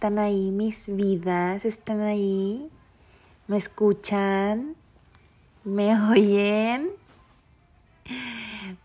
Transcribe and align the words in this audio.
están 0.00 0.18
ahí 0.18 0.50
mis 0.50 0.86
vidas? 0.86 1.66
¿Están 1.66 2.00
ahí? 2.00 2.70
¿Me 3.48 3.58
escuchan? 3.58 4.74
¿Me 5.62 5.94
oyen? 6.10 6.88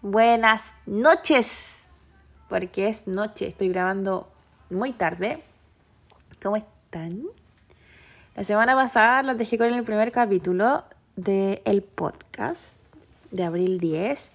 Buenas 0.01 0.73
noches, 0.85 1.47
porque 2.49 2.89
es 2.89 3.07
noche, 3.07 3.47
estoy 3.47 3.69
grabando 3.69 4.27
muy 4.69 4.91
tarde. 4.91 5.41
¿Cómo 6.43 6.57
están? 6.57 7.23
La 8.35 8.43
semana 8.43 8.75
pasada 8.75 9.23
las 9.23 9.37
dejé 9.37 9.57
con 9.57 9.73
el 9.73 9.85
primer 9.85 10.11
capítulo 10.11 10.83
del 11.15 11.81
podcast 11.81 12.75
de 13.31 13.45
abril 13.45 13.79
10 13.79 14.31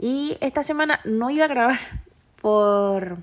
y 0.00 0.36
esta 0.40 0.64
semana 0.64 0.98
no 1.04 1.30
iba 1.30 1.44
a 1.44 1.48
grabar 1.48 1.78
por 2.42 3.18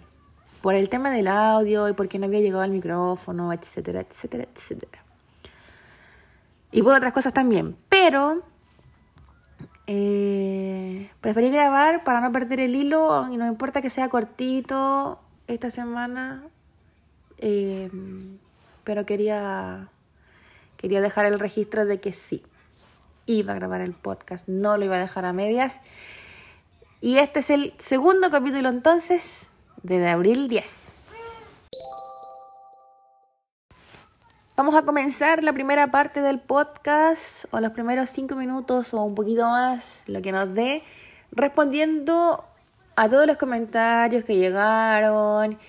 por 0.68 0.76
el 0.76 0.90
tema 0.90 1.12
del 1.12 1.30
audio 1.30 1.88
y 1.88 1.94
porque 1.94 2.20
no 2.20 2.26
había 2.26 2.42
llegado 2.42 2.62
al 2.62 2.72
micrófono, 2.72 3.54
etcétera, 3.54 4.02
etcétera, 4.02 4.50
etcétera. 4.54 5.02
Y 6.74 6.82
por 6.82 6.94
otras 6.94 7.14
cosas 7.14 7.32
también. 7.32 7.78
Pero 7.88 8.44
eh, 9.86 11.10
preferí 11.22 11.52
grabar 11.52 12.04
para 12.04 12.20
no 12.20 12.34
perder 12.34 12.60
el 12.60 12.76
hilo 12.76 13.30
y 13.32 13.38
no 13.38 13.48
importa 13.48 13.82
que 13.82 13.90
sea 13.90 14.10
cortito 14.10 15.22
esta 15.48 15.72
semana. 15.72 16.44
Eh, 17.38 17.90
pero 18.84 19.06
quería, 19.06 19.88
quería 20.76 21.00
dejar 21.00 21.28
el 21.28 21.40
registro 21.40 21.86
de 21.86 22.02
que 22.02 22.12
sí, 22.12 22.44
iba 23.26 23.54
a 23.54 23.56
grabar 23.56 23.80
el 23.80 23.94
podcast, 23.94 24.50
no 24.50 24.76
lo 24.76 24.84
iba 24.84 24.98
a 24.98 25.00
dejar 25.00 25.24
a 25.24 25.32
medias. 25.32 25.80
Y 27.00 27.20
este 27.20 27.40
es 27.40 27.52
el 27.52 27.74
segundo 27.80 28.30
capítulo 28.30 28.68
entonces 28.68 29.48
de 29.84 30.08
abril 30.08 30.48
10. 30.48 30.88
Vamos 34.58 34.74
a 34.74 34.82
comenzar 34.82 35.44
la 35.44 35.54
primera 35.54 35.92
parte 35.92 36.22
del 36.22 36.40
podcast, 36.40 37.46
o 37.52 37.60
los 37.60 37.74
primeros 37.74 38.10
cinco 38.10 38.36
minutos, 38.36 38.92
o 38.92 39.04
un 39.04 39.14
poquito 39.14 39.48
más, 39.48 39.84
lo 40.08 40.20
que 40.24 40.32
nos 40.32 40.52
dé, 40.52 40.82
respondiendo 41.32 42.44
a 42.96 43.08
todos 43.08 43.28
los 43.28 43.38
comentarios 43.38 44.24
que 44.24 44.36
llegaron, 44.36 45.60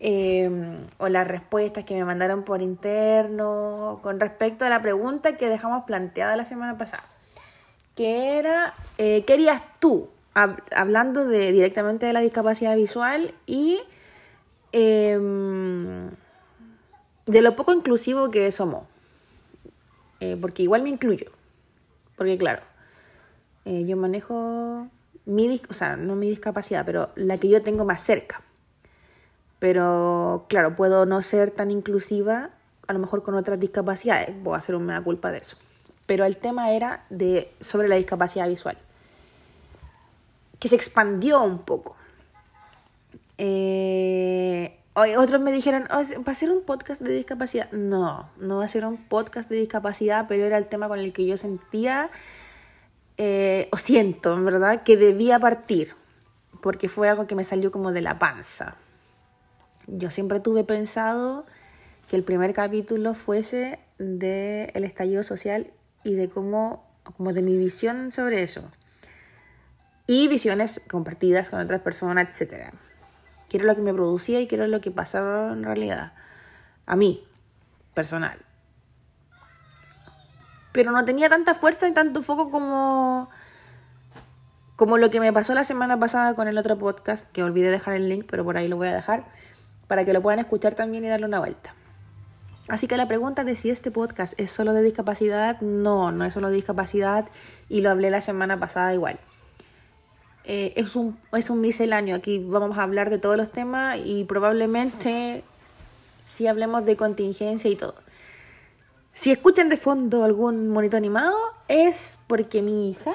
em, 0.00 0.88
o 0.98 1.08
las 1.08 1.28
respuestas 1.28 1.84
que 1.84 1.94
me 1.94 2.04
mandaron 2.04 2.42
por 2.42 2.62
interno, 2.62 4.00
con 4.02 4.18
respecto 4.18 4.64
a 4.64 4.68
la 4.68 4.82
pregunta 4.82 5.36
que 5.36 5.48
dejamos 5.48 5.84
planteada 5.84 6.34
la 6.34 6.44
semana 6.44 6.76
pasada, 6.76 7.04
que 7.94 8.38
era, 8.38 8.74
eh, 8.98 9.22
¿qué 9.24 9.34
harías 9.34 9.62
tú 9.78 10.08
hablando 10.34 11.26
de, 11.26 11.52
directamente 11.52 12.06
de 12.06 12.12
la 12.12 12.20
discapacidad 12.20 12.74
visual 12.76 13.34
y 13.46 13.80
em, 14.72 16.10
de 17.26 17.42
lo 17.42 17.54
poco 17.56 17.72
inclusivo 17.72 18.30
que 18.30 18.50
somos. 18.52 18.86
Eh, 20.20 20.36
porque 20.40 20.62
igual 20.62 20.82
me 20.82 20.90
incluyo. 20.90 21.30
Porque 22.16 22.38
claro, 22.38 22.62
eh, 23.64 23.84
yo 23.86 23.96
manejo 23.96 24.88
mi, 25.26 25.60
o 25.68 25.74
sea, 25.74 25.96
no 25.96 26.16
mi 26.16 26.30
discapacidad, 26.30 26.84
pero 26.86 27.10
la 27.16 27.38
que 27.38 27.48
yo 27.48 27.62
tengo 27.62 27.84
más 27.84 28.02
cerca. 28.02 28.42
Pero 29.58 30.46
claro, 30.48 30.74
puedo 30.76 31.06
no 31.06 31.22
ser 31.22 31.50
tan 31.50 31.70
inclusiva 31.70 32.50
a 32.88 32.92
lo 32.92 32.98
mejor 32.98 33.22
con 33.22 33.34
otras 33.34 33.60
discapacidades. 33.60 34.30
Voy 34.42 34.54
a 34.54 34.58
hacer 34.58 34.74
una 34.74 35.02
culpa 35.02 35.30
de 35.30 35.38
eso. 35.38 35.56
Pero 36.06 36.24
el 36.24 36.36
tema 36.36 36.72
era 36.72 37.04
de, 37.10 37.52
sobre 37.60 37.88
la 37.88 37.96
discapacidad 37.96 38.48
visual 38.48 38.76
que 40.62 40.68
se 40.68 40.76
expandió 40.76 41.42
un 41.42 41.58
poco. 41.58 41.96
Eh, 43.36 44.78
otros 44.94 45.40
me 45.40 45.50
dijeron, 45.50 45.88
oh, 45.90 46.02
¿va 46.22 46.30
a 46.30 46.34
ser 46.36 46.52
un 46.52 46.62
podcast 46.62 47.02
de 47.02 47.12
discapacidad? 47.12 47.68
No, 47.72 48.30
no 48.36 48.58
va 48.58 48.66
a 48.66 48.68
ser 48.68 48.84
un 48.84 48.96
podcast 48.96 49.50
de 49.50 49.56
discapacidad, 49.56 50.26
pero 50.28 50.44
era 50.44 50.56
el 50.58 50.68
tema 50.68 50.86
con 50.86 51.00
el 51.00 51.12
que 51.12 51.26
yo 51.26 51.36
sentía, 51.36 52.10
eh, 53.16 53.68
o 53.72 53.76
siento, 53.76 54.34
en 54.34 54.44
verdad, 54.44 54.84
que 54.84 54.96
debía 54.96 55.40
partir, 55.40 55.96
porque 56.60 56.88
fue 56.88 57.08
algo 57.08 57.26
que 57.26 57.34
me 57.34 57.42
salió 57.42 57.72
como 57.72 57.90
de 57.90 58.02
la 58.02 58.20
panza. 58.20 58.76
Yo 59.88 60.12
siempre 60.12 60.38
tuve 60.38 60.62
pensado 60.62 61.44
que 62.06 62.14
el 62.14 62.22
primer 62.22 62.52
capítulo 62.52 63.14
fuese 63.14 63.80
del 63.98 64.70
el 64.74 64.84
estallido 64.84 65.24
social 65.24 65.72
y 66.04 66.14
de 66.14 66.28
cómo, 66.28 66.88
como 67.16 67.32
de 67.32 67.42
mi 67.42 67.56
visión 67.56 68.12
sobre 68.12 68.44
eso 68.44 68.70
y 70.06 70.28
visiones 70.28 70.80
compartidas 70.88 71.50
con 71.50 71.60
otras 71.60 71.80
personas, 71.80 72.28
etc. 72.40 72.72
Quiero 73.48 73.66
lo 73.66 73.74
que 73.74 73.82
me 73.82 73.92
producía 73.92 74.40
y 74.40 74.46
quiero 74.46 74.66
lo 74.66 74.80
que 74.80 74.90
pasaba 74.90 75.52
en 75.52 75.62
realidad. 75.64 76.12
A 76.86 76.96
mí, 76.96 77.24
personal. 77.94 78.38
Pero 80.72 80.90
no 80.90 81.04
tenía 81.04 81.28
tanta 81.28 81.54
fuerza 81.54 81.88
y 81.88 81.92
tanto 81.92 82.22
foco 82.22 82.50
como, 82.50 83.28
como 84.76 84.98
lo 84.98 85.10
que 85.10 85.20
me 85.20 85.32
pasó 85.32 85.54
la 85.54 85.64
semana 85.64 85.98
pasada 85.98 86.34
con 86.34 86.48
el 86.48 86.56
otro 86.58 86.78
podcast, 86.78 87.30
que 87.30 87.42
olvidé 87.42 87.70
dejar 87.70 87.94
el 87.94 88.08
link, 88.08 88.26
pero 88.28 88.44
por 88.44 88.56
ahí 88.56 88.68
lo 88.68 88.76
voy 88.76 88.88
a 88.88 88.94
dejar, 88.94 89.24
para 89.86 90.04
que 90.04 90.12
lo 90.12 90.22
puedan 90.22 90.40
escuchar 90.40 90.74
también 90.74 91.04
y 91.04 91.08
darle 91.08 91.26
una 91.26 91.40
vuelta. 91.40 91.74
Así 92.68 92.86
que 92.86 92.96
la 92.96 93.06
pregunta 93.06 93.44
de 93.44 93.56
si 93.56 93.70
este 93.70 93.90
podcast 93.90 94.32
es 94.38 94.50
solo 94.50 94.72
de 94.72 94.82
discapacidad, 94.82 95.60
no, 95.60 96.10
no 96.10 96.24
es 96.24 96.32
solo 96.32 96.48
de 96.48 96.54
discapacidad 96.54 97.28
y 97.68 97.82
lo 97.82 97.90
hablé 97.90 98.08
la 98.08 98.20
semana 98.22 98.58
pasada 98.58 98.94
igual. 98.94 99.18
Eh, 100.44 100.72
es, 100.76 100.96
un, 100.96 101.18
es 101.32 101.50
un 101.50 101.60
misceláneo. 101.60 102.16
Aquí 102.16 102.38
vamos 102.44 102.76
a 102.78 102.82
hablar 102.82 103.10
de 103.10 103.18
todos 103.18 103.36
los 103.36 103.50
temas 103.50 103.98
y 104.04 104.24
probablemente 104.24 105.44
si 106.28 106.46
hablemos 106.46 106.84
de 106.84 106.96
contingencia 106.96 107.70
y 107.70 107.76
todo. 107.76 107.94
Si 109.14 109.30
escuchan 109.30 109.68
de 109.68 109.76
fondo 109.76 110.24
algún 110.24 110.68
monito 110.68 110.96
animado 110.96 111.36
es 111.68 112.18
porque 112.26 112.62
mi 112.62 112.90
hija 112.90 113.14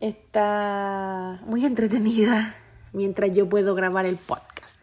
está 0.00 1.40
muy 1.46 1.66
entretenida 1.66 2.54
mientras 2.92 3.32
yo 3.32 3.48
puedo 3.48 3.74
grabar 3.74 4.06
el 4.06 4.16
podcast. 4.16 4.78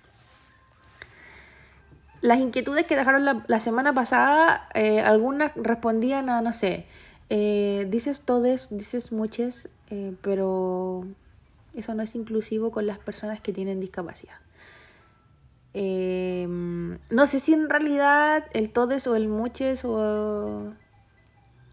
Las 2.20 2.40
inquietudes 2.40 2.86
que 2.86 2.96
dejaron 2.96 3.44
la, 3.48 3.60
semana 3.60 3.94
pasada, 3.94 4.70
eh, 4.76 5.00
algunas 5.00 5.54
respondían 5.56 6.30
a, 6.30 6.42
no 6.42 6.54
sé, 6.54 6.86
eh, 7.30 7.88
dices 7.90 8.22
todes, 8.22 8.68
dices 8.70 9.12
muchas, 9.12 9.70
pero 10.22 11.08
eso 11.74 11.94
no 11.94 12.04
es 12.04 12.16
inclusivo 12.16 12.72
con 12.72 12.86
las 12.88 13.00
personas 13.00 13.42
que 13.42 13.54
tienen 13.54 13.80
discapacidad. 13.80 14.36
Em, 15.74 17.00
no 17.10 17.26
sé 17.26 17.40
si 17.40 17.54
en 17.54 17.70
realidad 17.70 18.46
el 18.54 18.74
todes 18.74 19.08
o 19.08 19.16
el 19.16 19.30
muches 19.30 19.86
o, 19.86 20.74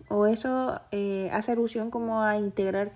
o 0.08 0.26
eso 0.26 0.81
eh, 0.92 1.31
hace 1.32 1.53
alusión 1.53 1.91
como 1.91 2.22
a 2.22 2.37
integrar 2.37 2.92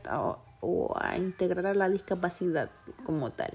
o, 0.60 0.94
a 0.96 1.18
integrar 1.18 1.74
la 1.76 1.88
discapacidad 1.88 2.70
como 3.04 3.32
tal. 3.32 3.52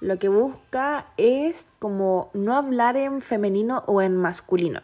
Lo 0.00 0.18
que 0.18 0.28
busca 0.28 1.06
es 1.16 1.66
como 1.80 2.30
no 2.32 2.56
hablar 2.56 2.96
en 2.96 3.20
femenino 3.20 3.82
o 3.86 4.00
en 4.00 4.16
masculino. 4.16 4.80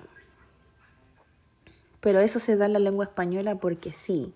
Pero 2.01 2.21
eso 2.21 2.41
se 2.41 2.57
da 2.57 2.67
en 2.67 2.75
la 2.75 2.79
lengua 2.79 3.07
española 3.07 3.55
porque 3.55 3.93
sí. 3.93 4.35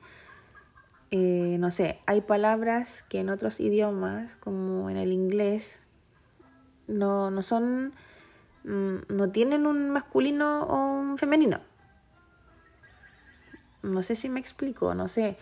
Eh, 1.11 1.57
no 1.59 1.71
sé, 1.71 2.01
hay 2.05 2.21
palabras 2.21 3.03
que 3.09 3.21
en 3.21 3.31
otros 3.31 3.61
idiomas, 3.61 4.37
como 4.41 4.91
en 4.91 4.99
el 4.99 5.11
inglés, 5.13 5.79
no, 6.87 7.31
no 7.31 7.43
son, 7.43 7.95
mm, 8.65 8.97
no 9.09 9.31
tienen 9.31 9.67
un 9.67 9.89
masculino 9.89 10.65
o 10.65 11.01
un 11.01 11.17
femenino. 11.17 11.61
No 13.83 14.03
sé 14.03 14.17
si 14.17 14.29
me 14.29 14.41
explico, 14.41 14.95
no 14.95 15.09
sé. 15.09 15.39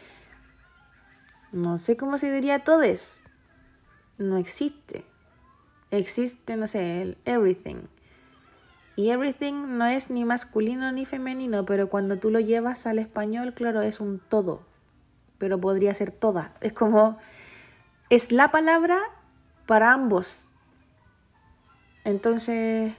No 1.50 1.78
sé 1.78 1.96
cómo 1.96 2.16
se 2.16 2.30
diría 2.30 2.62
todes. 2.62 3.22
No 4.18 4.36
existe. 4.36 5.04
Existe, 5.90 6.56
no 6.56 6.68
sé, 6.68 7.02
el 7.02 7.18
everything. 7.24 7.88
Y 8.94 9.10
everything 9.10 9.78
no 9.78 9.86
es 9.86 10.10
ni 10.10 10.24
masculino 10.24 10.92
ni 10.92 11.06
femenino, 11.06 11.66
pero 11.66 11.88
cuando 11.88 12.18
tú 12.18 12.30
lo 12.30 12.38
llevas 12.38 12.86
al 12.86 13.00
español, 13.00 13.52
claro, 13.52 13.82
es 13.82 13.98
un 14.00 14.20
todo 14.20 14.75
pero 15.38 15.60
podría 15.60 15.94
ser 15.94 16.10
toda. 16.10 16.52
Es 16.60 16.72
como, 16.72 17.18
es 18.10 18.32
la 18.32 18.50
palabra 18.50 18.98
para 19.66 19.92
ambos. 19.92 20.38
Entonces, 22.04 22.92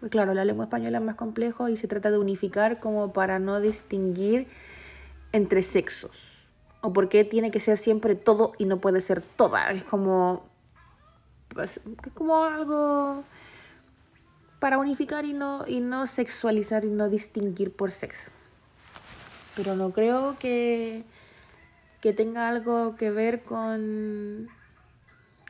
pues 0.00 0.10
claro, 0.10 0.34
la 0.34 0.44
lengua 0.44 0.64
española 0.64 0.98
es 0.98 1.04
más 1.04 1.14
complejo 1.14 1.68
y 1.68 1.76
se 1.76 1.88
trata 1.88 2.10
de 2.10 2.18
unificar 2.18 2.80
como 2.80 3.12
para 3.12 3.38
no 3.38 3.60
distinguir 3.60 4.48
entre 5.32 5.62
sexos. 5.62 6.10
O 6.80 6.92
porque 6.92 7.24
tiene 7.24 7.50
que 7.50 7.60
ser 7.60 7.78
siempre 7.78 8.14
todo 8.14 8.52
y 8.58 8.66
no 8.66 8.78
puede 8.78 9.00
ser 9.00 9.22
toda. 9.22 9.70
Es 9.70 9.84
como, 9.84 10.44
pues, 11.48 11.80
es 12.04 12.12
como 12.12 12.44
algo 12.44 13.24
para 14.58 14.78
unificar 14.78 15.24
y 15.24 15.32
no, 15.32 15.64
y 15.66 15.80
no 15.80 16.06
sexualizar 16.06 16.84
y 16.84 16.88
no 16.88 17.08
distinguir 17.08 17.72
por 17.72 17.90
sexo. 17.90 18.30
Pero 19.56 19.76
no 19.76 19.90
creo 19.90 20.36
que 20.38 21.04
que 22.04 22.12
tenga 22.12 22.50
algo 22.50 22.96
que 22.96 23.10
ver 23.10 23.44
con, 23.44 24.50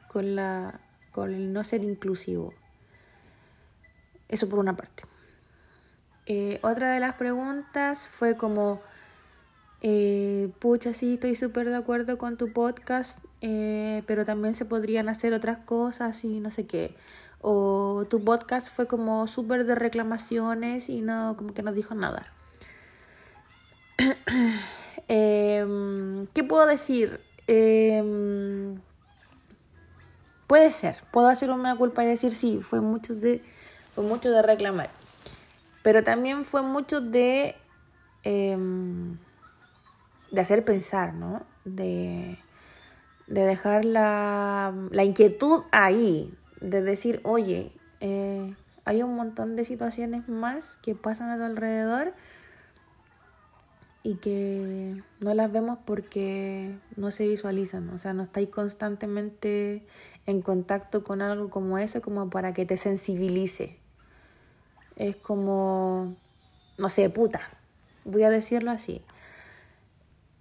con, 0.07 0.37
la, 0.37 0.79
con 1.11 1.35
el 1.35 1.53
no 1.53 1.65
ser 1.65 1.83
inclusivo. 1.83 2.55
Eso 4.29 4.49
por 4.49 4.61
una 4.61 4.77
parte. 4.77 5.03
Eh, 6.27 6.61
otra 6.63 6.93
de 6.93 7.01
las 7.01 7.15
preguntas 7.15 8.07
fue 8.07 8.37
como, 8.37 8.81
eh, 9.81 10.49
pucha, 10.61 10.93
sí, 10.95 11.15
estoy 11.15 11.35
súper 11.35 11.71
de 11.71 11.75
acuerdo 11.75 12.19
con 12.19 12.37
tu 12.37 12.53
podcast, 12.53 13.19
eh, 13.41 14.05
pero 14.07 14.25
también 14.25 14.55
se 14.55 14.65
podrían 14.65 15.09
hacer 15.09 15.35
otras 15.35 15.59
cosas 15.59 16.23
y 16.23 16.39
no 16.39 16.53
sé 16.53 16.69
qué. 16.69 16.95
O 17.41 18.07
tu 18.09 18.23
podcast 18.23 18.73
fue 18.73 18.87
como 18.87 19.27
súper 19.27 19.67
de 19.67 19.75
reclamaciones 19.75 20.89
y 20.89 21.01
no, 21.01 21.35
como 21.37 21.53
que 21.53 21.65
no 21.65 21.73
dijo 21.73 21.97
nada. 21.97 22.33
Em, 25.09 26.27
¿Qué 26.29 26.45
puedo 26.45 26.67
decir? 26.67 27.21
Em, 27.47 28.81
puede 30.47 30.71
ser, 30.71 30.97
puedo 31.13 31.29
hacer 31.29 31.51
una 31.51 31.77
culpa 31.77 32.05
y 32.05 32.07
decir 32.07 32.35
sí, 32.35 32.61
fue 32.63 32.81
mucho 32.81 33.15
de, 33.15 33.43
fue 33.95 34.05
mucho 34.05 34.31
de 34.31 34.43
reclamar. 34.43 34.91
Pero 35.83 36.03
también 36.03 36.45
fue 36.45 36.63
mucho 36.63 37.01
de, 37.01 37.55
em, 38.23 39.19
de 40.31 40.41
hacer 40.41 40.65
pensar, 40.65 41.15
¿no? 41.15 41.45
De, 41.65 42.39
de 43.27 43.43
dejar 43.43 43.85
la, 43.85 44.75
la, 44.91 45.05
inquietud 45.05 45.65
ahí, 45.73 46.35
de 46.61 46.83
decir, 46.83 47.21
oye, 47.25 47.73
eh, 48.01 48.55
hay 48.85 49.03
un 49.03 49.15
montón 49.15 49.57
de 49.57 49.65
situaciones 49.65 50.29
más 50.29 50.79
que 50.79 50.95
pasan 50.95 51.31
a 51.31 51.37
tu 51.37 51.45
alrededor 51.45 52.15
y 54.05 54.17
que 54.17 55.03
no 55.19 55.35
las 55.35 55.51
vemos 55.51 55.79
porque 55.85 56.79
no 56.95 57.11
se 57.11 57.27
visualizan, 57.27 57.89
o 57.91 57.99
sea, 57.99 58.13
no 58.13 58.23
estáis 58.23 58.51
constantemente 58.51 59.85
en 60.27 60.43
contacto 60.43 61.03
con 61.03 61.23
algo 61.23 61.51
como 61.51 61.79
eso 61.79 62.01
como 62.01 62.31
para 62.31 62.55
que 62.55 62.65
te 62.65 62.77
sensibilice 62.77 63.81
es 64.97 65.17
como, 65.17 66.15
no 66.79 66.89
sé, 66.89 67.11
puta, 67.11 67.41
voy 68.05 68.23
a 68.23 68.31
decirlo 68.31 68.71
así. 68.71 69.03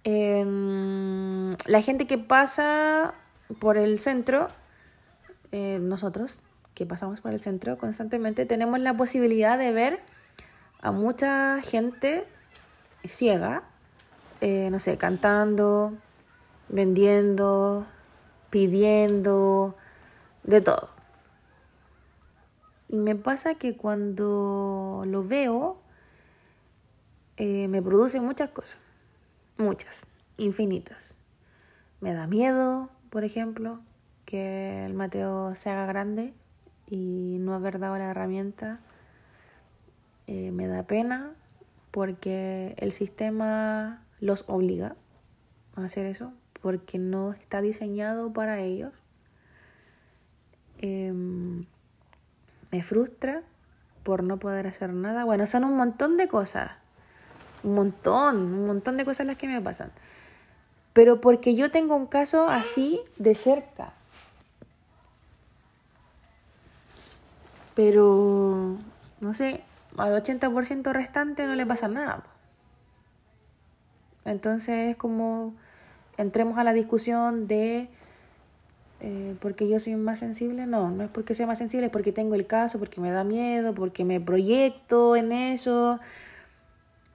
Em, 0.04 1.56
la 1.66 1.80
gente 1.82 2.06
que 2.06 2.18
pasa 2.18 3.14
por 3.58 3.76
el 3.76 3.98
centro, 3.98 4.48
eh, 5.52 5.78
nosotros 5.80 6.40
que 6.74 6.86
pasamos 6.86 7.20
por 7.20 7.32
el 7.32 7.40
centro 7.40 7.78
constantemente, 7.78 8.46
tenemos 8.46 8.80
la 8.80 8.96
posibilidad 8.96 9.58
de 9.58 9.72
ver 9.72 10.00
a 10.82 10.92
mucha 10.92 11.60
gente 11.62 12.24
ciega, 13.08 13.62
eh, 14.40 14.68
no 14.70 14.78
sé, 14.78 14.98
cantando, 14.98 15.94
vendiendo, 16.68 17.86
pidiendo, 18.50 19.76
de 20.42 20.60
todo. 20.60 20.90
Y 22.88 22.96
me 22.96 23.16
pasa 23.16 23.54
que 23.56 23.76
cuando 23.76 25.02
lo 25.06 25.24
veo, 25.24 25.78
eh, 27.36 27.68
me 27.68 27.82
produce 27.82 28.20
muchas 28.20 28.50
cosas, 28.50 28.78
muchas, 29.56 30.06
infinitas. 30.36 31.16
Me 32.00 32.14
da 32.14 32.26
miedo, 32.26 32.90
por 33.10 33.24
ejemplo, 33.24 33.80
que 34.24 34.84
el 34.84 34.94
Mateo 34.94 35.54
se 35.54 35.70
haga 35.70 35.86
grande 35.86 36.34
y 36.88 37.38
no 37.40 37.54
haber 37.54 37.78
dado 37.78 37.96
la 37.96 38.10
herramienta. 38.10 38.80
Eh, 40.26 40.50
me 40.52 40.66
da 40.66 40.84
pena 40.84 41.34
porque 41.94 42.74
el 42.78 42.90
sistema 42.90 44.02
los 44.18 44.42
obliga 44.48 44.96
a 45.76 45.84
hacer 45.84 46.06
eso, 46.06 46.32
porque 46.60 46.98
no 46.98 47.34
está 47.34 47.62
diseñado 47.62 48.32
para 48.32 48.58
ellos. 48.58 48.92
Em, 50.78 51.66
me 52.72 52.82
frustra 52.82 53.44
por 54.02 54.24
no 54.24 54.40
poder 54.40 54.66
hacer 54.66 54.92
nada. 54.92 55.22
Bueno, 55.22 55.46
son 55.46 55.62
un 55.62 55.76
montón 55.76 56.16
de 56.16 56.26
cosas. 56.26 56.72
Un 57.62 57.74
montón, 57.74 58.38
un 58.38 58.66
montón 58.66 58.96
de 58.96 59.04
cosas 59.04 59.26
las 59.26 59.36
que 59.36 59.46
me 59.46 59.60
pasan. 59.60 59.92
Pero 60.94 61.20
porque 61.20 61.54
yo 61.54 61.70
tengo 61.70 61.94
un 61.94 62.06
caso 62.06 62.48
así 62.48 63.00
de 63.18 63.36
cerca. 63.36 63.92
Pero, 67.76 68.78
no 69.20 69.32
sé, 69.32 69.62
al 69.96 70.12
80% 70.12 70.92
restante 70.92 71.46
no 71.46 71.54
le 71.54 71.66
pasa 71.66 71.88
nada. 71.88 72.24
Entonces 74.24 74.90
es 74.90 74.96
como 74.96 75.54
entremos 76.16 76.58
a 76.58 76.64
la 76.64 76.72
discusión 76.72 77.46
de 77.46 77.88
eh, 79.00 79.36
porque 79.40 79.68
yo 79.68 79.78
soy 79.80 79.96
más 79.96 80.18
sensible, 80.18 80.66
no, 80.66 80.90
no 80.90 81.04
es 81.04 81.10
porque 81.10 81.34
sea 81.34 81.46
más 81.46 81.58
sensible, 81.58 81.86
es 81.86 81.92
porque 81.92 82.12
tengo 82.12 82.34
el 82.34 82.46
caso, 82.46 82.78
porque 82.78 83.02
me 83.02 83.10
da 83.10 83.22
miedo, 83.22 83.74
porque 83.74 84.04
me 84.04 84.20
proyecto 84.20 85.14
en 85.14 85.32
eso. 85.32 86.00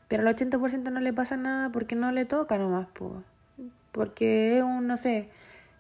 Pero 0.08 0.28
al 0.28 0.36
80% 0.36 0.92
no 0.92 1.00
le 1.00 1.14
pasa 1.14 1.36
nada 1.38 1.72
porque 1.72 1.96
no 1.96 2.12
le 2.12 2.26
toca 2.26 2.58
nomás, 2.58 2.88
porque 3.92 4.58
es 4.58 4.64
un, 4.64 4.88
no 4.88 4.98
sé, 4.98 5.30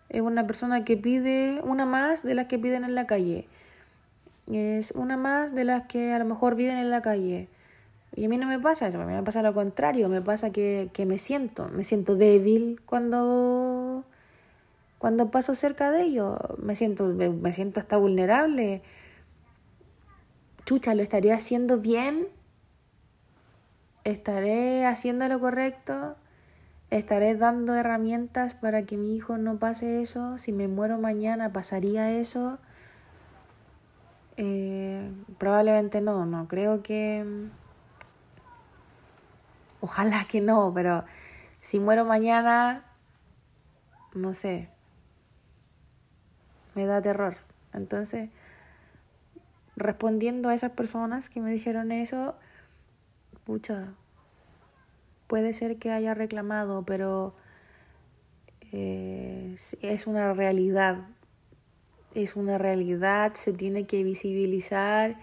es 0.10 0.22
una 0.22 0.48
persona 0.48 0.84
que 0.84 0.98
pide 0.98 1.62
una 1.63 1.86
más 1.86 2.24
de 2.24 2.34
las 2.36 2.48
que 2.48 2.57
piden 2.57 2.84
en 2.84 2.95
la 2.95 3.06
calle. 3.06 3.48
Es 4.51 4.92
una 4.92 5.18
más 5.18 5.54
de 5.54 5.63
las 5.66 5.84
que 5.88 6.13
a 6.13 6.19
lo 6.19 6.25
mejor 6.25 6.56
viven 6.56 6.78
en 6.78 6.90
la 6.90 7.01
calle. 7.01 7.50
Y 8.16 8.25
a 8.25 8.30
mí 8.30 8.38
no 8.38 8.48
me 8.48 8.60
pasa 8.60 8.88
eso, 8.88 9.00
a 9.00 9.06
mí 9.06 9.13
me 9.13 9.24
pasa 9.24 9.44
lo 9.44 9.54
contrario, 9.54 10.10
me 10.10 10.22
pasa 10.22 10.51
que, 10.51 10.90
que 10.94 11.06
me 11.06 11.19
siento, 11.19 11.69
me 11.69 11.84
siento 11.84 12.16
débil 12.16 12.81
cuando 12.86 14.04
cuando 15.00 15.31
paso 15.31 15.56
cerca 15.56 15.92
de 15.92 16.04
ellos, 16.04 16.38
me 16.57 16.75
siento, 16.75 17.06
me, 17.06 17.54
siento 17.54 17.80
hasta 17.80 17.96
vulnerable. 17.96 18.84
Chucha, 20.66 20.94
¿lo 20.94 21.02
estaré 21.02 21.31
haciendo 21.31 21.80
bien? 21.80 22.28
¿Estaré 24.04 24.86
haciendo 24.86 25.25
lo 25.30 25.40
correcto? 25.40 26.18
¿Estaré 26.90 27.36
dando 27.36 27.75
herramientas 27.75 28.56
para 28.56 28.84
que 28.84 28.98
mi 28.98 29.16
hijo 29.16 29.38
no 29.38 29.57
pase 29.57 30.02
eso? 30.02 30.38
Si 30.38 30.52
me 30.52 30.68
muero 30.68 31.00
mañana, 31.00 31.54
¿pasaría 31.54 32.12
eso? 32.12 32.60
Eh, 34.41 35.12
probablemente 35.38 36.00
no, 36.00 36.25
no. 36.25 36.47
Creo 36.47 36.81
que... 36.81 37.25
Ojalá 39.81 40.25
que 40.30 40.39
no, 40.39 40.71
pero 40.74 41.03
si 41.59 41.80
muero 41.80 42.06
mañana, 42.06 42.86
no 44.14 44.33
sé, 44.33 44.69
me 46.75 46.85
da 46.85 47.02
terror. 47.02 47.37
Entonces, 47.73 48.30
respondiendo 49.75 50.49
a 50.49 50.54
esas 50.54 50.71
personas 50.71 51.30
que 51.30 51.40
me 51.42 51.52
dijeron 51.52 51.92
eso, 51.92 52.35
pucha, 53.45 53.94
puede 55.28 55.54
ser 55.54 55.78
que 55.78 55.92
haya 55.92 56.14
reclamado, 56.14 56.83
pero 56.83 57.35
eh, 58.71 59.56
es 59.81 60.07
una 60.07 60.33
realidad. 60.33 61.07
Es 62.16 62.35
una 62.35 62.57
realidad, 62.57 63.33
se 63.35 63.54
tiene 63.54 63.85
que 63.85 64.04
visibilizar, 64.04 65.18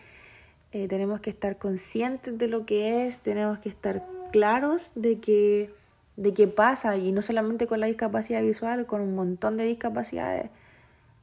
eh, 0.73 0.89
tenemos 0.89 1.21
que 1.21 1.31
estar 1.31 1.59
conscientes 1.59 2.39
de 2.39 2.49
lo 2.49 2.67
que 2.67 3.07
es, 3.07 3.21
tenemos 3.21 3.59
que 3.59 3.69
estar 3.69 4.07
claros 4.33 4.93
de 4.95 5.19
que, 5.21 5.71
de 6.17 6.35
qué 6.35 6.47
pasa, 6.49 6.97
y 6.97 7.13
no 7.13 7.23
solamente 7.23 7.67
con 7.67 7.81
la 7.81 7.87
discapacidad 7.87 8.43
visual, 8.43 8.87
con 8.87 9.01
un 9.01 9.15
montón 9.15 9.57
de 9.57 9.65
discapacidades 9.65 10.51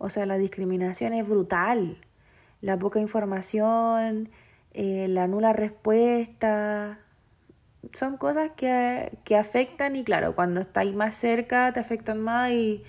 o 0.05 0.10
sea, 0.10 0.25
la 0.25 0.38
discriminación 0.38 1.13
es 1.13 1.25
brutal. 1.25 1.98
La 2.60 2.77
poca 2.77 3.00
información, 3.00 4.29
eh, 4.74 5.08
la 5.08 5.27
nula 5.27 5.53
respuesta, 5.53 7.00
son 7.93 8.17
cosas 8.17 8.51
que, 8.58 9.17
que 9.24 9.38
afectan 9.38 9.96
y 9.96 10.03
claro, 10.03 10.36
cuando 10.36 10.60
estáis 10.60 10.93
más 10.93 11.15
cerca 11.15 11.72
te 11.72 11.79
afectan 11.79 12.20
más 12.20 12.51
y 12.51 12.84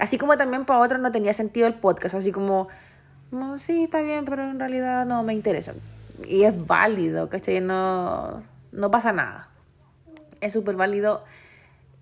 así 0.00 0.18
como 0.18 0.36
también 0.36 0.64
para 0.64 0.80
otros 0.80 1.00
no 1.00 1.12
tenía 1.12 1.32
sentido 1.32 1.66
el 1.66 1.74
podcast, 1.74 2.14
así 2.14 2.32
como, 2.32 2.68
no, 3.30 3.58
sí, 3.58 3.84
está 3.84 4.00
bien, 4.00 4.24
pero 4.24 4.42
en 4.42 4.58
realidad 4.58 5.06
no 5.06 5.22
me 5.22 5.34
interesa. 5.34 5.74
Y 6.26 6.44
es 6.44 6.66
válido, 6.66 7.28
¿cachai? 7.28 7.60
No, 7.60 8.42
no 8.72 8.90
pasa 8.90 9.12
nada. 9.12 9.48
Es 10.40 10.52
súper 10.52 10.76
válido. 10.76 11.22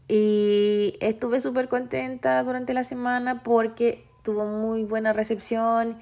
Y 0.08 0.96
estuve 1.00 1.40
súper 1.40 1.68
contenta 1.68 2.42
durante 2.42 2.72
la 2.72 2.84
semana 2.84 3.42
porque 3.42 4.04
tuvo 4.22 4.46
muy 4.46 4.84
buena 4.84 5.12
recepción 5.12 5.98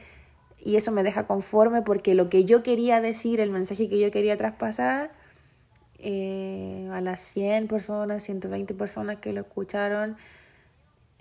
y 0.65 0.77
eso 0.77 0.93
me 0.93 1.03
deja 1.03 1.27
conforme 1.27 1.83
porque 1.83 2.15
lo 2.15 2.29
que 2.29 2.45
yo 2.45 2.63
quería 2.63 3.01
decir, 3.01 3.41
el 3.41 3.51
mensaje 3.51 3.89
que 3.89 3.99
yo 3.99 4.11
quería 4.11 4.37
traspasar 4.37 5.13
eh, 5.99 6.89
a 6.93 7.01
las 7.01 7.23
100 7.23 7.69
personas, 7.69 8.23
120 8.23 8.75
personas 8.75 9.17
que 9.17 9.33
lo 9.33 9.41
escucharon, 9.41 10.17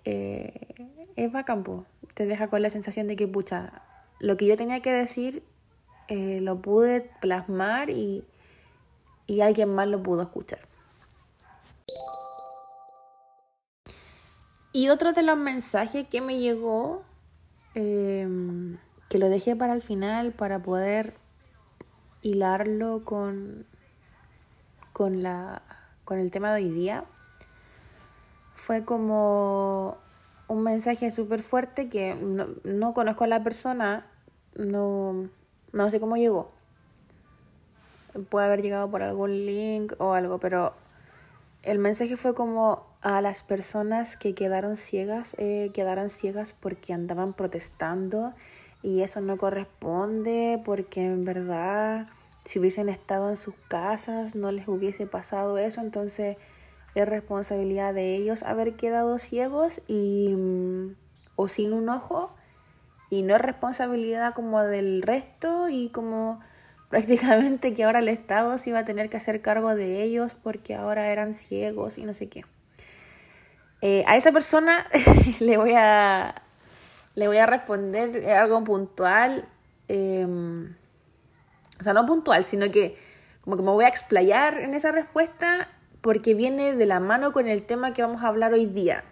eh, 0.05 0.75
es 1.15 1.31
bacán, 1.31 1.63
te 2.13 2.25
deja 2.25 2.47
con 2.49 2.61
la 2.61 2.69
sensación 2.69 3.07
de 3.07 3.15
que, 3.15 3.27
pucha, 3.27 3.81
lo 4.19 4.37
que 4.37 4.45
yo 4.45 4.55
tenía 4.55 4.81
que 4.81 4.91
decir 4.91 5.43
eh, 6.07 6.39
lo 6.41 6.61
pude 6.61 7.01
plasmar 7.19 7.89
y, 7.89 8.23
y 9.27 9.41
alguien 9.41 9.73
más 9.73 9.87
lo 9.87 10.01
pudo 10.01 10.21
escuchar. 10.21 10.59
Y 14.71 14.89
otro 14.89 15.13
de 15.13 15.23
los 15.23 15.37
mensajes 15.37 16.05
que 16.07 16.19
me 16.19 16.37
llegó, 16.37 17.03
em, 17.75 18.77
que 19.07 19.17
lo 19.17 19.29
dejé 19.29 19.55
para 19.55 19.73
el 19.73 19.81
final 19.81 20.33
para 20.33 20.59
poder 20.59 21.15
hilarlo 22.21 23.05
con, 23.05 23.65
con, 24.91 25.23
la, 25.23 25.61
con 26.03 26.19
el 26.19 26.29
tema 26.29 26.53
de 26.53 26.63
hoy 26.63 26.71
día, 26.71 27.05
fue 28.55 28.83
como 28.83 29.97
un 30.47 30.63
mensaje 30.63 31.11
súper 31.11 31.43
fuerte 31.43 31.89
que 31.89 32.15
no, 32.15 32.47
no, 32.63 32.93
conozco 32.93 33.25
a 33.25 33.27
la 33.27 33.43
persona, 33.43 34.07
no, 34.55 35.29
no 35.71 35.89
sé 35.89 35.99
cómo 35.99 36.17
llegó. 36.17 36.51
Puede 38.29 38.47
haber 38.47 38.61
llegado 38.61 38.89
por 38.89 39.03
algún 39.03 39.45
link 39.45 39.93
o 39.99 40.13
algo, 40.13 40.39
pero 40.39 40.73
el 41.63 41.79
mensaje 41.79 42.15
fue 42.15 42.33
como 42.33 42.85
a 43.01 43.21
las 43.21 43.43
personas 43.43 44.15
que 44.17 44.33
quedaron 44.33 44.77
ciegas, 44.77 45.35
eh, 45.37 45.71
quedaron 45.73 46.09
ciegas 46.09 46.53
porque 46.53 46.93
andaban 46.93 47.33
protestando 47.33 48.33
y 48.81 49.01
eso 49.01 49.19
no 49.19 49.37
corresponde 49.37 50.61
porque 50.63 51.05
en 51.05 51.25
verdad 51.25 52.07
si 52.45 52.59
hubiesen 52.59 52.87
estado 52.87 53.29
en 53.29 53.37
sus 53.37 53.55
casas 53.67 54.35
no 54.35 54.51
les 54.51 54.67
hubiese 54.67 55.07
pasado 55.07 55.57
eso, 55.57 55.81
entonces 55.81 56.37
es 56.95 57.07
responsabilidad 57.07 57.93
de 57.93 58.15
ellos 58.15 58.43
haber 58.43 58.75
quedado 58.75 59.19
ciegos 59.19 59.81
y 59.87 60.33
mm, 60.35 60.95
o 61.35 61.47
sin 61.47 61.73
un 61.73 61.89
ojo 61.89 62.33
y 63.09 63.21
no 63.21 63.35
es 63.35 63.41
responsabilidad 63.41 64.33
como 64.33 64.61
del 64.63 65.01
resto 65.01 65.69
y 65.69 65.89
como 65.89 66.39
prácticamente 66.89 67.73
que 67.73 67.83
ahora 67.83 67.99
el 67.99 68.09
Estado 68.09 68.57
se 68.57 68.69
iba 68.69 68.79
a 68.79 68.85
tener 68.85 69.09
que 69.09 69.17
hacer 69.17 69.41
cargo 69.41 69.75
de 69.75 70.01
ellos 70.01 70.35
porque 70.35 70.75
ahora 70.75 71.09
eran 71.11 71.33
ciegos 71.33 71.97
y 71.97 72.03
no 72.03 72.13
sé 72.13 72.29
qué. 72.29 72.45
Eh, 73.81 74.03
a 74.07 74.15
esa 74.15 74.31
persona 74.31 74.87
le 75.39 75.57
voy 75.57 75.73
a 75.75 76.41
le 77.15 77.27
voy 77.27 77.37
a 77.37 77.45
responder 77.45 78.29
algo 78.29 78.63
puntual, 78.63 79.47
em, 79.87 80.75
o 81.79 81.83
sea, 81.83 81.93
no 81.93 82.05
puntual, 82.05 82.43
sino 82.43 82.69
que 82.71 82.97
como 83.41 83.55
que 83.55 83.63
me 83.63 83.71
voy 83.71 83.85
a 83.85 83.87
explayar 83.87 84.59
en 84.59 84.73
esa 84.73 84.91
respuesta 84.91 85.69
porque 86.05 86.35
viene 86.35 86.75
de 86.75 86.85
la 86.85 86.99
mano 86.99 87.31
con 87.31 87.47
el 87.47 87.63
tema 87.63 87.91
que 87.91 88.03
vamos 88.03 88.21
a 88.21 88.27
hablar 88.27 88.53
hoy 88.53 88.67
día, 88.67 89.03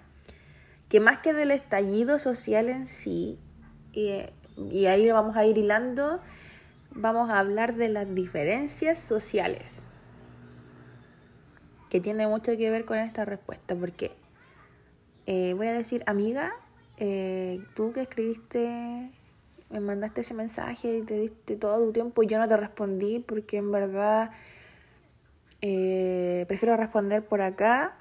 que 0.89 0.99
más 0.99 1.17
que 1.17 1.33
del 1.33 1.49
estallido 1.49 2.19
social 2.19 2.69
en 2.69 2.87
sí, 2.87 3.39
y, 3.93 4.19
y 4.69 4.85
ahí 4.85 5.09
vamos 5.09 5.35
a 5.35 5.43
ir 5.43 5.57
hilando, 5.57 6.19
vamos 6.91 7.31
a 7.31 7.39
hablar 7.39 7.73
de 7.73 7.89
las 7.89 8.13
diferencias 8.13 8.99
sociales, 8.99 9.81
que 11.89 11.99
tiene 11.99 12.27
mucho 12.27 12.55
que 12.55 12.69
ver 12.69 12.85
con 12.85 12.99
esta 12.99 13.25
respuesta, 13.25 13.75
porque 13.75 14.11
eh, 15.25 15.55
voy 15.55 15.69
a 15.69 15.73
decir, 15.73 16.03
amiga, 16.05 16.53
eh, 16.97 17.59
tú 17.73 17.91
que 17.91 18.01
escribiste, 18.01 19.09
me 19.71 19.79
mandaste 19.79 20.21
ese 20.21 20.35
mensaje 20.35 20.99
y 20.99 21.01
te 21.01 21.15
diste 21.15 21.55
todo 21.55 21.83
tu 21.87 21.91
tiempo 21.91 22.21
y 22.21 22.27
yo 22.27 22.37
no 22.37 22.47
te 22.47 22.55
respondí 22.55 23.17
porque 23.17 23.57
en 23.57 23.71
verdad 23.71 24.29
eh, 25.65 26.43
prefiero 26.49 26.75
responder 26.75 27.25
por 27.25 27.41
acá 27.41 27.95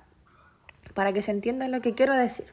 para 0.94 1.12
que 1.12 1.22
se 1.22 1.30
entienda 1.30 1.68
lo 1.68 1.80
que 1.80 1.94
quiero 1.94 2.16
decir. 2.16 2.46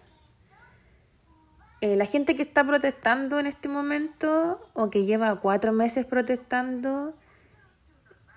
Eh, 1.82 1.96
la 1.96 2.06
gente 2.06 2.36
que 2.36 2.44
está 2.44 2.64
protestando 2.64 3.40
en 3.40 3.48
este 3.48 3.70
momento 3.70 4.70
o 4.74 4.92
que 4.92 5.06
lleva 5.06 5.40
cuatro 5.40 5.72
meses 5.72 6.06
protestando, 6.06 7.16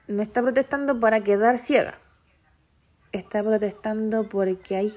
no 0.08 0.22
está 0.22 0.40
protestando 0.40 0.98
para 0.98 1.20
quedar 1.20 1.58
ciega. 1.58 1.98
Está 3.12 3.42
protestando 3.42 4.30
porque 4.30 4.76
hay, 4.76 4.94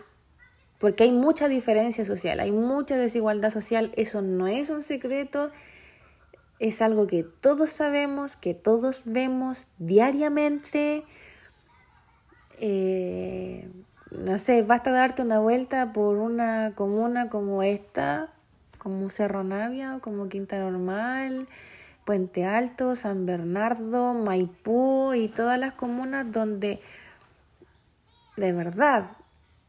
porque 0.79 1.03
hay 1.03 1.11
mucha 1.11 1.49
diferencia 1.49 2.05
social, 2.05 2.39
hay 2.39 2.53
mucha 2.53 2.95
desigualdad 2.95 3.49
social. 3.49 3.91
Eso 3.97 4.21
no 4.21 4.47
es 4.47 4.69
un 4.69 4.81
secreto, 4.81 5.51
es 6.59 6.81
algo 6.81 7.05
que 7.05 7.23
todos 7.23 7.69
sabemos, 7.69 8.37
que 8.37 8.53
todos 8.53 9.01
vemos 9.03 9.67
diariamente 9.77 11.03
eh, 12.59 13.69
no 14.11 14.39
sé, 14.39 14.61
basta 14.61 14.91
darte 14.91 15.21
una 15.21 15.39
vuelta 15.39 15.93
por 15.93 16.17
una 16.17 16.73
comuna 16.75 17.29
como 17.29 17.63
esta, 17.63 18.29
como 18.77 19.09
Cerro 19.09 19.43
Navia, 19.43 19.99
como 20.01 20.29
Quinta 20.29 20.57
Normal, 20.59 21.47
Puente 22.05 22.45
Alto, 22.45 22.95
San 22.95 23.25
Bernardo, 23.25 24.13
Maipú 24.13 25.13
y 25.13 25.27
todas 25.27 25.59
las 25.59 25.73
comunas 25.73 26.31
donde 26.31 26.79
de 28.37 28.51
verdad 28.53 29.11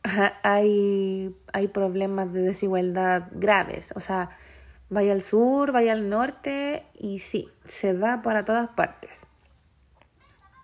hay, 0.43 1.35
hay 1.53 1.69
problemas 1.69 2.33
de 2.33 2.43
desigualdad 2.43 3.29
graves. 3.33 3.93
O 3.97 4.01
sea, 4.01 4.31
vaya 4.91 5.13
al 5.13 5.23
sur, 5.23 5.73
vaya 5.73 5.93
al 5.93 6.09
norte 6.09 6.85
y 6.95 7.19
sí, 7.21 7.49
se 7.65 7.95
da 7.95 8.23
para 8.23 8.45
todas 8.45 8.69
partes. 8.69 9.27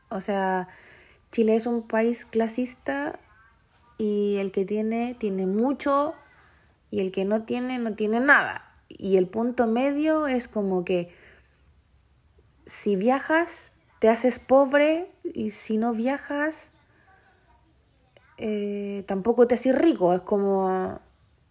O 0.09 0.21
sea, 0.21 0.69
Chile 1.33 1.57
es 1.57 1.67
un 1.67 1.89
país 1.89 2.27
clasista 2.27 3.19
y 3.97 4.37
el 4.37 4.53
que 4.53 4.67
tiene, 4.67 5.17
tiene 5.19 5.47
mucho 5.47 6.15
y 6.91 7.01
el 7.01 7.11
que 7.11 7.25
no 7.25 7.45
tiene, 7.45 7.79
no 7.79 7.95
tiene 7.95 8.21
nada. 8.21 8.77
Y 8.89 9.17
el 9.17 9.27
punto 9.27 9.67
medio 9.67 10.27
es 10.27 10.47
como 10.47 10.85
que 10.85 11.15
si 12.67 12.97
viajas, 12.97 13.73
te 13.99 14.11
haces 14.11 14.39
pobre 14.39 15.11
y 15.25 15.53
si 15.53 15.79
no 15.79 15.95
viajas, 15.95 16.71
eh, 18.37 19.03
tampoco 19.07 19.47
te 19.47 19.55
haces 19.55 19.75
rico. 19.75 20.13
Es 20.13 20.21
como 20.21 21.01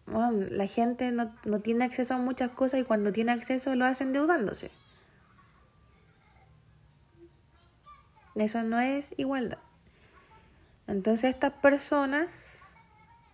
la 0.06 0.68
gente 0.68 1.12
no, 1.12 1.34
no 1.44 1.60
tiene 1.60 1.86
acceso 1.86 2.14
a 2.14 2.18
muchas 2.20 2.52
cosas 2.52 2.82
y 2.82 2.84
cuando 2.84 3.12
tiene 3.12 3.32
acceso 3.32 3.74
lo 3.76 3.86
hace 3.86 4.04
endeudándose. 4.04 4.70
Eso 8.36 8.62
no 8.62 8.80
es 8.80 9.16
igualdad. 9.18 9.58
Entonces 10.88 11.34
estas 11.34 11.54
personas 11.54 12.60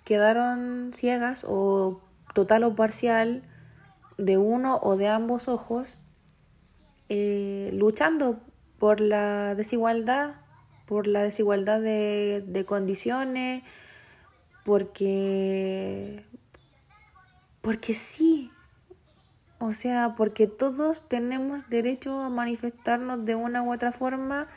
quedaron 0.04 0.92
ciegas 0.94 1.46
o 1.48 2.02
total 2.34 2.64
o 2.64 2.76
parcial 2.76 3.44
de 4.18 4.38
uno 4.38 4.80
o 4.82 4.96
de 4.96 5.08
ambos 5.08 5.48
ojos, 5.48 5.98
eh, 7.10 7.70
luchando 7.74 8.40
por 8.80 9.02
la 9.02 9.56
desigualdad, 9.56 10.36
por 10.86 11.08
la 11.08 11.24
desigualdad 11.24 11.82
de, 11.82 12.44
de 12.46 12.66
condiciones, 12.66 13.64
porque, 14.64 16.26
porque 17.62 17.94
sí, 17.94 18.52
o 19.60 19.74
sea, 19.74 20.14
porque 20.16 20.48
todos 20.48 21.08
tenemos 21.08 21.70
derecho 21.70 22.22
a 22.22 22.30
manifestarnos 22.30 23.26
de 23.26 23.36
una 23.36 23.64
u 23.64 23.74
otra 23.74 23.92
forma 23.92 24.48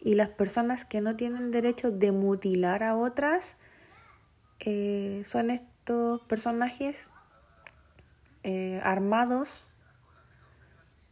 y 0.00 0.14
las 0.14 0.30
personas 0.30 0.84
que 0.84 1.00
no 1.00 1.16
tienen 1.16 1.50
derecho 1.50 1.90
de 1.90 2.12
mutilar 2.12 2.82
a 2.82 2.96
otras 2.96 3.56
eh, 4.60 5.22
son 5.24 5.50
estos 5.50 6.22
personajes 6.22 7.10
eh, 8.42 8.80
armados 8.82 9.64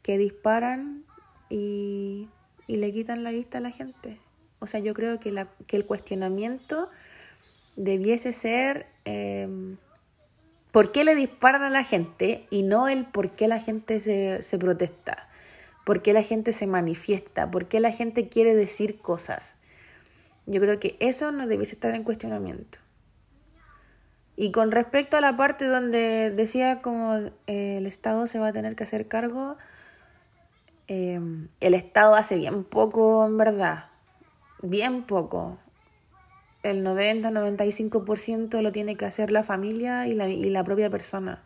que 0.02 0.16
disparan 0.16 1.04
y, 1.50 2.28
le 2.66 2.92
quitan 2.92 3.24
la 3.24 3.30
vista 3.30 3.58
a 3.58 3.60
la 3.60 3.70
gente. 3.70 4.20
O 4.58 4.66
sea, 4.66 4.80
yo 4.80 4.92
creo 4.92 5.18
que, 5.18 5.32
la, 5.32 5.48
que 5.66 5.76
el 5.76 5.86
cuestionamiento 5.86 6.90
debiese 7.76 8.32
ser 8.32 8.86
em, 9.04 9.78
por 10.70 10.92
qué 10.92 11.04
le 11.04 11.14
disparan 11.14 11.62
a 11.62 11.70
la 11.70 11.84
gente 11.84 12.46
y 12.50 12.62
no 12.62 12.88
el 12.88 13.06
por 13.06 13.30
qué 13.30 13.48
la 13.48 13.60
gente 13.60 14.00
se, 14.00 14.42
se 14.42 14.58
protesta 14.58 15.27
por 15.88 16.02
qué 16.02 16.12
la 16.12 16.22
gente 16.22 16.52
se 16.52 16.66
manifiesta, 16.66 17.50
por 17.50 17.66
qué 17.66 17.80
la 17.80 17.90
gente 17.90 18.28
quiere 18.28 18.54
decir 18.54 18.98
cosas. 18.98 19.56
Yo 20.44 20.60
creo 20.60 20.78
que 20.78 20.98
eso 21.00 21.32
no 21.32 21.46
debiese 21.46 21.76
estar 21.76 21.94
en 21.94 22.04
cuestionamiento. 22.04 22.78
Y 24.36 24.52
con 24.52 24.70
respecto 24.70 25.16
a 25.16 25.22
la 25.22 25.38
parte 25.38 25.64
donde 25.64 26.30
decía 26.30 26.82
como 26.82 27.14
eh, 27.46 27.78
el 27.78 27.86
Estado 27.86 28.26
se 28.26 28.38
va 28.38 28.48
a 28.48 28.52
tener 28.52 28.76
que 28.76 28.84
hacer 28.84 29.08
cargo, 29.08 29.56
eh, 30.88 31.22
el 31.60 31.72
Estado 31.72 32.16
hace 32.16 32.36
bien 32.36 32.64
poco 32.64 33.24
en 33.24 33.38
verdad, 33.38 33.86
bien 34.60 35.04
poco. 35.04 35.56
El 36.62 36.84
90-95% 36.84 38.60
lo 38.60 38.72
tiene 38.72 38.96
que 38.96 39.06
hacer 39.06 39.30
la 39.30 39.42
familia 39.42 40.06
y 40.06 40.12
la, 40.12 40.28
y 40.28 40.50
la 40.50 40.64
propia 40.64 40.90
persona. 40.90 41.42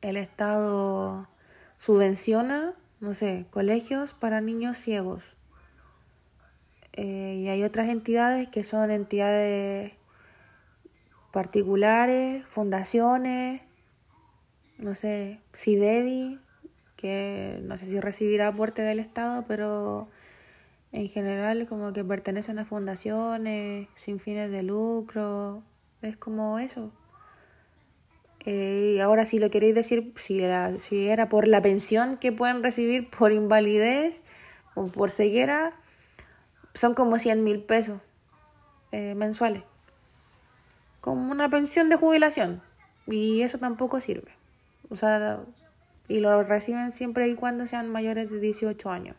El 0.00 0.16
Estado 0.16 1.28
subvenciona, 1.80 2.74
no 3.00 3.14
sé, 3.14 3.46
colegios 3.48 4.12
para 4.12 4.42
niños 4.42 4.76
ciegos. 4.76 5.24
Eh, 6.92 7.38
y 7.38 7.48
hay 7.48 7.64
otras 7.64 7.88
entidades 7.88 8.48
que 8.48 8.64
son 8.64 8.90
entidades 8.90 9.94
particulares, 11.32 12.44
fundaciones, 12.44 13.62
no 14.76 14.94
sé, 14.94 15.40
SIDEBI, 15.54 16.38
que 16.96 17.60
no 17.62 17.78
sé 17.78 17.86
si 17.86 17.98
recibirá 17.98 18.48
aporte 18.48 18.82
del 18.82 18.98
Estado, 18.98 19.46
pero 19.48 20.10
en 20.92 21.08
general 21.08 21.66
como 21.66 21.94
que 21.94 22.04
pertenecen 22.04 22.58
a 22.58 22.66
fundaciones 22.66 23.88
sin 23.94 24.20
fines 24.20 24.50
de 24.50 24.62
lucro, 24.62 25.62
es 26.02 26.18
como 26.18 26.58
eso. 26.58 26.92
Eh, 28.46 28.94
y 28.96 29.00
ahora 29.00 29.26
si 29.26 29.38
lo 29.38 29.50
queréis 29.50 29.74
decir, 29.74 30.12
si 30.16 30.42
era, 30.42 30.76
si 30.78 31.08
era 31.08 31.28
por 31.28 31.46
la 31.46 31.60
pensión 31.60 32.16
que 32.16 32.32
pueden 32.32 32.62
recibir 32.62 33.10
por 33.18 33.32
invalidez 33.32 34.22
o 34.74 34.86
por 34.86 35.10
ceguera, 35.10 35.74
son 36.74 36.94
como 36.94 37.18
100 37.18 37.44
mil 37.44 37.62
pesos 37.62 38.00
eh, 38.92 39.14
mensuales. 39.14 39.62
Como 41.00 41.30
una 41.30 41.48
pensión 41.48 41.88
de 41.88 41.96
jubilación. 41.96 42.62
Y 43.06 43.42
eso 43.42 43.58
tampoco 43.58 44.00
sirve. 44.00 44.32
O 44.88 44.96
sea, 44.96 45.40
y 46.08 46.20
lo 46.20 46.42
reciben 46.42 46.92
siempre 46.92 47.28
y 47.28 47.34
cuando 47.34 47.66
sean 47.66 47.88
mayores 47.88 48.30
de 48.30 48.40
18 48.40 48.90
años. 48.90 49.16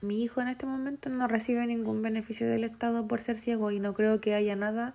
Mi 0.00 0.22
hijo 0.22 0.42
en 0.42 0.48
este 0.48 0.66
momento 0.66 1.08
no 1.08 1.28
recibe 1.28 1.66
ningún 1.66 2.02
beneficio 2.02 2.46
del 2.48 2.64
Estado 2.64 3.06
por 3.06 3.20
ser 3.20 3.38
ciego 3.38 3.70
y 3.70 3.80
no 3.80 3.94
creo 3.94 4.20
que 4.20 4.34
haya 4.34 4.54
nada 4.54 4.94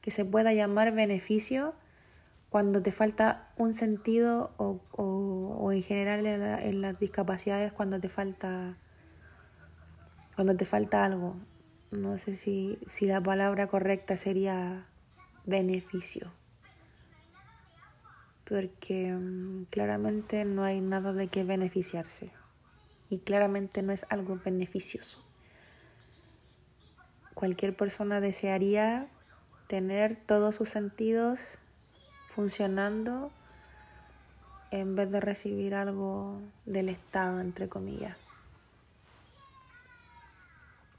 que 0.00 0.10
se 0.10 0.24
pueda 0.24 0.54
llamar 0.54 0.92
beneficio 0.92 1.74
cuando 2.56 2.80
te 2.80 2.90
falta 2.90 3.52
un 3.58 3.74
sentido 3.74 4.54
o, 4.56 4.80
o, 4.92 5.72
en 5.72 5.82
general 5.82 6.24
en, 6.24 6.80
las 6.80 6.98
discapacidades 6.98 7.70
cuando 7.70 8.00
te 8.00 8.08
falta 8.08 8.78
cuando 10.34 10.56
te 10.56 10.64
falta 10.64 11.04
algo. 11.04 11.36
No 11.90 12.16
sé 12.16 12.32
si, 12.32 12.78
si 12.86 13.04
la 13.04 13.20
palabra 13.20 13.66
correcta 13.66 14.16
sería 14.16 14.86
beneficio. 15.44 16.32
Porque 18.48 19.12
mm, 19.12 19.64
claramente 19.64 20.46
no 20.46 20.64
hay 20.64 20.80
nada 20.80 21.12
de 21.12 21.28
qué 21.28 21.44
beneficiarse 21.44 22.32
y 23.10 23.18
claramente 23.18 23.82
no 23.82 23.92
es 23.92 24.06
algo 24.08 24.40
beneficioso. 24.42 25.22
Cualquier 27.34 27.76
persona 27.76 28.22
desearía 28.22 29.08
tener 29.68 30.16
todos 30.16 30.54
sus 30.54 30.70
sentidos 30.70 31.58
funcionando 32.36 33.32
en 34.70 34.94
vez 34.94 35.10
de 35.10 35.20
recibir 35.20 35.74
algo 35.74 36.38
del 36.66 36.90
Estado, 36.90 37.40
entre 37.40 37.68
comillas. 37.68 38.16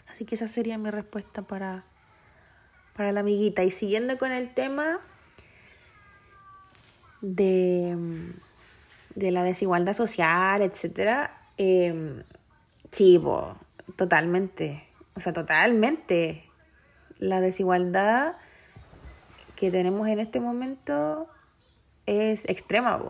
Así 0.09 0.25
que 0.25 0.33
esa 0.33 0.47
sería 0.47 0.79
mi 0.79 0.89
respuesta 0.89 1.43
para, 1.43 1.83
para 2.95 3.11
la 3.11 3.19
amiguita. 3.19 3.63
Y 3.63 3.69
siguiendo 3.69 4.17
con 4.17 4.31
el 4.31 4.51
tema 4.51 4.99
de, 7.21 7.95
de 9.13 9.31
la 9.31 9.43
desigualdad 9.43 9.93
social, 9.93 10.63
etcétera, 10.63 11.39
eh, 11.59 12.23
sí, 12.91 13.21
totalmente. 13.95 14.87
O 15.15 15.19
sea, 15.19 15.33
totalmente. 15.33 16.45
La 17.19 17.41
desigualdad 17.41 18.37
que 19.57 19.71
tenemos 19.71 20.07
en 20.07 20.19
este 20.19 20.39
momento 20.39 21.27
es 22.05 22.47
extrema, 22.47 23.01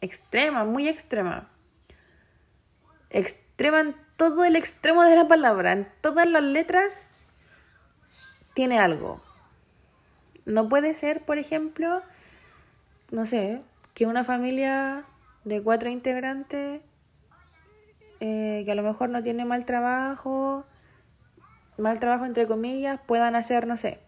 extrema, 0.00 0.64
muy 0.64 0.86
extrema. 0.86 1.48
Extrema 3.10 3.80
en 3.80 3.96
todo 4.16 4.44
el 4.44 4.54
extremo 4.54 5.02
de 5.02 5.16
la 5.16 5.26
palabra, 5.26 5.72
en 5.72 5.88
todas 6.02 6.28
las 6.28 6.42
letras 6.42 7.10
tiene 8.54 8.78
algo. 8.78 9.22
No 10.44 10.68
puede 10.68 10.94
ser, 10.94 11.24
por 11.24 11.38
ejemplo, 11.38 12.02
no 13.10 13.24
sé, 13.24 13.62
que 13.94 14.06
una 14.06 14.24
familia 14.24 15.04
de 15.44 15.62
cuatro 15.62 15.88
integrantes 15.88 16.82
eh, 18.20 18.62
que 18.66 18.72
a 18.72 18.74
lo 18.74 18.82
mejor 18.82 19.08
no 19.08 19.22
tiene 19.22 19.46
mal 19.46 19.64
trabajo, 19.64 20.66
mal 21.78 21.98
trabajo 21.98 22.26
entre 22.26 22.46
comillas, 22.46 23.00
puedan 23.06 23.36
hacer, 23.36 23.66
no 23.66 23.78
sé, 23.78 24.00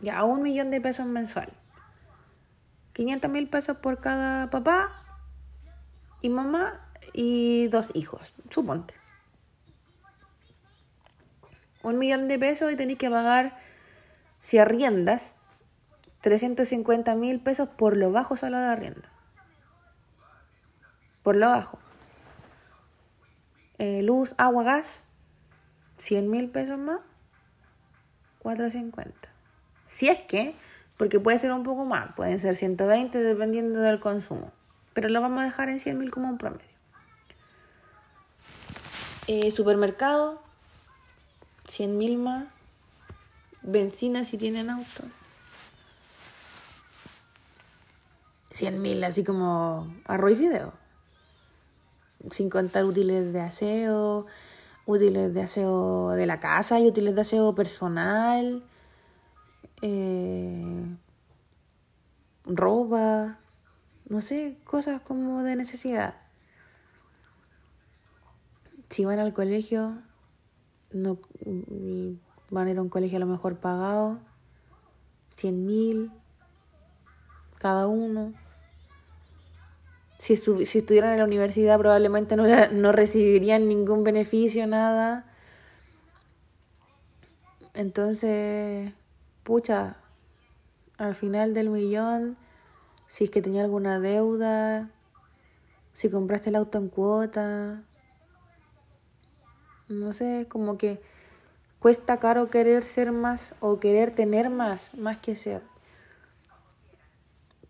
ya 0.00 0.24
un 0.24 0.42
millón 0.42 0.70
de 0.70 0.80
pesos 0.80 1.06
mensual. 1.06 1.52
500 2.92 3.30
mil 3.30 3.48
pesos 3.48 3.76
por 3.76 4.00
cada 4.00 4.50
papá 4.50 4.90
y 6.20 6.28
mamá 6.28 6.80
y 7.12 7.68
dos 7.68 7.90
hijos, 7.94 8.20
suponte. 8.50 8.94
Un 11.82 11.98
millón 11.98 12.28
de 12.28 12.38
pesos 12.38 12.70
y 12.72 12.76
tenéis 12.76 12.98
que 12.98 13.08
pagar, 13.08 13.56
si 14.42 14.58
arriendas, 14.58 15.34
350 16.20 17.14
mil 17.14 17.40
pesos 17.40 17.68
por 17.68 17.96
lo 17.96 18.12
bajo 18.12 18.36
solo 18.36 18.58
de 18.58 18.66
arrienda. 18.66 19.08
Por 21.22 21.36
lo 21.36 21.48
bajo. 21.48 21.78
Eh, 23.78 24.02
luz, 24.02 24.34
agua, 24.36 24.62
gas, 24.62 25.02
100 25.96 26.30
mil 26.30 26.50
pesos 26.50 26.78
más, 26.78 27.00
450. 28.40 29.29
Si 29.90 30.08
es 30.08 30.22
que, 30.22 30.54
porque 30.96 31.18
puede 31.18 31.36
ser 31.38 31.50
un 31.52 31.64
poco 31.64 31.84
más, 31.84 32.14
pueden 32.14 32.38
ser 32.38 32.54
120 32.54 33.18
dependiendo 33.18 33.80
del 33.80 33.98
consumo, 33.98 34.52
pero 34.94 35.08
lo 35.08 35.20
vamos 35.20 35.40
a 35.40 35.46
dejar 35.46 35.68
en 35.68 35.80
100 35.80 35.98
mil 35.98 36.12
como 36.12 36.28
un 36.28 36.38
promedio. 36.38 36.64
Eh, 39.26 39.50
supermercado, 39.50 40.40
100 41.66 41.98
mil 41.98 42.18
más, 42.18 42.44
benzina 43.62 44.24
si 44.24 44.38
tienen 44.38 44.70
auto. 44.70 45.02
100 48.52 48.80
mil, 48.80 49.02
así 49.02 49.24
como 49.24 49.92
arroz 50.04 50.32
y 50.32 50.34
video 50.36 50.72
sin 52.30 52.50
contar 52.50 52.84
útiles 52.84 53.32
de 53.32 53.40
aseo, 53.40 54.26
útiles 54.84 55.32
de 55.32 55.42
aseo 55.42 56.10
de 56.10 56.26
la 56.26 56.38
casa 56.38 56.78
y 56.78 56.86
útiles 56.86 57.14
de 57.14 57.22
aseo 57.22 57.54
personal, 57.54 58.62
eh, 59.82 60.86
ropa, 62.44 63.38
no 64.08 64.20
sé, 64.20 64.56
cosas 64.64 65.00
como 65.02 65.42
de 65.42 65.56
necesidad. 65.56 66.14
Si 68.88 69.04
van 69.04 69.18
al 69.18 69.32
colegio, 69.32 70.02
no 70.92 71.18
van 72.50 72.66
a 72.66 72.70
ir 72.70 72.78
a 72.78 72.82
un 72.82 72.88
colegio 72.88 73.16
a 73.16 73.20
lo 73.20 73.26
mejor 73.26 73.58
pagado, 73.58 74.18
cien 75.28 75.64
mil 75.64 76.10
cada 77.58 77.86
uno 77.86 78.32
si, 80.20 80.36
si 80.36 80.78
estuvieran 80.78 81.12
en 81.12 81.18
la 81.18 81.24
universidad 81.24 81.78
probablemente 81.78 82.36
no, 82.36 82.44
no 82.72 82.92
recibirían 82.92 83.68
ningún 83.68 84.04
beneficio, 84.04 84.66
nada. 84.66 85.24
Entonces, 87.72 88.92
pucha, 89.50 89.96
al 90.96 91.16
final 91.16 91.54
del 91.54 91.70
millón, 91.70 92.36
si 93.08 93.24
es 93.24 93.30
que 93.30 93.42
tenía 93.42 93.62
alguna 93.62 93.98
deuda, 93.98 94.88
si 95.92 96.08
compraste 96.08 96.50
el 96.50 96.54
auto 96.54 96.78
en 96.78 96.88
cuota, 96.88 97.82
no 99.88 100.12
sé, 100.12 100.46
como 100.48 100.78
que 100.78 101.02
cuesta 101.80 102.20
caro 102.20 102.48
querer 102.48 102.84
ser 102.84 103.10
más 103.10 103.56
o 103.58 103.80
querer 103.80 104.14
tener 104.14 104.50
más, 104.50 104.94
más 104.94 105.18
que 105.18 105.34
ser. 105.34 105.62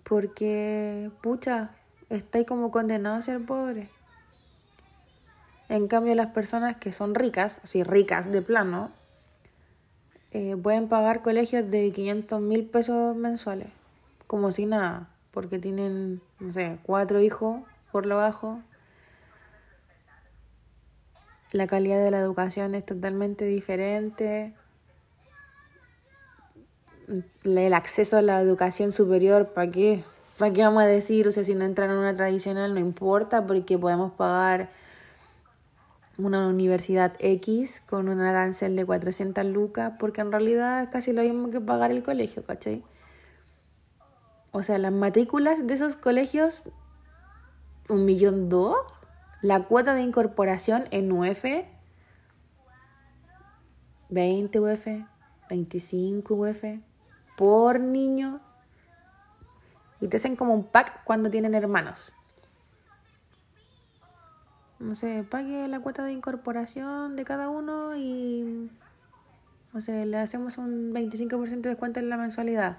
Porque, 0.02 1.10
pucha, 1.22 1.70
estáis 2.10 2.46
como 2.46 2.70
condenados 2.70 3.20
a 3.20 3.22
ser 3.22 3.46
pobres. 3.46 3.88
En 5.70 5.88
cambio, 5.88 6.14
las 6.14 6.32
personas 6.32 6.76
que 6.76 6.92
son 6.92 7.14
ricas, 7.14 7.62
así 7.64 7.82
ricas 7.84 8.30
de 8.30 8.42
plano, 8.42 8.99
eh, 10.32 10.56
pueden 10.56 10.88
pagar 10.88 11.22
colegios 11.22 11.68
de 11.70 11.90
500 11.90 12.40
mil 12.40 12.64
pesos 12.64 13.16
mensuales, 13.16 13.68
como 14.26 14.52
si 14.52 14.66
nada, 14.66 15.08
porque 15.32 15.58
tienen, 15.58 16.20
no 16.38 16.52
sé, 16.52 16.78
cuatro 16.84 17.20
hijos 17.20 17.62
por 17.90 18.06
lo 18.06 18.16
bajo. 18.16 18.60
La 21.52 21.66
calidad 21.66 22.02
de 22.02 22.12
la 22.12 22.18
educación 22.20 22.76
es 22.76 22.86
totalmente 22.86 23.44
diferente. 23.44 24.54
El 27.42 27.74
acceso 27.74 28.16
a 28.16 28.22
la 28.22 28.40
educación 28.40 28.92
superior, 28.92 29.48
¿para 29.48 29.68
qué? 29.68 30.04
¿Para 30.38 30.52
qué 30.52 30.62
vamos 30.62 30.84
a 30.84 30.86
decir? 30.86 31.26
O 31.26 31.32
sea, 31.32 31.42
si 31.42 31.56
no 31.56 31.64
entran 31.64 31.90
en 31.90 31.96
una 31.96 32.14
tradicional 32.14 32.72
no 32.72 32.78
importa 32.78 33.46
porque 33.46 33.76
podemos 33.76 34.12
pagar 34.12 34.70
una 36.26 36.48
universidad 36.48 37.14
X 37.18 37.83
con 37.87 38.09
un 38.09 38.20
arancel 38.20 38.76
de 38.76 38.85
400 38.85 39.44
lucas 39.46 39.94
porque 39.98 40.20
en 40.20 40.33
realidad 40.33 40.83
es 40.83 40.88
casi 40.88 41.12
lo 41.12 41.22
mismo 41.22 41.50
que 41.50 41.61
pagar 41.61 41.90
el 41.90 42.02
colegio, 42.02 42.44
¿cachai? 42.44 42.83
O 44.52 44.62
sea, 44.62 44.78
las 44.78 44.92
matrículas 44.92 45.66
de 45.66 45.74
esos 45.74 45.96
colegios, 45.96 46.64
un 47.88 48.04
millón 48.04 48.48
dos. 48.48 48.76
La 49.42 49.64
cuota 49.64 49.94
de 49.94 50.02
incorporación 50.02 50.85
en 50.90 51.11
UF, 51.12 51.44
20 54.11 54.61
UF, 54.61 54.87
25 55.48 56.35
UF 56.35 56.64
por 57.37 57.80
niño 57.80 58.40
y 60.00 60.09
te 60.09 60.16
hacen 60.16 60.37
como 60.37 60.54
un 60.54 60.64
pack 60.64 61.04
cuando 61.04 61.30
tienen 61.30 61.54
hermanos. 61.54 62.12
No 64.80 64.94
sé, 64.94 65.24
pague 65.28 65.68
la 65.68 65.80
cuota 65.80 66.04
de 66.04 66.12
incorporación 66.12 67.14
de 67.14 67.24
cada 67.24 67.50
uno 67.50 67.94
y, 67.98 68.70
no 69.74 69.80
sé, 69.82 70.06
le 70.06 70.16
hacemos 70.16 70.56
un 70.56 70.94
25% 70.94 71.60
de 71.60 71.68
descuento 71.68 72.00
en 72.00 72.08
la 72.08 72.16
mensualidad. 72.16 72.78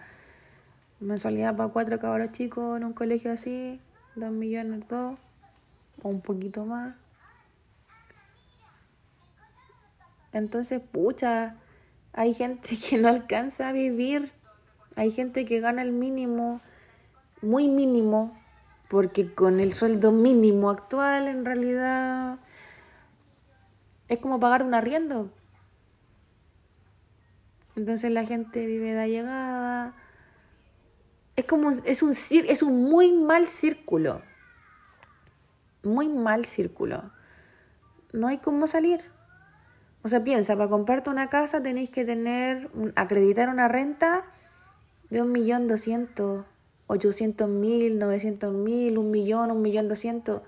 Mensualidad 0.99 1.55
para 1.55 1.69
cuatro 1.69 1.99
cabros 1.99 2.31
chicos 2.31 2.77
en 2.77 2.85
un 2.85 2.93
colegio 2.93 3.31
así, 3.31 3.79
dos 4.15 4.31
millones, 4.31 4.87
dos, 4.89 5.19
o 6.01 6.09
un 6.09 6.21
poquito 6.21 6.65
más. 6.65 6.95
Entonces, 10.33 10.81
pucha, 10.81 11.55
hay 12.13 12.33
gente 12.33 12.77
que 12.89 12.97
no 12.97 13.09
alcanza 13.09 13.69
a 13.69 13.73
vivir, 13.73 14.31
hay 14.95 15.11
gente 15.11 15.45
que 15.45 15.59
gana 15.59 15.83
el 15.83 15.91
mínimo, 15.91 16.61
muy 17.43 17.67
mínimo, 17.67 18.35
porque 18.91 19.33
con 19.33 19.61
el 19.61 19.71
sueldo 19.71 20.11
mínimo 20.11 20.69
actual 20.69 21.29
en 21.29 21.45
realidad 21.45 22.39
es 24.09 24.17
como 24.17 24.37
pagar 24.37 24.63
un 24.63 24.73
arriendo. 24.73 25.31
Entonces 27.77 28.11
la 28.11 28.25
gente 28.25 28.65
vive 28.65 28.91
de 28.91 29.07
llegada. 29.07 29.95
Es 31.37 31.45
como 31.45 31.69
es 31.69 32.03
un 32.03 32.11
es 32.11 32.61
un 32.61 32.83
muy 32.83 33.13
mal 33.13 33.47
círculo. 33.47 34.23
Muy 35.83 36.09
mal 36.09 36.43
círculo. 36.43 37.13
No 38.11 38.27
hay 38.27 38.39
cómo 38.39 38.67
salir. 38.67 38.99
O 40.03 40.09
sea, 40.09 40.21
piensa, 40.21 40.57
para 40.57 40.69
comprarte 40.69 41.09
una 41.09 41.29
casa 41.29 41.63
tenéis 41.63 41.91
que 41.91 42.03
tener, 42.03 42.69
acreditar 42.97 43.47
una 43.47 43.69
renta 43.69 44.25
de 45.09 45.21
un 45.21 45.31
millón 45.31 45.69
doscientos, 45.69 46.45
ochocientos 46.91 47.47
mil, 47.47 47.97
novecientos 47.97 48.53
mil, 48.53 48.97
un 48.97 49.11
millón, 49.11 49.49
un 49.51 49.61
millón 49.61 49.87
doscientos. 49.87 50.41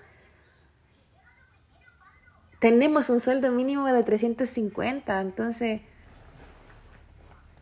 Tenemos 2.60 3.10
un 3.10 3.20
sueldo 3.20 3.50
mínimo 3.50 3.86
de 3.86 4.02
350, 4.02 5.20
entonces, 5.20 5.80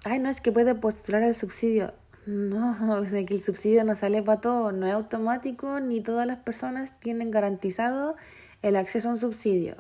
ay, 0.05 0.19
no 0.19 0.29
es 0.29 0.41
que 0.41 0.53
puede 0.53 0.75
postular 0.75 1.23
el 1.23 1.35
subsidio. 1.35 1.95
No, 2.27 2.77
o 3.01 3.07
sea 3.07 3.25
que 3.25 3.35
el 3.35 3.43
subsidio 3.43 3.85
no 3.85 3.95
sale 3.95 4.23
para 4.23 4.41
todo, 4.41 4.73
no 4.73 4.87
es 4.87 4.93
automático, 4.93 5.81
ni 5.81 6.01
todas 6.01 6.27
las 6.27 6.39
personas 6.39 6.99
tienen 6.99 7.31
garantizado 7.31 8.17
el 8.63 8.77
acceso 8.77 9.09
a 9.09 9.13
un 9.13 9.19
subsidio. 9.19 9.77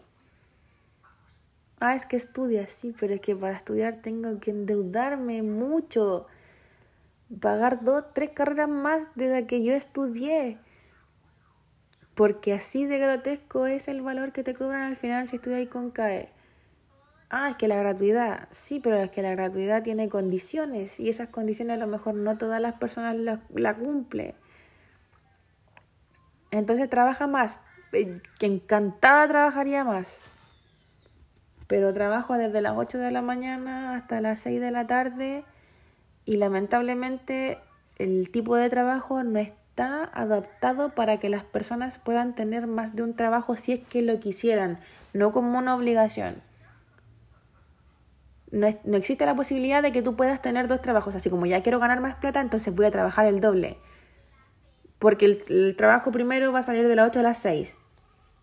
Ah, 1.80 1.96
es 1.96 2.06
que 2.06 2.14
estudia, 2.16 2.68
sí, 2.68 2.94
pero 2.98 3.14
es 3.14 3.20
que 3.20 3.34
para 3.34 3.56
estudiar 3.56 3.96
tengo 3.96 4.38
que 4.38 4.52
endeudarme 4.52 5.42
mucho, 5.42 6.26
pagar 7.40 7.82
dos, 7.84 8.04
tres 8.12 8.30
carreras 8.30 8.68
más 8.68 9.14
de 9.14 9.28
la 9.28 9.46
que 9.46 9.62
yo 9.62 9.72
estudié. 9.72 10.58
Porque 12.14 12.52
así 12.52 12.86
de 12.86 12.98
grotesco 12.98 13.66
es 13.66 13.88
el 13.88 14.02
valor 14.02 14.32
que 14.32 14.42
te 14.42 14.54
cobran 14.54 14.82
al 14.82 14.96
final 14.96 15.26
si 15.26 15.36
estudias 15.36 15.66
con 15.68 15.90
CAE. 15.90 16.30
Ah, 17.30 17.48
es 17.48 17.56
que 17.56 17.66
la 17.66 17.76
gratuidad, 17.76 18.48
sí, 18.50 18.78
pero 18.78 18.98
es 18.98 19.10
que 19.10 19.22
la 19.22 19.30
gratuidad 19.30 19.82
tiene 19.82 20.10
condiciones 20.10 21.00
y 21.00 21.08
esas 21.08 21.30
condiciones 21.30 21.76
a 21.76 21.80
lo 21.80 21.86
mejor 21.86 22.14
no 22.14 22.36
todas 22.36 22.60
las 22.60 22.74
personas 22.74 23.16
la, 23.16 23.40
la 23.54 23.74
cumplen. 23.74 24.34
Entonces 26.50 26.90
trabaja 26.90 27.26
más, 27.26 27.60
eh, 27.92 28.20
que 28.38 28.46
encantada 28.46 29.26
trabajaría 29.26 29.82
más 29.84 30.20
pero 31.72 31.94
trabajo 31.94 32.36
desde 32.36 32.60
las 32.60 32.74
8 32.76 32.98
de 32.98 33.10
la 33.10 33.22
mañana 33.22 33.96
hasta 33.96 34.20
las 34.20 34.40
6 34.40 34.60
de 34.60 34.70
la 34.70 34.86
tarde 34.86 35.42
y 36.24 36.36
lamentablemente 36.36 37.58
el 37.98 38.30
tipo 38.30 38.56
de 38.56 38.68
trabajo 38.70 39.22
no 39.22 39.38
está 39.38 40.10
adaptado 40.12 40.94
para 40.94 41.18
que 41.18 41.28
las 41.28 41.44
personas 41.44 41.98
puedan 41.98 42.34
tener 42.34 42.66
más 42.66 42.94
de 42.94 43.02
un 43.02 43.14
trabajo 43.14 43.56
si 43.56 43.72
es 43.72 43.80
que 43.80 44.02
lo 44.02 44.18
quisieran, 44.20 44.78
no 45.12 45.30
como 45.30 45.58
una 45.58 45.74
obligación. 45.74 46.42
No, 48.50 48.68
no 48.84 48.96
existe 48.96 49.24
la 49.24 49.34
posibilidad 49.34 49.82
de 49.82 49.92
que 49.92 50.02
tú 50.02 50.14
puedas 50.14 50.42
tener 50.42 50.68
dos 50.68 50.82
trabajos, 50.82 51.14
así 51.14 51.30
como 51.30 51.46
ya 51.46 51.62
quiero 51.62 51.78
ganar 51.78 52.00
más 52.00 52.16
plata, 52.16 52.40
entonces 52.40 52.74
voy 52.74 52.86
a 52.86 52.90
trabajar 52.90 53.24
el 53.26 53.40
doble. 53.40 53.78
Porque 54.98 55.24
el, 55.24 55.44
el 55.48 55.74
trabajo 55.76 56.12
primero 56.12 56.52
va 56.52 56.60
a 56.60 56.62
salir 56.62 56.86
de 56.86 56.94
las 56.94 57.08
8 57.08 57.20
a 57.20 57.22
las 57.22 57.38
6. 57.38 57.76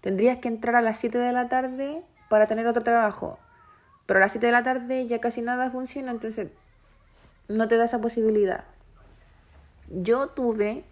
Tendrías 0.02 0.38
que 0.40 0.48
entrar 0.48 0.76
a 0.76 0.82
las 0.82 0.98
7 0.98 1.18
de 1.18 1.32
la 1.32 1.48
tarde 1.48 2.02
para 2.28 2.48
tener 2.48 2.66
otro 2.68 2.84
trabajo. 2.84 3.40
Pero 4.06 4.18
a 4.18 4.22
las 4.22 4.32
7 4.32 4.48
de 4.48 4.52
la 4.52 4.64
tarde 4.64 5.06
ya 5.08 5.20
casi 5.20 5.42
nada 5.42 5.70
funciona, 5.70 6.12
entonces 6.12 6.48
no 7.50 7.68
te 7.68 7.78
da 7.78 7.86
esa 7.86 8.00
posibilidad. 8.00 8.64
Yo 9.90 10.28
tuve 10.28 10.84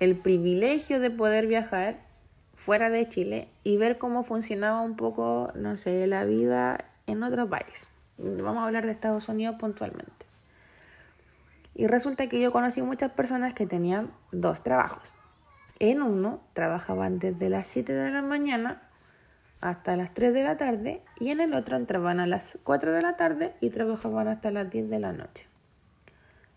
el 0.00 0.16
privilegio 0.16 1.00
de 1.00 1.10
poder 1.10 1.46
viajar 1.46 1.98
fuera 2.54 2.90
de 2.90 3.08
Chile 3.08 3.48
y 3.64 3.78
ver 3.78 3.98
cómo 3.98 4.22
funcionaba 4.22 4.82
un 4.82 4.96
poco, 4.96 5.50
no 5.54 5.76
sé, 5.76 6.06
la 6.06 6.24
vida 6.24 6.84
en 7.06 7.22
otro 7.22 7.48
país. 7.48 7.88
Vamos 8.18 8.58
a 8.58 8.66
hablar 8.66 8.84
de 8.84 8.92
Estados 8.92 9.28
Unidos 9.28 9.56
puntualmente. 9.58 10.26
Y 11.74 11.86
resulta 11.86 12.28
que 12.28 12.38
yo 12.38 12.52
conocí 12.52 12.82
muchas 12.82 13.10
personas 13.10 13.54
que 13.54 13.66
tenían 13.66 14.12
dos 14.30 14.62
trabajos. 14.62 15.14
En 15.80 16.02
uno 16.02 16.40
trabajaban 16.52 17.18
desde 17.18 17.48
las 17.48 17.66
7 17.66 17.92
de 17.92 18.10
la 18.10 18.22
mañana 18.22 18.82
hasta 19.60 19.96
las 19.96 20.12
3 20.12 20.34
de 20.34 20.44
la 20.44 20.56
tarde 20.56 21.02
y 21.18 21.30
en 21.30 21.40
el 21.40 21.54
otro 21.54 21.76
entraban 21.76 22.20
a 22.20 22.26
las 22.26 22.58
4 22.62 22.92
de 22.92 23.02
la 23.02 23.16
tarde 23.16 23.54
y 23.60 23.70
trabajaban 23.70 24.28
hasta 24.28 24.50
las 24.50 24.70
10 24.70 24.90
de 24.90 24.98
la 25.00 25.12
noche. 25.12 25.48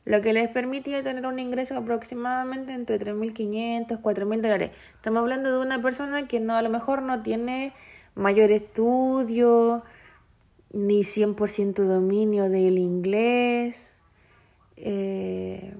Lo 0.07 0.21
que 0.21 0.31
les 0.31 0.47
permitía 0.47 1.03
tener 1.03 1.25
un 1.25 1.37
ingreso 1.37 1.75
aproximadamente 1.75 2.73
entre 2.73 2.97
3.500, 2.97 3.99
4.000 4.01 4.41
dólares. 4.41 4.71
Estamos 4.95 5.19
hablando 5.19 5.51
de 5.51 5.57
una 5.57 5.81
persona 5.81 6.29
que 6.29 6.39
no 6.39 6.55
a 6.55 6.61
lo 6.61 6.69
mejor 6.69 7.01
no 7.01 7.21
tiene 7.23 7.73
mayor 8.15 8.51
estudio 8.51 9.83
ni 10.71 11.01
100% 11.01 11.83
dominio 11.83 12.49
del 12.49 12.77
inglés. 12.77 13.97
Eh, 14.77 15.75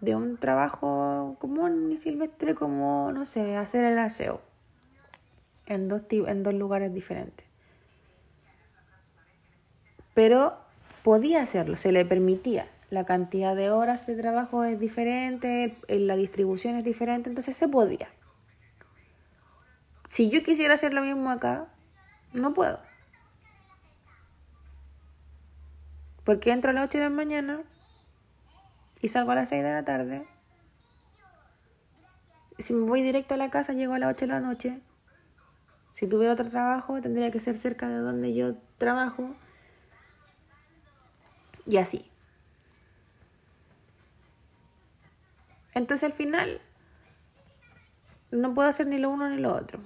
de 0.00 0.16
un 0.16 0.38
trabajo 0.38 1.36
común 1.40 1.92
y 1.92 1.98
silvestre 1.98 2.54
como, 2.54 3.12
no 3.12 3.26
sé, 3.26 3.54
hacer 3.54 3.84
el 3.84 3.98
aseo 3.98 4.40
en 5.66 5.88
dos, 5.88 6.04
en 6.10 6.42
dos 6.42 6.54
lugares 6.54 6.94
diferentes. 6.94 7.46
Pero 10.14 10.61
podía 11.02 11.42
hacerlo, 11.42 11.76
se 11.76 11.92
le 11.92 12.04
permitía. 12.04 12.68
La 12.90 13.06
cantidad 13.06 13.56
de 13.56 13.70
horas 13.70 14.06
de 14.06 14.16
trabajo 14.16 14.64
es 14.64 14.78
diferente, 14.78 15.78
la 15.88 16.16
distribución 16.16 16.76
es 16.76 16.84
diferente, 16.84 17.30
entonces 17.30 17.56
se 17.56 17.68
podía. 17.68 18.08
Si 20.08 20.28
yo 20.28 20.42
quisiera 20.42 20.74
hacer 20.74 20.92
lo 20.92 21.00
mismo 21.00 21.30
acá, 21.30 21.68
no 22.34 22.52
puedo. 22.52 22.80
Porque 26.24 26.50
entro 26.50 26.70
a 26.70 26.74
las 26.74 26.88
8 26.88 26.98
de 26.98 27.04
la 27.04 27.10
mañana 27.10 27.62
y 29.00 29.08
salgo 29.08 29.30
a 29.32 29.36
las 29.36 29.48
6 29.48 29.62
de 29.62 29.72
la 29.72 29.84
tarde. 29.84 30.26
Si 32.58 32.74
me 32.74 32.86
voy 32.86 33.02
directo 33.02 33.34
a 33.34 33.38
la 33.38 33.50
casa, 33.50 33.72
llego 33.72 33.94
a 33.94 33.98
las 33.98 34.10
8 34.10 34.26
de 34.26 34.32
la 34.32 34.40
noche. 34.40 34.80
Si 35.92 36.06
tuviera 36.06 36.34
otro 36.34 36.48
trabajo, 36.48 37.00
tendría 37.00 37.30
que 37.30 37.40
ser 37.40 37.56
cerca 37.56 37.88
de 37.88 37.96
donde 37.96 38.34
yo 38.34 38.56
trabajo. 38.78 39.34
Y 41.66 41.76
así. 41.76 42.10
Entonces 45.74 46.04
al 46.04 46.12
final 46.12 46.60
no 48.30 48.52
puedo 48.54 48.68
hacer 48.68 48.86
ni 48.86 48.98
lo 48.98 49.10
uno 49.10 49.28
ni 49.28 49.38
lo 49.38 49.54
otro. 49.54 49.80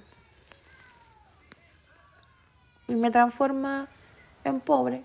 Y 2.87 2.95
me 2.95 3.11
transforma 3.11 3.87
en 4.43 4.59
pobre. 4.59 5.03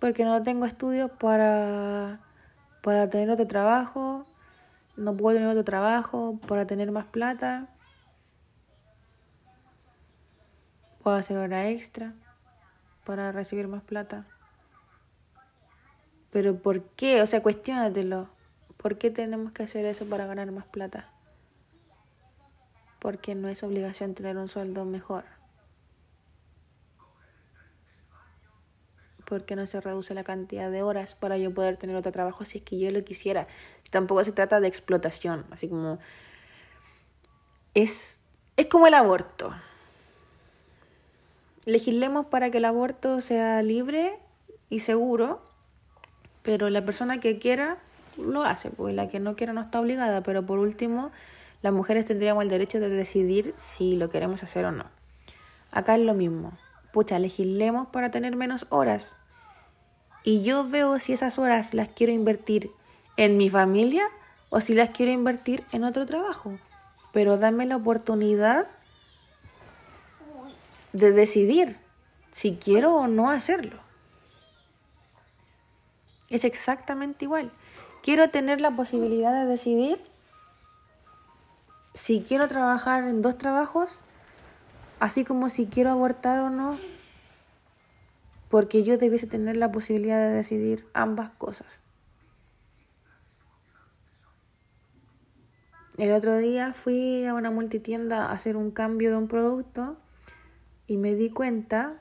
Porque 0.00 0.24
no 0.24 0.42
tengo 0.42 0.66
estudios 0.66 1.10
para, 1.12 2.20
para 2.82 3.08
tener 3.08 3.30
otro 3.30 3.46
trabajo 3.46 4.26
no 4.96 5.16
puedo 5.16 5.36
tener 5.36 5.50
otro 5.50 5.64
trabajo 5.64 6.38
para 6.46 6.66
tener 6.66 6.90
más 6.90 7.06
plata, 7.06 7.68
puedo 11.02 11.16
hacer 11.16 11.36
hora 11.38 11.68
extra 11.68 12.14
para 13.04 13.32
recibir 13.32 13.68
más 13.68 13.82
plata. 13.82 14.26
Pero 16.30 16.56
¿por 16.56 16.82
qué? 16.82 17.22
O 17.22 17.26
sea, 17.26 17.42
cuestionatelo. 17.42 18.28
¿Por 18.76 18.98
qué 18.98 19.10
tenemos 19.10 19.52
que 19.52 19.62
hacer 19.62 19.84
eso 19.84 20.06
para 20.06 20.26
ganar 20.26 20.50
más 20.50 20.66
plata? 20.66 21.10
Porque 22.98 23.34
no 23.34 23.48
es 23.48 23.62
obligación 23.62 24.14
tener 24.14 24.36
un 24.36 24.48
sueldo 24.48 24.84
mejor. 24.84 25.24
porque 29.32 29.56
no 29.56 29.66
se 29.66 29.80
reduce 29.80 30.12
la 30.12 30.24
cantidad 30.24 30.70
de 30.70 30.82
horas 30.82 31.14
para 31.14 31.38
yo 31.38 31.54
poder 31.54 31.78
tener 31.78 31.96
otro 31.96 32.12
trabajo 32.12 32.44
si 32.44 32.58
es 32.58 32.64
que 32.64 32.78
yo 32.78 32.90
lo 32.90 33.02
quisiera. 33.02 33.46
Tampoco 33.88 34.22
se 34.24 34.32
trata 34.32 34.60
de 34.60 34.68
explotación, 34.68 35.46
así 35.50 35.70
como 35.70 35.98
es, 37.72 38.20
es 38.58 38.66
como 38.66 38.88
el 38.88 38.92
aborto. 38.92 39.54
Legislemos 41.64 42.26
para 42.26 42.50
que 42.50 42.58
el 42.58 42.64
aborto 42.64 43.20
sea 43.20 43.62
libre 43.62 44.18
y 44.68 44.80
seguro, 44.80 45.40
pero 46.42 46.70
la 46.70 46.84
persona 46.84 47.20
que 47.20 47.38
quiera 47.38 47.78
lo 48.18 48.42
hace, 48.42 48.70
pues 48.70 48.94
la 48.94 49.08
que 49.08 49.20
no 49.20 49.36
quiera 49.36 49.52
no 49.52 49.60
está 49.60 49.80
obligada, 49.80 50.22
pero 50.22 50.44
por 50.44 50.58
último, 50.58 51.12
las 51.62 51.72
mujeres 51.72 52.04
tendríamos 52.04 52.42
el 52.42 52.50
derecho 52.50 52.80
de 52.80 52.88
decidir 52.88 53.54
si 53.56 53.96
lo 53.96 54.10
queremos 54.10 54.42
hacer 54.42 54.64
o 54.64 54.72
no. 54.72 54.86
Acá 55.70 55.94
es 55.94 56.02
lo 56.02 56.14
mismo. 56.14 56.52
Pucha, 56.92 57.18
legislemos 57.18 57.88
para 57.88 58.10
tener 58.10 58.36
menos 58.36 58.66
horas 58.68 59.14
y 60.24 60.42
yo 60.42 60.68
veo 60.68 60.98
si 60.98 61.12
esas 61.12 61.38
horas 61.38 61.74
las 61.74 61.88
quiero 61.88 62.12
invertir 62.12 62.70
en 63.16 63.36
mi 63.36 63.50
familia 63.50 64.04
o 64.50 64.60
si 64.60 64.74
las 64.74 64.90
quiero 64.90 65.12
invertir 65.12 65.64
en 65.72 65.84
otro 65.84 66.06
trabajo. 66.06 66.58
Pero 67.12 67.38
dame 67.38 67.66
la 67.66 67.76
oportunidad 67.76 68.66
de 70.92 71.12
decidir 71.12 71.78
si 72.32 72.56
quiero 72.56 72.94
o 72.94 73.06
no 73.06 73.30
hacerlo. 73.30 73.80
Es 76.28 76.44
exactamente 76.44 77.24
igual. 77.24 77.52
Quiero 78.02 78.30
tener 78.30 78.60
la 78.60 78.74
posibilidad 78.74 79.32
de 79.32 79.50
decidir 79.50 80.00
si 81.94 82.22
quiero 82.22 82.48
trabajar 82.48 83.04
en 83.04 83.22
dos 83.22 83.36
trabajos, 83.36 83.98
así 84.98 85.24
como 85.24 85.50
si 85.50 85.66
quiero 85.66 85.90
abortar 85.90 86.40
o 86.40 86.50
no, 86.50 86.78
porque 88.48 88.82
yo 88.82 88.96
debiese 88.96 89.26
tener 89.26 89.56
la 89.56 89.70
posibilidad 89.72 90.18
de 90.18 90.34
decidir 90.34 90.86
ambas 90.94 91.30
cosas. 91.32 91.80
El 95.98 96.12
otro 96.12 96.38
día 96.38 96.72
fui 96.72 97.26
a 97.26 97.34
una 97.34 97.50
multitienda 97.50 98.26
a 98.26 98.32
hacer 98.32 98.56
un 98.56 98.70
cambio 98.70 99.10
de 99.10 99.16
un 99.16 99.28
producto 99.28 99.98
y 100.86 100.96
me 100.96 101.14
di 101.14 101.30
cuenta 101.30 101.94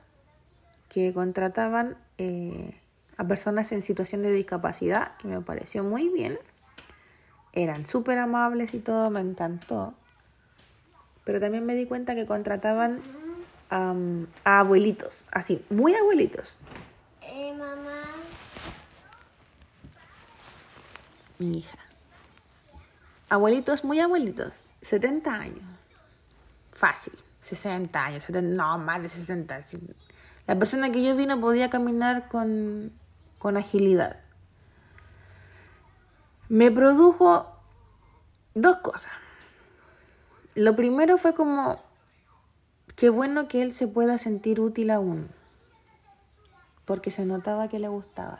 que 0.90 1.14
contrataban 1.14 1.98
eh, 2.18 2.78
a 3.18 3.28
personas 3.28 3.72
en 3.72 3.82
situación 3.82 4.22
de 4.22 4.32
discapacidad, 4.32 5.16
que 5.18 5.28
me 5.28 5.42
pareció 5.42 5.84
muy 5.84 6.10
bien. 6.10 6.38
Eran 7.54 7.86
súper 7.86 8.18
amables 8.18 8.74
y 8.74 8.80
todo, 8.80 9.10
me 9.10 9.22
encantó. 9.22 9.94
Pero 11.24 11.40
también 11.40 11.66
me 11.66 11.76
di 11.76 11.86
cuenta 11.86 12.16
que 12.16 12.26
contrataban 12.26 13.02
a 13.70 14.60
abuelitos, 14.60 15.24
así, 15.32 15.64
muy 15.70 15.96
abuelitos. 15.96 16.58
Eh, 17.22 17.54
mamá. 17.54 18.02
Mi 21.40 21.60
hija. 21.60 21.78
Abuelitos, 23.30 23.86
muy 23.86 24.02
abuelitos, 24.02 24.66
70 24.82 25.34
años. 25.34 25.64
Fácil, 26.74 27.14
60 27.42 28.06
años, 28.06 28.24
70, 28.24 28.56
no, 28.56 28.78
más 28.78 29.02
de 29.02 29.10
60. 29.10 29.62
La 30.48 30.58
persona 30.58 30.92
que 30.92 31.04
yo 31.04 31.16
vi 31.16 31.26
no 31.26 31.40
podía 31.40 31.70
caminar 31.70 32.28
con, 32.28 32.92
con 33.38 33.58
agilidad. 33.58 34.20
Me 36.50 36.72
produjo 36.72 37.48
dos 38.54 38.78
cosas. 38.78 39.14
Lo 40.56 40.76
primero 40.76 41.18
fue 41.18 41.34
como, 41.34 41.82
qué 42.96 43.10
bueno 43.10 43.48
que 43.48 43.62
él 43.62 43.74
se 43.74 43.88
pueda 43.88 44.18
sentir 44.18 44.60
útil 44.60 44.92
aún, 44.92 45.30
porque 46.86 47.10
se 47.10 47.26
notaba 47.26 47.70
que 47.70 47.80
le 47.80 47.88
gustaba. 47.88 48.40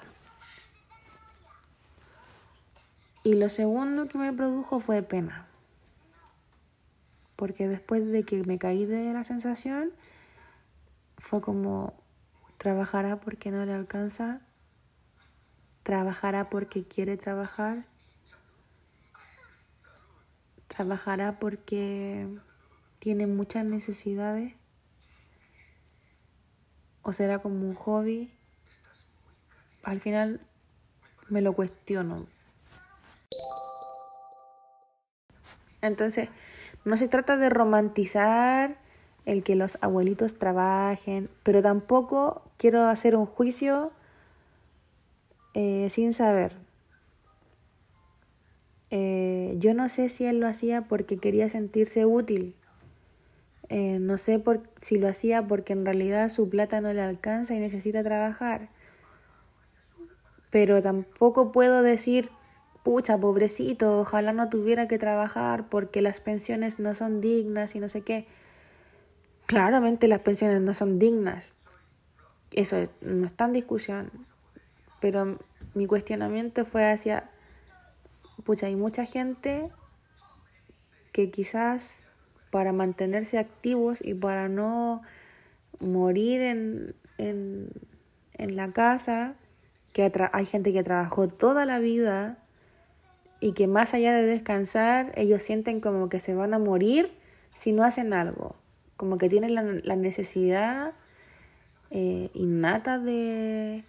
Y 3.24 3.36
lo 3.36 3.50
segundo 3.50 4.08
que 4.08 4.18
me 4.18 4.34
produjo 4.34 4.80
fue 4.80 5.04
pena, 5.04 5.48
porque 7.42 7.68
después 7.68 8.06
de 8.06 8.22
que 8.22 8.44
me 8.44 8.60
caí 8.60 8.86
de 8.86 9.12
la 9.14 9.24
sensación, 9.24 9.92
fue 11.18 11.42
como, 11.42 12.00
trabajará 12.58 13.20
porque 13.20 13.50
no 13.50 13.66
le 13.66 13.74
alcanza, 13.74 14.42
trabajará 15.82 16.52
porque 16.52 16.84
quiere 16.84 17.18
trabajar, 17.18 17.88
trabajará 20.68 21.32
porque 21.40 22.28
tiene 23.00 23.26
muchas 23.26 23.66
necesidades, 23.66 24.54
o 27.02 27.12
será 27.12 27.40
como 27.40 27.68
un 27.68 27.74
hobby. 27.74 28.32
Al 29.82 30.00
final 30.00 30.42
me 31.28 31.42
lo 31.42 31.54
cuestiono. 31.54 32.28
Entonces, 35.82 36.30
no 36.86 36.98
se 36.98 37.08
trata 37.08 37.38
de 37.38 37.50
romantizar 37.50 38.78
el 39.26 39.44
que 39.44 39.56
los 39.56 39.78
abuelitos 39.82 40.40
trabajen, 40.40 41.30
pero 41.44 41.62
tampoco 41.62 42.42
quiero 42.58 42.88
hacer 42.88 43.16
un 43.16 43.26
juicio 43.26 43.92
eh, 45.54 45.88
sin 45.90 46.14
saber. 46.14 46.56
Eh, 48.90 49.56
yo 49.58 49.74
no 49.74 49.88
sé 49.90 50.10
si 50.10 50.26
él 50.26 50.40
lo 50.40 50.48
hacía 50.48 50.82
porque 50.84 51.18
quería 51.18 51.50
sentirse 51.50 52.06
útil. 52.06 52.56
Eh, 53.70 54.00
no 54.00 54.18
sé 54.18 54.38
por, 54.38 54.64
si 54.78 54.98
lo 54.98 55.08
hacía 55.08 55.48
porque 55.48 55.72
en 55.74 55.86
realidad 55.86 56.30
su 56.30 56.50
plata 56.50 56.82
no 56.82 56.92
le 56.92 57.02
alcanza 57.02 57.56
y 57.56 57.60
necesita 57.60 58.04
trabajar. 58.04 58.70
Pero 60.50 60.82
tampoco 60.82 61.54
puedo 61.54 61.82
decir, 61.82 62.30
pucha, 62.84 63.18
pobrecito, 63.18 64.00
ojalá 64.00 64.34
no 64.34 64.50
tuviera 64.50 64.88
que 64.88 64.98
trabajar 64.98 65.68
porque 65.70 66.02
las 66.02 66.22
pensiones 66.22 66.80
no 66.80 66.94
son 66.96 67.22
dignas 67.22 67.76
y 67.76 67.80
no 67.80 67.88
sé 67.88 68.02
qué. 68.02 68.28
Claramente 69.46 70.08
las 70.08 70.20
pensiones 70.20 70.62
no 70.62 70.74
son 70.74 70.98
dignas. 70.98 71.56
Eso 72.52 72.78
no 73.02 73.26
está 73.26 73.46
en 73.46 73.54
discusión. 73.54 74.12
Pero 75.00 75.40
mi 75.74 75.88
cuestionamiento 75.88 76.66
fue 76.66 76.90
hacia, 76.90 77.30
pucha, 78.44 78.68
hay 78.68 78.76
mucha 78.76 79.06
gente 79.06 79.70
que 81.12 81.30
quizás 81.30 82.08
para 82.52 82.74
mantenerse 82.74 83.38
activos 83.38 84.00
y 84.02 84.14
para 84.14 84.50
no 84.50 85.02
morir 85.80 86.42
en, 86.42 86.96
en, 87.18 87.70
en 88.34 88.56
la 88.56 88.72
casa, 88.72 89.36
que 89.94 90.12
hay 90.32 90.46
gente 90.46 90.74
que 90.74 90.84
trabajó 90.84 91.28
toda 91.28 91.66
la 91.66 91.80
vida 91.80 92.38
y 93.42 93.52
que 93.52 93.68
más 93.68 93.94
allá 93.94 94.14
de 94.14 94.26
descansar, 94.26 95.12
ellos 95.18 95.44
sienten 95.44 95.82
como 95.82 96.08
que 96.08 96.22
se 96.22 96.34
van 96.34 96.54
a 96.54 96.60
morir 96.60 97.12
si 97.54 97.74
no 97.74 97.84
hacen 97.84 98.14
algo 98.14 98.56
como 99.02 99.18
que 99.18 99.30
tienen 99.30 99.56
la, 99.56 99.96
necesidad 99.96 100.94
eh, 101.90 102.30
innata 102.36 103.00
de, 103.00 103.84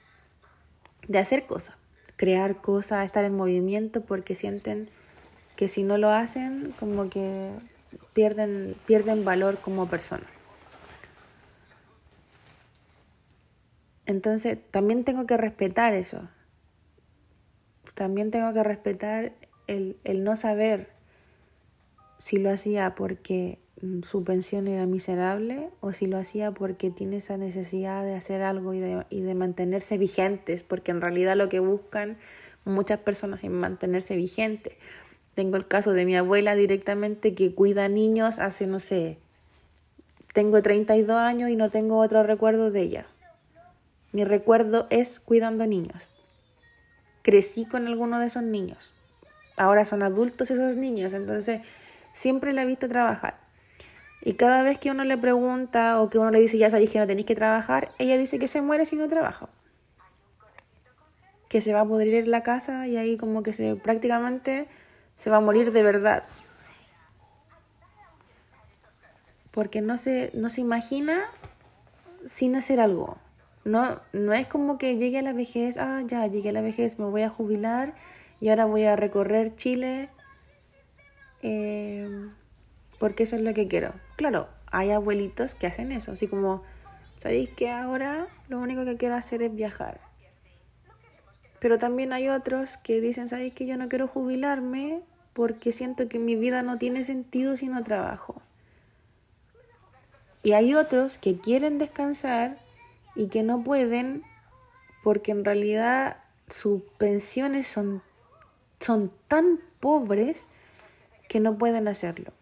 de 1.06 1.18
hacer 1.18 1.44
cosas, 1.44 1.76
crear 2.16 2.62
cosas, 2.62 3.04
estar 3.04 3.22
en 3.26 3.36
movimiento, 3.36 4.00
porque 4.00 4.34
sienten 4.34 4.88
que 5.54 5.68
si 5.68 5.82
no 5.82 5.98
lo 5.98 6.08
hacen, 6.08 6.72
como 6.80 7.10
que 7.10 7.50
pierden, 8.14 8.74
pierden 8.86 9.22
valor 9.22 9.58
como 9.58 9.86
persona. 9.86 10.24
Entonces, 14.06 14.56
también 14.70 15.04
tengo 15.04 15.26
que 15.26 15.36
respetar 15.36 15.92
eso. 15.92 16.26
También 17.94 18.30
tengo 18.30 18.52
que 18.52 18.62
respetar 18.62 19.32
el, 19.66 19.96
el 20.04 20.24
no 20.24 20.36
saber 20.36 20.90
si 22.18 22.38
lo 22.38 22.50
hacía 22.50 22.94
porque 22.94 23.58
Mm, 23.82 24.02
su 24.02 24.22
pensión 24.22 24.68
era 24.68 24.86
miserable 24.86 25.68
o 25.80 25.92
si 25.92 26.06
lo 26.06 26.16
hacía 26.16 26.52
porque 26.52 26.90
tiene 26.90 27.16
esa 27.16 27.36
necesidad 27.36 28.04
de 28.04 28.14
hacer 28.14 28.40
algo 28.42 28.74
y 28.74 28.80
de, 28.80 29.04
y 29.10 29.22
de 29.22 29.34
mantenerse 29.34 29.98
vigentes, 29.98 30.62
porque 30.62 30.92
en 30.92 31.00
realidad 31.00 31.36
lo 31.36 31.48
que 31.48 31.58
buscan 31.58 32.16
muchas 32.64 33.00
personas 33.00 33.42
es 33.42 33.50
mantenerse 33.50 34.14
vigentes. 34.14 34.74
Tengo 35.34 35.56
el 35.56 35.66
caso 35.66 35.92
de 35.92 36.04
mi 36.04 36.16
abuela 36.16 36.54
directamente 36.54 37.34
que 37.34 37.54
cuida 37.54 37.88
niños 37.88 38.38
hace, 38.38 38.68
no 38.68 38.78
sé, 38.78 39.18
tengo 40.32 40.62
32 40.62 41.16
años 41.16 41.50
y 41.50 41.56
no 41.56 41.70
tengo 41.70 41.98
otro 41.98 42.22
recuerdo 42.22 42.70
de 42.70 42.82
ella. 42.82 43.06
Mi 44.12 44.24
recuerdo 44.24 44.86
es 44.90 45.18
cuidando 45.18 45.66
niños. 45.66 46.11
Crecí 47.22 47.64
con 47.64 47.86
alguno 47.86 48.18
de 48.18 48.26
esos 48.26 48.42
niños. 48.42 48.94
Ahora 49.56 49.84
son 49.84 50.02
adultos 50.02 50.50
esos 50.50 50.76
niños, 50.76 51.12
entonces 51.12 51.62
siempre 52.12 52.52
la 52.52 52.62
he 52.62 52.66
visto 52.66 52.88
trabajar. 52.88 53.36
Y 54.24 54.34
cada 54.34 54.62
vez 54.62 54.78
que 54.78 54.90
uno 54.90 55.04
le 55.04 55.18
pregunta 55.18 56.00
o 56.00 56.08
que 56.08 56.18
uno 56.18 56.30
le 56.30 56.40
dice, 56.40 56.56
ya 56.56 56.70
sabéis 56.70 56.90
que 56.90 57.00
no 57.00 57.06
tenéis 57.06 57.26
que 57.26 57.34
trabajar, 57.34 57.90
ella 57.98 58.16
dice 58.16 58.38
que 58.38 58.46
se 58.46 58.62
muere 58.62 58.84
si 58.86 58.96
no 58.96 59.08
trabaja. 59.08 59.48
Que 61.48 61.60
se 61.60 61.72
va 61.72 61.80
a 61.80 61.84
pudrir 61.84 62.14
en 62.14 62.30
la 62.30 62.42
casa 62.42 62.86
y 62.86 62.96
ahí 62.96 63.16
como 63.16 63.42
que 63.42 63.52
se 63.52 63.74
prácticamente 63.74 64.68
se 65.16 65.28
va 65.28 65.38
a 65.38 65.40
morir 65.40 65.72
de 65.72 65.82
verdad. 65.82 66.22
Porque 69.50 69.80
no 69.80 69.98
se, 69.98 70.30
no 70.34 70.48
se 70.48 70.60
imagina 70.60 71.24
sin 72.24 72.54
hacer 72.54 72.80
algo. 72.80 73.18
No, 73.64 74.00
no 74.12 74.32
es 74.32 74.46
como 74.46 74.76
que 74.76 74.96
llegue 74.96 75.18
a 75.18 75.22
la 75.22 75.32
vejez, 75.32 75.78
ah, 75.78 76.02
ya 76.04 76.26
llegué 76.26 76.48
a 76.48 76.52
la 76.52 76.62
vejez, 76.62 76.98
me 76.98 77.06
voy 77.06 77.22
a 77.22 77.28
jubilar 77.28 77.94
y 78.40 78.48
ahora 78.48 78.64
voy 78.64 78.84
a 78.84 78.96
recorrer 78.96 79.54
Chile. 79.54 80.08
Eh, 81.42 82.28
porque 82.98 83.24
eso 83.24 83.36
es 83.36 83.42
lo 83.42 83.54
que 83.54 83.68
quiero. 83.68 83.94
Claro, 84.16 84.48
hay 84.70 84.90
abuelitos 84.90 85.54
que 85.54 85.66
hacen 85.66 85.92
eso, 85.92 86.12
así 86.12 86.26
como, 86.28 86.62
¿sabéis 87.20 87.50
que 87.50 87.70
ahora 87.70 88.28
lo 88.48 88.58
único 88.58 88.84
que 88.84 88.96
quiero 88.96 89.14
hacer 89.14 89.42
es 89.42 89.54
viajar? 89.54 90.00
Pero 91.60 91.78
también 91.78 92.12
hay 92.12 92.28
otros 92.28 92.76
que 92.78 93.00
dicen, 93.00 93.28
¿sabéis 93.28 93.54
que 93.54 93.66
yo 93.66 93.76
no 93.76 93.88
quiero 93.88 94.08
jubilarme 94.08 95.02
porque 95.32 95.70
siento 95.70 96.08
que 96.08 96.18
mi 96.18 96.34
vida 96.34 96.62
no 96.62 96.78
tiene 96.78 97.04
sentido 97.04 97.54
si 97.54 97.68
no 97.68 97.84
trabajo? 97.84 98.42
Y 100.42 100.52
hay 100.52 100.74
otros 100.74 101.18
que 101.18 101.38
quieren 101.38 101.78
descansar 101.78 102.58
y 103.14 103.28
que 103.28 103.42
no 103.42 103.62
pueden 103.62 104.22
porque 105.02 105.32
en 105.32 105.44
realidad 105.44 106.18
sus 106.48 106.82
pensiones 106.98 107.66
son, 107.66 108.02
son 108.80 109.12
tan 109.28 109.60
pobres 109.80 110.46
que 111.28 111.40
no 111.40 111.56
pueden 111.58 111.88
hacerlo. 111.88 112.32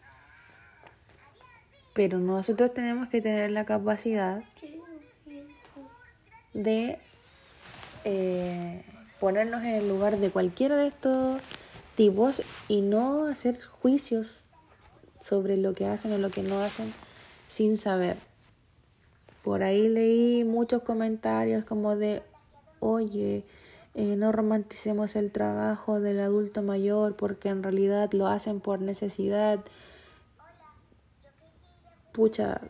Pero 1.95 2.19
nosotros 2.19 2.73
tenemos 2.75 3.09
que 3.09 3.21
tener 3.21 3.51
la 3.51 3.65
capacidad 3.65 4.43
de 6.53 6.99
eh, 8.05 8.85
ponernos 9.19 9.63
en 9.63 9.75
el 9.75 9.89
lugar 9.89 10.19
de 10.19 10.31
cualquiera 10.31 10.77
de 10.77 10.89
estos 10.89 11.41
tipos 11.95 12.43
y 12.69 12.81
no 12.81 13.27
hacer 13.27 13.61
juicios 13.63 14.47
sobre 15.21 15.57
lo 15.57 15.75
que 15.75 15.87
hacen 15.87 16.13
o 16.13 16.19
lo 16.19 16.31
que 16.31 16.43
no 16.43 16.61
hacen 16.61 16.93
sin 17.49 17.77
saber. 17.77 18.17
Por 19.45 19.63
ahí 19.63 19.89
leí 19.89 20.45
muchos 20.45 20.83
comentarios 20.83 21.65
como 21.65 21.97
de, 21.97 22.23
oye, 22.79 23.45
eh, 23.95 24.17
no 24.17 24.33
romanticemos 24.33 25.17
el 25.17 25.33
trabajo 25.33 26.01
del 26.01 26.21
adulto 26.21 26.63
mayor 26.63 27.17
porque 27.17 27.49
en 27.49 27.63
realidad 27.63 28.11
lo 28.13 28.27
hacen 28.27 28.61
por 28.61 28.81
necesidad. 28.81 29.61
Pucha, 32.13 32.61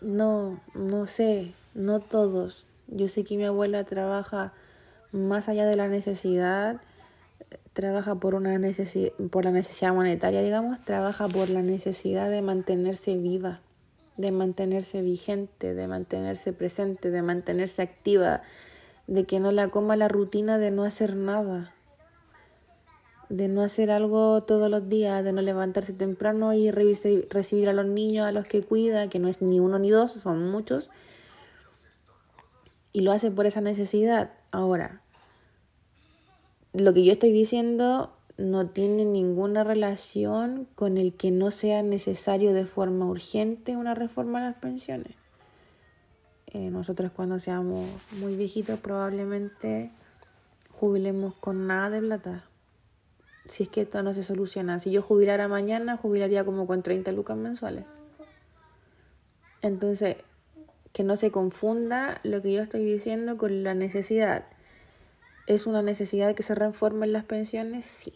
no, 0.00 0.60
no 0.74 1.06
sé, 1.06 1.52
no 1.74 2.00
todos. 2.00 2.66
Yo 2.88 3.08
sé 3.08 3.24
que 3.24 3.36
mi 3.36 3.44
abuela 3.44 3.84
trabaja 3.84 4.52
más 5.12 5.48
allá 5.48 5.66
de 5.66 5.76
la 5.76 5.88
necesidad, 5.88 6.80
trabaja 7.72 8.14
por 8.14 8.34
una 8.34 8.58
necesidad, 8.58 9.12
por 9.30 9.44
la 9.44 9.50
necesidad 9.50 9.94
monetaria, 9.94 10.42
digamos, 10.42 10.82
trabaja 10.84 11.28
por 11.28 11.50
la 11.50 11.62
necesidad 11.62 12.30
de 12.30 12.42
mantenerse 12.42 13.16
viva, 13.16 13.60
de 14.20 14.32
mantenerse 14.32 15.02
vigente, 15.02 15.74
de 15.74 15.88
mantenerse 15.88 16.52
presente, 16.52 17.10
de 17.10 17.22
mantenerse 17.22 17.82
activa, 17.82 18.42
de 19.06 19.24
que 19.24 19.40
no 19.40 19.50
la 19.50 19.68
coma 19.68 19.96
la 19.96 20.08
rutina 20.08 20.58
de 20.58 20.70
no 20.70 20.84
hacer 20.84 21.16
nada, 21.16 21.74
de 23.28 23.48
no 23.48 23.62
hacer 23.62 23.90
algo 23.90 24.42
todos 24.42 24.70
los 24.70 24.88
días, 24.88 25.24
de 25.24 25.32
no 25.32 25.40
levantarse 25.40 25.92
temprano 25.92 26.52
y 26.52 26.70
recibir 26.70 27.68
a 27.68 27.72
los 27.72 27.86
niños, 27.86 28.26
a 28.26 28.32
los 28.32 28.46
que 28.46 28.62
cuida, 28.62 29.08
que 29.08 29.18
no 29.18 29.28
es 29.28 29.40
ni 29.40 29.58
uno 29.58 29.78
ni 29.78 29.90
dos, 29.90 30.12
son 30.12 30.50
muchos, 30.50 30.90
y 32.92 33.00
lo 33.00 33.12
hace 33.12 33.30
por 33.30 33.46
esa 33.46 33.60
necesidad. 33.60 34.32
Ahora, 34.50 35.00
lo 36.72 36.92
que 36.92 37.04
yo 37.04 37.12
estoy 37.12 37.32
diciendo 37.32 38.12
no 38.40 38.66
tiene 38.68 39.04
ninguna 39.04 39.64
relación 39.64 40.66
con 40.74 40.96
el 40.96 41.12
que 41.12 41.30
no 41.30 41.50
sea 41.50 41.82
necesario 41.82 42.54
de 42.54 42.64
forma 42.64 43.04
urgente 43.06 43.76
una 43.76 43.94
reforma 43.94 44.38
a 44.38 44.50
las 44.50 44.56
pensiones. 44.56 45.14
Eh, 46.46 46.70
nosotros 46.70 47.12
cuando 47.14 47.38
seamos 47.38 47.86
muy 48.18 48.34
viejitos 48.34 48.80
probablemente 48.80 49.92
jubilemos 50.72 51.34
con 51.34 51.66
nada 51.66 51.90
de 51.90 52.00
plata. 52.00 52.44
Si 53.46 53.64
es 53.64 53.68
que 53.68 53.82
esto 53.82 54.02
no 54.02 54.14
se 54.14 54.22
soluciona. 54.22 54.80
Si 54.80 54.90
yo 54.90 55.02
jubilara 55.02 55.46
mañana, 55.46 55.96
jubilaría 55.96 56.44
como 56.44 56.66
con 56.66 56.82
30 56.82 57.12
lucas 57.12 57.36
mensuales. 57.36 57.84
Entonces, 59.60 60.16
que 60.92 61.04
no 61.04 61.16
se 61.16 61.30
confunda 61.30 62.18
lo 62.22 62.40
que 62.40 62.52
yo 62.52 62.62
estoy 62.62 62.84
diciendo 62.84 63.36
con 63.36 63.62
la 63.62 63.74
necesidad. 63.74 64.46
¿Es 65.46 65.66
una 65.66 65.82
necesidad 65.82 66.34
que 66.34 66.42
se 66.42 66.54
reformen 66.54 67.12
las 67.12 67.24
pensiones? 67.24 67.84
Sí, 67.86 68.14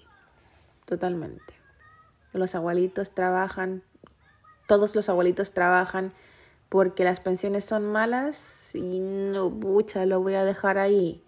totalmente. 0.84 1.54
Los 2.32 2.54
abuelitos 2.54 3.12
trabajan, 3.12 3.82
todos 4.66 4.96
los 4.96 5.08
abuelitos 5.08 5.52
trabajan 5.52 6.12
porque 6.68 7.04
las 7.04 7.20
pensiones 7.20 7.64
son 7.64 7.86
malas 7.86 8.74
y 8.74 8.98
no, 8.98 9.50
pucha, 9.50 10.06
lo 10.06 10.20
voy 10.20 10.34
a 10.34 10.44
dejar 10.44 10.78
ahí. 10.78 11.22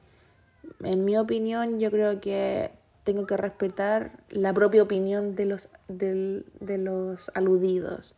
En 0.83 1.05
mi 1.05 1.17
opinión, 1.17 1.79
yo 1.79 1.91
creo 1.91 2.21
que 2.21 2.73
tengo 3.05 3.27
que 3.27 3.37
respetar 3.37 4.19
la 4.31 4.53
propia 4.53 4.83
opinión 4.83 5.37
de 5.37 5.47
los, 5.47 5.69
de 5.87 6.43
los 6.79 7.31
aludidos. 7.35 8.17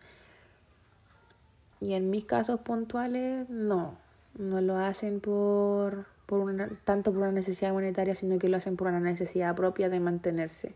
Y 1.81 1.93
en 1.93 2.11
mis 2.11 2.25
casos 2.25 2.61
puntuales, 2.61 3.49
no. 3.51 3.99
No 4.39 4.61
lo 4.61 4.79
hacen 4.79 5.21
por, 5.21 6.07
por 6.27 6.41
una, 6.41 6.69
tanto 6.85 7.13
por 7.13 7.23
una 7.23 7.33
necesidad 7.33 7.73
monetaria, 7.73 8.15
sino 8.15 8.39
que 8.39 8.49
lo 8.49 8.57
hacen 8.57 8.77
por 8.77 8.89
una 8.89 9.01
necesidad 9.01 9.55
propia 9.55 9.89
de 9.91 10.01
mantenerse 10.01 10.75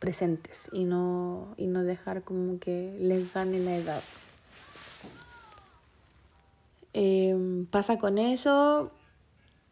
presentes 0.00 0.68
y 0.72 0.84
no, 0.84 1.54
y 1.56 1.68
no 1.68 1.84
dejar 1.84 2.24
como 2.24 2.58
que 2.58 2.96
les 2.98 3.32
gane 3.32 3.60
la 3.60 3.76
edad. 3.76 4.02
Em, 6.92 7.66
pasa 7.66 7.98
con 7.98 8.18
eso, 8.18 8.90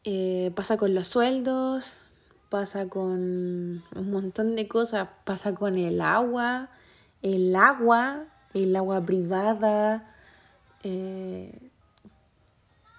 eh, 0.05 0.53
pasa 0.55 0.77
con 0.77 0.95
los 0.95 1.09
sueldos, 1.09 1.95
pasa 2.49 2.89
con 2.89 3.83
un 3.97 4.11
montón 4.11 4.55
de 4.55 4.69
cosas, 4.69 5.09
pasa 5.25 5.55
con 5.55 5.77
el 5.77 6.01
agua, 6.01 6.71
el 7.23 7.57
agua 7.57 8.29
el 8.55 8.77
agua 8.77 9.03
privada, 9.03 10.15
eh, 10.83 11.71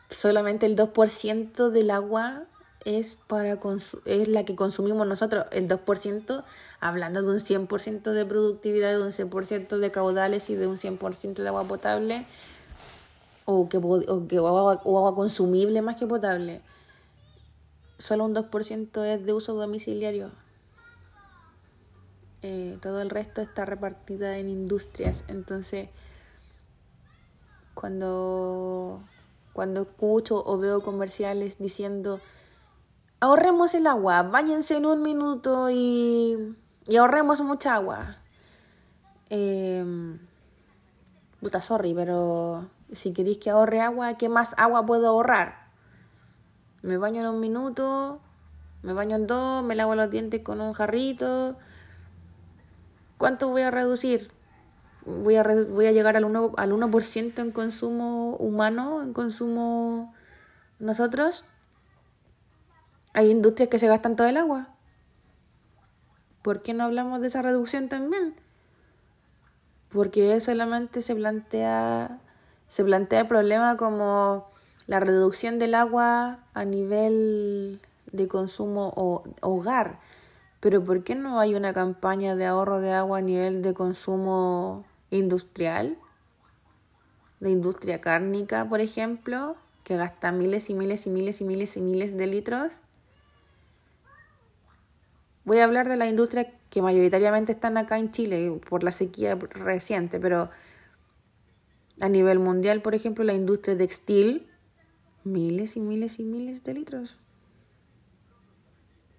solamente 0.09 0.65
el 0.65 0.75
2% 0.75 1.69
del 1.69 1.91
agua 1.91 2.43
es, 2.85 3.17
para 3.27 3.59
es 4.05 4.27
la 4.27 4.45
que 4.45 4.55
consumimos 4.55 5.05
nosotros, 5.05 5.45
el 5.51 5.67
2%, 5.67 6.43
hablando 6.79 7.21
de 7.21 7.29
un 7.29 7.39
100% 7.39 8.11
de 8.11 8.25
productividad, 8.25 8.91
de 8.91 9.03
un 9.03 9.11
100% 9.11 9.77
de 9.77 9.91
caudales 9.91 10.49
y 10.49 10.55
de 10.55 10.67
un 10.67 10.77
100% 10.77 11.33
de 11.33 11.47
agua 11.47 11.65
potable, 11.65 12.25
o, 13.45 13.67
que, 13.67 13.77
o, 13.77 14.27
que, 14.27 14.37
agua, 14.37 14.81
o 14.83 14.97
agua 14.97 15.15
consumible 15.15 15.81
más 15.81 15.97
que 15.97 16.07
potable. 16.07 16.61
Solo 17.97 18.25
un 18.25 18.33
2% 18.33 19.03
es 19.03 19.25
de 19.25 19.33
uso 19.33 19.55
domiciliario. 19.55 20.31
Eh, 22.41 22.77
todo 22.81 23.01
el 23.01 23.09
resto 23.09 23.41
está 23.41 23.65
repartida 23.65 24.37
en 24.37 24.47
industrias. 24.47 25.25
Entonces, 25.27 25.89
cuando, 27.73 29.01
cuando 29.51 29.81
escucho 29.81 30.41
o 30.45 30.57
veo 30.57 30.81
comerciales 30.81 31.57
diciendo, 31.59 32.21
ahorremos 33.19 33.73
el 33.73 33.87
agua, 33.87 34.23
váyanse 34.23 34.77
en 34.77 34.85
un 34.85 35.01
minuto 35.01 35.69
y, 35.69 36.55
y 36.87 36.97
ahorremos 36.97 37.41
mucha 37.41 37.75
agua. 37.75 38.17
Eh, 39.29 39.83
puta, 41.39 41.61
sorry, 41.61 41.93
pero 41.93 42.69
si 42.91 43.13
queréis 43.13 43.37
que 43.37 43.49
ahorre 43.49 43.81
agua, 43.81 44.15
¿qué 44.15 44.29
más 44.29 44.55
agua 44.57 44.85
puedo 44.85 45.07
ahorrar? 45.07 45.69
Me 46.81 46.97
baño 46.97 47.21
en 47.21 47.27
un 47.27 47.39
minuto, 47.39 48.19
me 48.83 48.93
baño 48.93 49.17
en 49.17 49.27
dos, 49.27 49.63
me 49.63 49.75
lavo 49.75 49.95
los 49.95 50.09
dientes 50.09 50.41
con 50.41 50.61
un 50.61 50.73
jarrito 50.73 51.57
¿Cuánto 53.19 53.49
voy 53.49 53.63
a 53.63 53.69
reducir? 53.69 54.31
Voy 55.05 55.35
a, 55.35 55.43
voy 55.43 55.87
a 55.87 55.91
llegar 55.91 56.15
al 56.15 56.23
1%, 56.23 56.53
al 56.55 56.71
1 56.71 56.89
en 57.35 57.51
consumo 57.51 58.37
humano, 58.37 59.03
en 59.03 59.11
consumo 59.11 60.15
nosotros. 60.79 61.43
Hay 63.13 63.29
industrias 63.31 63.69
que 63.69 63.79
se 63.79 63.87
gastan 63.87 64.15
todo 64.15 64.27
el 64.27 64.37
agua. 64.37 64.69
¿Por 66.41 66.61
qué 66.61 66.73
no 66.73 66.83
hablamos 66.83 67.21
de 67.21 67.27
esa 67.27 67.41
reducción 67.41 67.89
también? 67.89 68.35
Porque 69.89 70.39
solamente 70.39 71.01
se 71.01 71.15
plantea, 71.15 72.19
se 72.67 72.83
plantea 72.83 73.21
el 73.21 73.27
problema 73.27 73.77
como 73.77 74.47
la 74.87 74.99
reducción 74.99 75.59
del 75.59 75.75
agua 75.75 76.39
a 76.53 76.65
nivel 76.65 77.81
de 78.11 78.27
consumo 78.27 78.93
o 78.95 79.23
hogar. 79.41 79.99
Pero 80.59 80.83
¿por 80.83 81.03
qué 81.03 81.15
no 81.15 81.39
hay 81.39 81.55
una 81.55 81.73
campaña 81.73 82.35
de 82.35 82.45
ahorro 82.45 82.81
de 82.81 82.91
agua 82.91 83.19
a 83.19 83.21
nivel 83.21 83.61
de 83.61 83.73
consumo 83.73 84.85
industrial? 85.09 85.97
De 87.39 87.49
industria 87.49 88.01
cárnica, 88.01 88.67
por 88.67 88.81
ejemplo, 88.81 89.55
que 89.83 89.95
gasta 89.95 90.31
miles 90.31 90.69
y 90.69 90.73
miles 90.73 91.07
y 91.07 91.09
miles 91.09 91.39
y 91.41 91.45
miles 91.45 91.77
y 91.77 91.81
miles 91.81 92.17
de 92.17 92.27
litros. 92.27 92.81
Voy 95.49 95.57
a 95.57 95.63
hablar 95.63 95.89
de 95.89 95.97
la 95.97 96.07
industria 96.07 96.53
que 96.69 96.83
mayoritariamente 96.83 97.53
están 97.53 97.75
acá 97.77 97.97
en 97.97 98.11
Chile 98.11 98.61
por 98.69 98.83
la 98.83 98.91
sequía 98.91 99.33
reciente, 99.33 100.19
pero 100.19 100.51
a 101.99 102.07
nivel 102.07 102.37
mundial, 102.37 102.83
por 102.83 102.93
ejemplo, 102.93 103.23
la 103.23 103.33
industria 103.33 103.75
textil, 103.75 104.47
miles 105.23 105.75
y 105.75 105.79
miles 105.79 106.19
y 106.19 106.23
miles 106.23 106.63
de 106.63 106.73
litros 106.73 107.17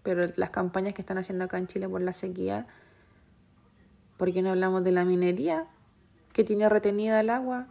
pero 0.04 0.24
las 0.36 0.50
campañas 0.50 0.94
que 0.94 1.02
están 1.02 1.18
haciendo 1.18 1.44
acá 1.44 1.58
en 1.58 1.66
Chile 1.66 1.88
por 1.88 2.00
la 2.00 2.12
sequía, 2.12 2.68
¿por 4.16 4.32
qué 4.32 4.40
no 4.40 4.50
hablamos 4.50 4.84
de 4.84 4.92
la 4.92 5.04
minería 5.04 5.66
que 6.32 6.44
tiene 6.44 6.68
retenida 6.68 7.20
el 7.20 7.30
agua? 7.30 7.66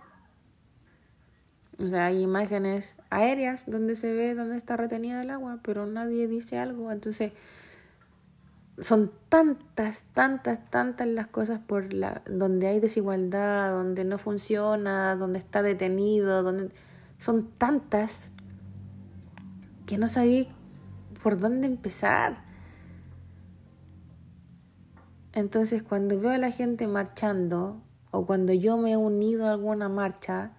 O 1.80 1.88
sea, 1.88 2.08
hay 2.08 2.22
imágenes 2.22 2.98
aéreas 3.10 3.66
donde 3.66 3.96
se 3.96 4.14
ve 4.14 4.36
dónde 4.36 4.58
está 4.58 4.76
retenida 4.76 5.22
el 5.22 5.30
agua, 5.30 5.60
pero 5.64 5.86
nadie 5.86 6.28
dice 6.28 6.58
algo. 6.58 6.92
Entonces, 6.92 7.32
son 8.82 9.12
tantas, 9.30 10.06
tantas, 10.14 10.70
tantas 10.70 11.08
las 11.08 11.28
cosas 11.28 11.60
por 11.60 11.94
la 11.94 12.22
donde 12.30 12.68
hay 12.68 12.80
desigualdad, 12.80 13.72
donde 13.72 14.06
no 14.06 14.18
funciona, 14.18 15.16
donde 15.16 15.40
está 15.40 15.62
detenido, 15.62 16.44
donde 16.44 16.72
son 17.18 17.48
tantas 17.52 18.32
que 19.86 19.98
no 19.98 20.08
sabía 20.08 20.46
por 21.22 21.40
dónde 21.40 21.68
empezar. 21.68 22.44
Entonces 25.34 25.84
cuando 25.84 26.20
veo 26.20 26.32
a 26.32 26.38
la 26.38 26.52
gente 26.52 26.88
marchando 26.88 27.82
o 28.12 28.26
cuando 28.26 28.54
yo 28.54 28.78
me 28.78 28.94
he 28.94 28.98
unido 28.98 29.48
a 29.48 29.52
alguna 29.52 29.90
marcha, 29.90 30.54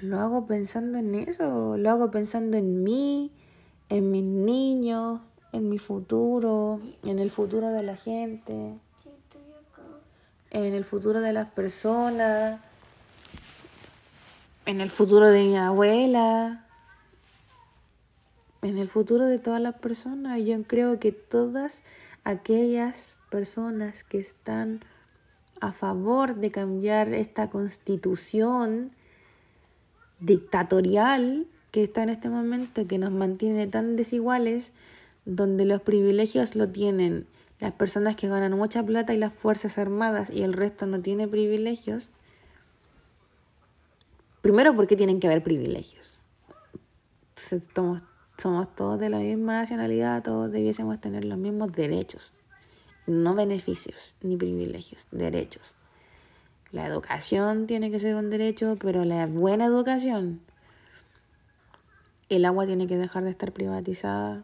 lo 0.00 0.20
hago 0.20 0.46
pensando 0.46 0.98
en 0.98 1.14
eso, 1.14 1.76
lo 1.76 1.90
hago 1.90 2.10
pensando 2.10 2.56
en 2.56 2.82
mí, 2.82 3.32
en 3.88 4.10
mis 4.10 4.24
niños, 4.24 5.20
en 5.52 5.68
mi 5.68 5.78
futuro, 5.78 6.80
en 7.02 7.18
el 7.18 7.30
futuro 7.30 7.68
de 7.68 7.82
la 7.82 7.96
gente, 7.96 8.74
en 10.50 10.74
el 10.74 10.84
futuro 10.84 11.20
de 11.20 11.32
las 11.32 11.48
personas, 11.50 12.60
en 14.66 14.80
el 14.80 14.90
futuro 14.90 15.28
de 15.28 15.44
mi 15.44 15.56
abuela, 15.56 16.66
en 18.62 18.78
el 18.78 18.88
futuro 18.88 19.26
de 19.26 19.38
todas 19.38 19.60
las 19.60 19.74
personas. 19.74 20.40
Yo 20.40 20.62
creo 20.64 20.98
que 20.98 21.12
todas 21.12 21.82
aquellas 22.24 23.16
personas 23.30 24.04
que 24.04 24.18
están 24.18 24.80
a 25.60 25.72
favor 25.72 26.36
de 26.36 26.50
cambiar 26.50 27.12
esta 27.14 27.50
constitución 27.50 28.92
dictatorial 30.20 31.46
que 31.70 31.82
está 31.82 32.02
en 32.02 32.10
este 32.10 32.28
momento, 32.28 32.86
que 32.86 32.98
nos 32.98 33.12
mantiene 33.12 33.66
tan 33.66 33.96
desiguales, 33.96 34.72
donde 35.24 35.64
los 35.64 35.82
privilegios 35.82 36.54
lo 36.56 36.68
tienen 36.68 37.26
las 37.62 37.72
personas 37.72 38.16
que 38.16 38.26
ganan 38.26 38.58
mucha 38.58 38.82
plata 38.82 39.14
y 39.14 39.18
las 39.18 39.32
Fuerzas 39.32 39.78
Armadas 39.78 40.30
y 40.30 40.42
el 40.42 40.52
resto 40.52 40.84
no 40.86 41.00
tiene 41.00 41.28
privilegios. 41.28 42.10
Primero, 44.40 44.74
porque 44.74 44.96
tienen 44.96 45.20
que 45.20 45.28
haber 45.28 45.44
privilegios. 45.44 46.18
Somos, 48.36 48.74
todos 48.74 48.98
de 48.98 49.10
la 49.10 49.18
misma 49.18 49.60
nacionalidad, 49.60 50.24
todos 50.24 50.50
debiésemos 50.50 51.00
tener 51.00 51.24
los 51.24 51.38
mismos 51.38 51.70
derechos, 51.70 52.32
no 53.06 53.36
beneficios 53.36 54.16
ni 54.22 54.36
privilegios, 54.36 55.06
derechos. 55.12 55.76
La 56.72 56.84
educación 56.84 57.68
tiene 57.68 57.92
que 57.92 58.00
ser 58.00 58.16
un 58.16 58.28
derecho, 58.28 58.76
pero 58.80 59.04
la 59.04 59.28
buena 59.28 59.66
educación. 59.66 60.40
El 62.28 62.44
agua 62.44 62.66
tiene 62.66 62.88
que 62.88 62.96
dejar 62.96 63.22
de 63.22 63.30
estar 63.30 63.52
privatizada. 63.52 64.42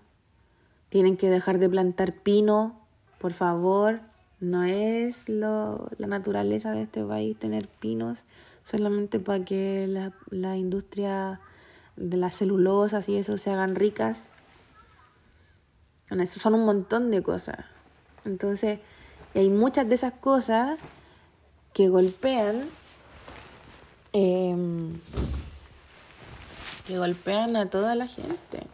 Tienen 0.89 1.17
que 1.17 1.31
dejar 1.31 1.59
de 1.59 1.69
plantar 1.69 2.15
pino, 2.15 2.81
por 3.19 3.33
favor. 3.33 4.01
No 4.41 4.65
es 4.65 5.29
lo, 5.29 5.89
la 5.99 6.07
naturaleza 6.07 6.73
de 6.73 6.83
este 6.83 7.05
país 7.05 7.39
tener 7.39 7.69
pinos 7.69 8.25
solamente 8.65 9.19
para 9.19 9.45
que 9.45 9.87
la, 9.89 10.13
la 10.31 10.57
industria 10.57 11.41
de 11.97 12.17
las 12.17 12.37
celulosas 12.37 13.09
y 13.09 13.17
eso 13.17 13.39
se 13.39 13.51
hagan 13.51 13.75
ricas. 13.75 14.31
Son 16.27 16.55
un 16.55 16.65
montón 16.65 17.11
de 17.11 17.23
cosas. 17.23 17.65
Entonces, 18.25 18.79
hay 19.35 19.51
muchas 19.51 19.89
de 19.89 19.95
esas 19.95 20.15
cosas 20.15 20.79
que 21.73 21.89
golpean 21.89 22.69
em, 24.13 24.99
que 26.87 26.99
golpean 26.99 27.57
a 27.57 27.69
toda 27.69 27.95
la 27.95 28.07
gente 28.07 28.67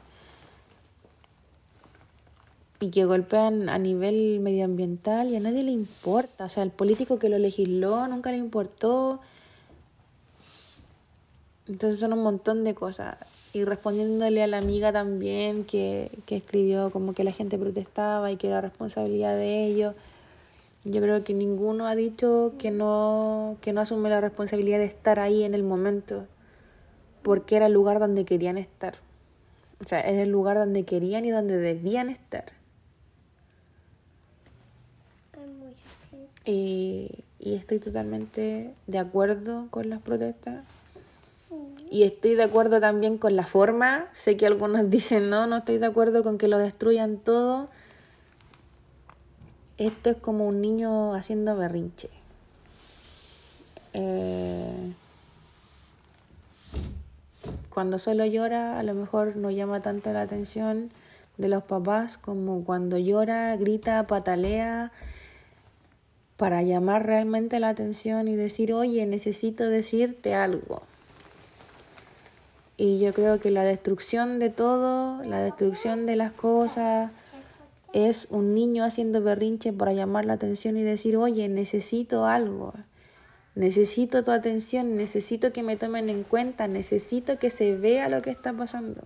y 2.80 2.90
que 2.90 3.04
golpean 3.04 3.68
a 3.68 3.78
nivel 3.78 4.40
medioambiental 4.40 5.28
y 5.30 5.36
a 5.36 5.40
nadie 5.40 5.62
le 5.62 5.70
importa. 5.72 6.46
O 6.46 6.48
sea, 6.48 6.62
el 6.62 6.70
político 6.70 7.18
que 7.18 7.28
lo 7.28 7.38
legisló 7.38 8.06
nunca 8.08 8.30
le 8.30 8.36
importó. 8.38 9.20
Entonces 11.66 11.98
son 11.98 12.12
un 12.12 12.22
montón 12.22 12.64
de 12.64 12.74
cosas. 12.74 13.16
Y 13.52 13.64
respondiéndole 13.64 14.42
a 14.42 14.46
la 14.46 14.58
amiga 14.58 14.92
también 14.92 15.64
que, 15.64 16.10
que 16.26 16.36
escribió 16.36 16.90
como 16.90 17.14
que 17.14 17.24
la 17.24 17.32
gente 17.32 17.56
protestaba 17.58 18.30
y 18.32 18.36
que 18.36 18.48
era 18.48 18.60
responsabilidad 18.60 19.34
de 19.36 19.64
ellos. 19.64 19.94
Yo 20.84 21.00
creo 21.00 21.24
que 21.24 21.32
ninguno 21.32 21.86
ha 21.86 21.94
dicho 21.94 22.52
que 22.58 22.70
no, 22.70 23.56
que 23.62 23.72
no 23.72 23.80
asume 23.80 24.10
la 24.10 24.20
responsabilidad 24.20 24.78
de 24.78 24.84
estar 24.84 25.18
ahí 25.18 25.44
en 25.44 25.54
el 25.54 25.62
momento, 25.62 26.26
porque 27.22 27.56
era 27.56 27.66
el 27.66 27.72
lugar 27.72 28.00
donde 28.00 28.26
querían 28.26 28.58
estar. 28.58 28.96
O 29.82 29.86
sea, 29.86 30.00
era 30.00 30.22
el 30.22 30.28
lugar 30.28 30.58
donde 30.58 30.84
querían 30.84 31.24
y 31.24 31.30
donde 31.30 31.56
debían 31.56 32.10
estar. 32.10 32.44
Y, 36.44 37.24
estoy 37.40 37.78
totalmente 37.78 38.72
de 38.86 38.98
acuerdo 38.98 39.66
con 39.70 39.90
las 39.90 40.00
protestas. 40.00 40.64
Y 41.90 42.02
estoy 42.02 42.34
de 42.34 42.42
acuerdo 42.42 42.80
también 42.80 43.18
con 43.18 43.36
la 43.36 43.46
forma. 43.46 44.08
Sé 44.12 44.36
que 44.36 44.46
algunos 44.46 44.90
dicen, 44.90 45.30
no, 45.30 45.46
no 45.46 45.58
estoy 45.58 45.78
de 45.78 45.86
acuerdo 45.86 46.22
con 46.22 46.38
que 46.38 46.48
lo 46.48 46.58
destruyan 46.58 47.18
todo. 47.18 47.68
Esto 49.76 50.10
es 50.10 50.16
como 50.16 50.46
un 50.46 50.60
niño 50.60 51.14
haciendo 51.14 51.56
berrinche. 51.56 52.08
Eh, 53.92 54.92
cuando 57.70 57.98
solo 57.98 58.24
llora, 58.24 58.78
a 58.78 58.82
lo 58.82 58.94
mejor 58.94 59.36
no 59.36 59.50
llama 59.50 59.82
tanto 59.82 60.12
la 60.12 60.22
atención 60.22 60.90
de 61.38 61.48
los 61.48 61.64
papás 61.64 62.18
como 62.18 62.64
cuando 62.64 62.98
llora, 62.98 63.56
grita, 63.56 64.06
patalea 64.06 64.92
para 66.36 66.62
llamar 66.62 67.06
realmente 67.06 67.60
la 67.60 67.68
atención 67.68 68.28
y 68.28 68.36
decir, 68.36 68.72
oye, 68.72 69.06
necesito 69.06 69.68
decirte 69.68 70.34
algo. 70.34 70.82
Y 72.76 72.98
yo 72.98 73.14
creo 73.14 73.38
que 73.38 73.50
la 73.50 73.62
destrucción 73.62 74.40
de 74.40 74.50
todo, 74.50 75.22
la 75.24 75.40
destrucción 75.40 76.06
de 76.06 76.16
las 76.16 76.32
cosas, 76.32 77.12
es 77.92 78.26
un 78.30 78.54
niño 78.54 78.82
haciendo 78.84 79.22
berrinche 79.22 79.72
para 79.72 79.92
llamar 79.92 80.24
la 80.24 80.32
atención 80.32 80.76
y 80.76 80.82
decir, 80.82 81.16
oye, 81.16 81.48
necesito 81.48 82.26
algo, 82.26 82.74
necesito 83.54 84.24
tu 84.24 84.32
atención, 84.32 84.96
necesito 84.96 85.52
que 85.52 85.62
me 85.62 85.76
tomen 85.76 86.08
en 86.10 86.24
cuenta, 86.24 86.66
necesito 86.66 87.38
que 87.38 87.50
se 87.50 87.76
vea 87.76 88.08
lo 88.08 88.22
que 88.22 88.30
está 88.30 88.52
pasando 88.52 89.02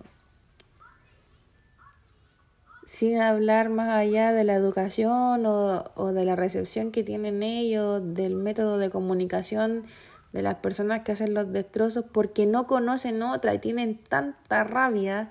sin 2.89 3.21
hablar 3.21 3.69
más 3.69 3.89
allá 3.89 4.33
de 4.33 4.43
la 4.43 4.55
educación 4.55 5.45
o, 5.45 5.91
o, 5.93 6.11
de 6.11 6.25
la 6.25 6.35
recepción 6.35 6.89
que 6.91 7.03
tienen 7.03 7.43
ellos, 7.43 8.01
del 8.15 8.33
método 8.33 8.79
de 8.79 8.89
comunicación 8.89 9.85
de 10.33 10.41
las 10.41 10.55
personas 10.55 11.01
que 11.01 11.11
hacen 11.11 11.35
los 11.35 11.53
destrozos, 11.53 12.03
porque 12.11 12.47
no 12.47 12.65
conocen 12.65 13.21
otra 13.21 13.53
y 13.53 13.59
tienen 13.59 13.99
tanta 13.99 14.63
rabia 14.63 15.29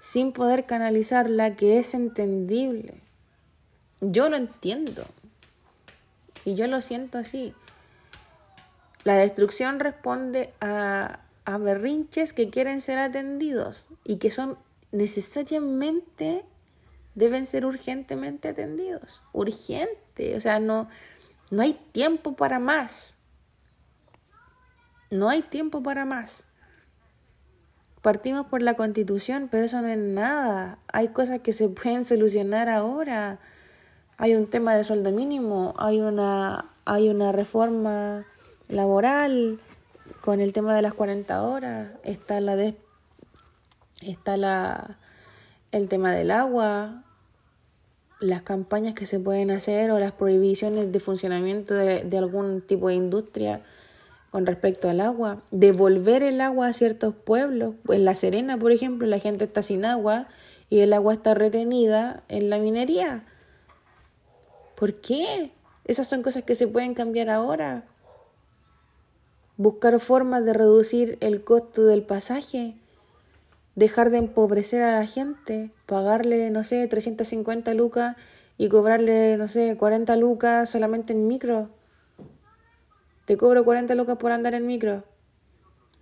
sin 0.00 0.32
poder 0.32 0.66
canalizarla 0.66 1.54
que 1.54 1.78
es 1.78 1.94
entendible. 1.94 3.00
Yo 4.00 4.28
lo 4.28 4.36
entiendo 4.36 5.04
y 6.44 6.56
yo 6.56 6.66
lo 6.66 6.82
siento 6.82 7.18
así. 7.18 7.54
La 9.04 9.14
destrucción 9.14 9.78
responde 9.78 10.52
a, 10.60 11.20
a 11.44 11.58
berrinches 11.58 12.32
que 12.32 12.50
quieren 12.50 12.80
ser 12.80 12.98
atendidos 12.98 13.86
y 14.02 14.16
que 14.16 14.32
son 14.32 14.58
necesariamente 14.90 16.44
deben 17.18 17.46
ser 17.46 17.66
urgentemente 17.66 18.48
atendidos. 18.48 19.22
Urgente. 19.32 20.36
O 20.36 20.40
sea, 20.40 20.60
no, 20.60 20.88
no 21.50 21.62
hay 21.62 21.74
tiempo 21.92 22.36
para 22.36 22.58
más. 22.60 23.16
No 25.10 25.28
hay 25.28 25.42
tiempo 25.42 25.82
para 25.82 26.04
más. 26.04 26.44
Partimos 28.02 28.46
por 28.46 28.62
la 28.62 28.74
constitución, 28.74 29.48
pero 29.50 29.64
eso 29.64 29.82
no 29.82 29.88
es 29.88 29.98
nada. 29.98 30.78
Hay 30.92 31.08
cosas 31.08 31.40
que 31.40 31.52
se 31.52 31.68
pueden 31.68 32.04
solucionar 32.04 32.68
ahora. 32.68 33.40
Hay 34.16 34.34
un 34.34 34.48
tema 34.48 34.76
de 34.76 34.84
sueldo 34.84 35.10
mínimo, 35.10 35.74
hay 35.76 36.00
una, 36.00 36.70
hay 36.84 37.08
una 37.08 37.32
reforma 37.32 38.26
laboral 38.68 39.60
con 40.20 40.40
el 40.40 40.52
tema 40.52 40.74
de 40.74 40.82
las 40.82 40.94
40 40.94 41.42
horas, 41.42 41.92
está 42.02 42.40
la 42.40 42.56
de, 42.56 42.76
está 44.00 44.36
la 44.36 44.98
el 45.70 45.88
tema 45.88 46.12
del 46.12 46.30
agua, 46.30 47.04
las 48.20 48.42
campañas 48.42 48.94
que 48.94 49.06
se 49.06 49.20
pueden 49.20 49.50
hacer 49.50 49.90
o 49.90 49.98
las 49.98 50.12
prohibiciones 50.12 50.90
de 50.92 51.00
funcionamiento 51.00 51.74
de, 51.74 52.02
de, 52.04 52.18
algún 52.18 52.62
tipo 52.62 52.88
de 52.88 52.94
industria 52.94 53.62
con 54.30 54.44
respecto 54.44 54.88
al 54.90 55.00
agua, 55.00 55.42
devolver 55.50 56.22
el 56.22 56.40
agua 56.40 56.68
a 56.68 56.72
ciertos 56.72 57.14
pueblos. 57.14 57.74
En 57.88 58.04
La 58.04 58.14
Serena, 58.14 58.58
por 58.58 58.72
ejemplo, 58.72 59.06
la 59.06 59.18
gente 59.18 59.44
está 59.44 59.62
sin 59.62 59.84
agua 59.84 60.28
y 60.68 60.80
el 60.80 60.92
agua 60.92 61.14
está 61.14 61.34
retenida 61.34 62.22
en 62.28 62.50
la 62.50 62.58
minería. 62.58 63.24
¿Por 64.74 64.94
qué? 64.94 65.52
Esas 65.84 66.06
son 66.06 66.22
cosas 66.22 66.42
que 66.44 66.54
se 66.54 66.68
pueden 66.68 66.94
cambiar 66.94 67.30
ahora. 67.30 67.84
Buscar 69.56 69.98
formas 69.98 70.44
de 70.44 70.52
reducir 70.52 71.16
el 71.20 71.42
costo 71.42 71.84
del 71.84 72.02
pasaje 72.02 72.76
dejar 73.78 74.10
de 74.10 74.18
empobrecer 74.18 74.82
a 74.82 74.98
la 74.98 75.06
gente, 75.06 75.70
pagarle, 75.86 76.50
no 76.50 76.64
sé, 76.64 76.88
350 76.88 77.74
lucas 77.74 78.16
y 78.56 78.68
cobrarle, 78.68 79.36
no 79.36 79.46
sé, 79.46 79.76
40 79.76 80.16
lucas 80.16 80.68
solamente 80.68 81.12
en 81.12 81.28
micro. 81.28 81.70
Te 83.24 83.36
cobro 83.36 83.64
40 83.64 83.94
lucas 83.94 84.16
por 84.16 84.32
andar 84.32 84.54
en 84.54 84.66
micro 84.66 85.04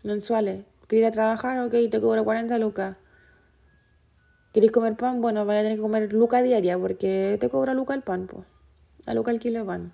mensuales. 0.03 0.65
¿Querés 0.89 1.03
ir 1.03 1.07
a 1.07 1.11
trabajar? 1.11 1.59
Ok, 1.67 1.75
te 1.91 2.01
cobro 2.01 2.25
40 2.25 2.59
lucas. 2.59 2.97
¿Querés 4.55 4.71
comer 4.71 4.97
pan? 4.97 5.21
Bueno, 5.21 5.45
vaya 5.45 5.61
a 5.61 5.63
tener 5.65 5.77
que 5.77 5.83
comer 5.83 6.15
luca 6.15 6.41
diaria 6.41 6.79
porque 6.79 7.37
te 7.39 7.51
cobra 7.51 7.75
luca 7.75 7.93
el 7.93 8.03
pan, 8.03 8.27
pues. 8.27 8.47
A 9.05 9.13
luca 9.13 9.33
el 9.33 9.39
kilo 9.39 9.59
de 9.59 9.65
pan. 9.67 9.93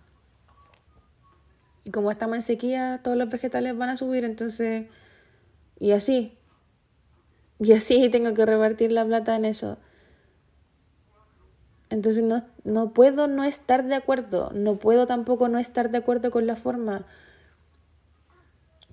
Y 1.82 1.90
como 1.90 2.12
estamos 2.12 2.36
en 2.36 2.42
sequía, 2.42 3.00
todos 3.02 3.16
los 3.16 3.28
vegetales 3.28 3.76
van 3.76 3.88
a 3.88 3.96
subir, 3.96 4.24
entonces... 4.24 4.86
Y 5.80 5.90
así. 5.90 6.38
Y 7.62 7.72
así 7.74 8.08
tengo 8.08 8.34
que 8.34 8.44
repartir 8.44 8.90
la 8.90 9.04
plata 9.04 9.36
en 9.36 9.44
eso. 9.44 9.78
Entonces 11.90 12.24
no, 12.24 12.44
no 12.64 12.92
puedo 12.92 13.28
no 13.28 13.44
estar 13.44 13.84
de 13.84 13.94
acuerdo. 13.94 14.50
No 14.52 14.76
puedo 14.76 15.06
tampoco 15.06 15.48
no 15.48 15.60
estar 15.60 15.90
de 15.90 15.98
acuerdo 15.98 16.32
con 16.32 16.48
la 16.48 16.56
forma. 16.56 17.06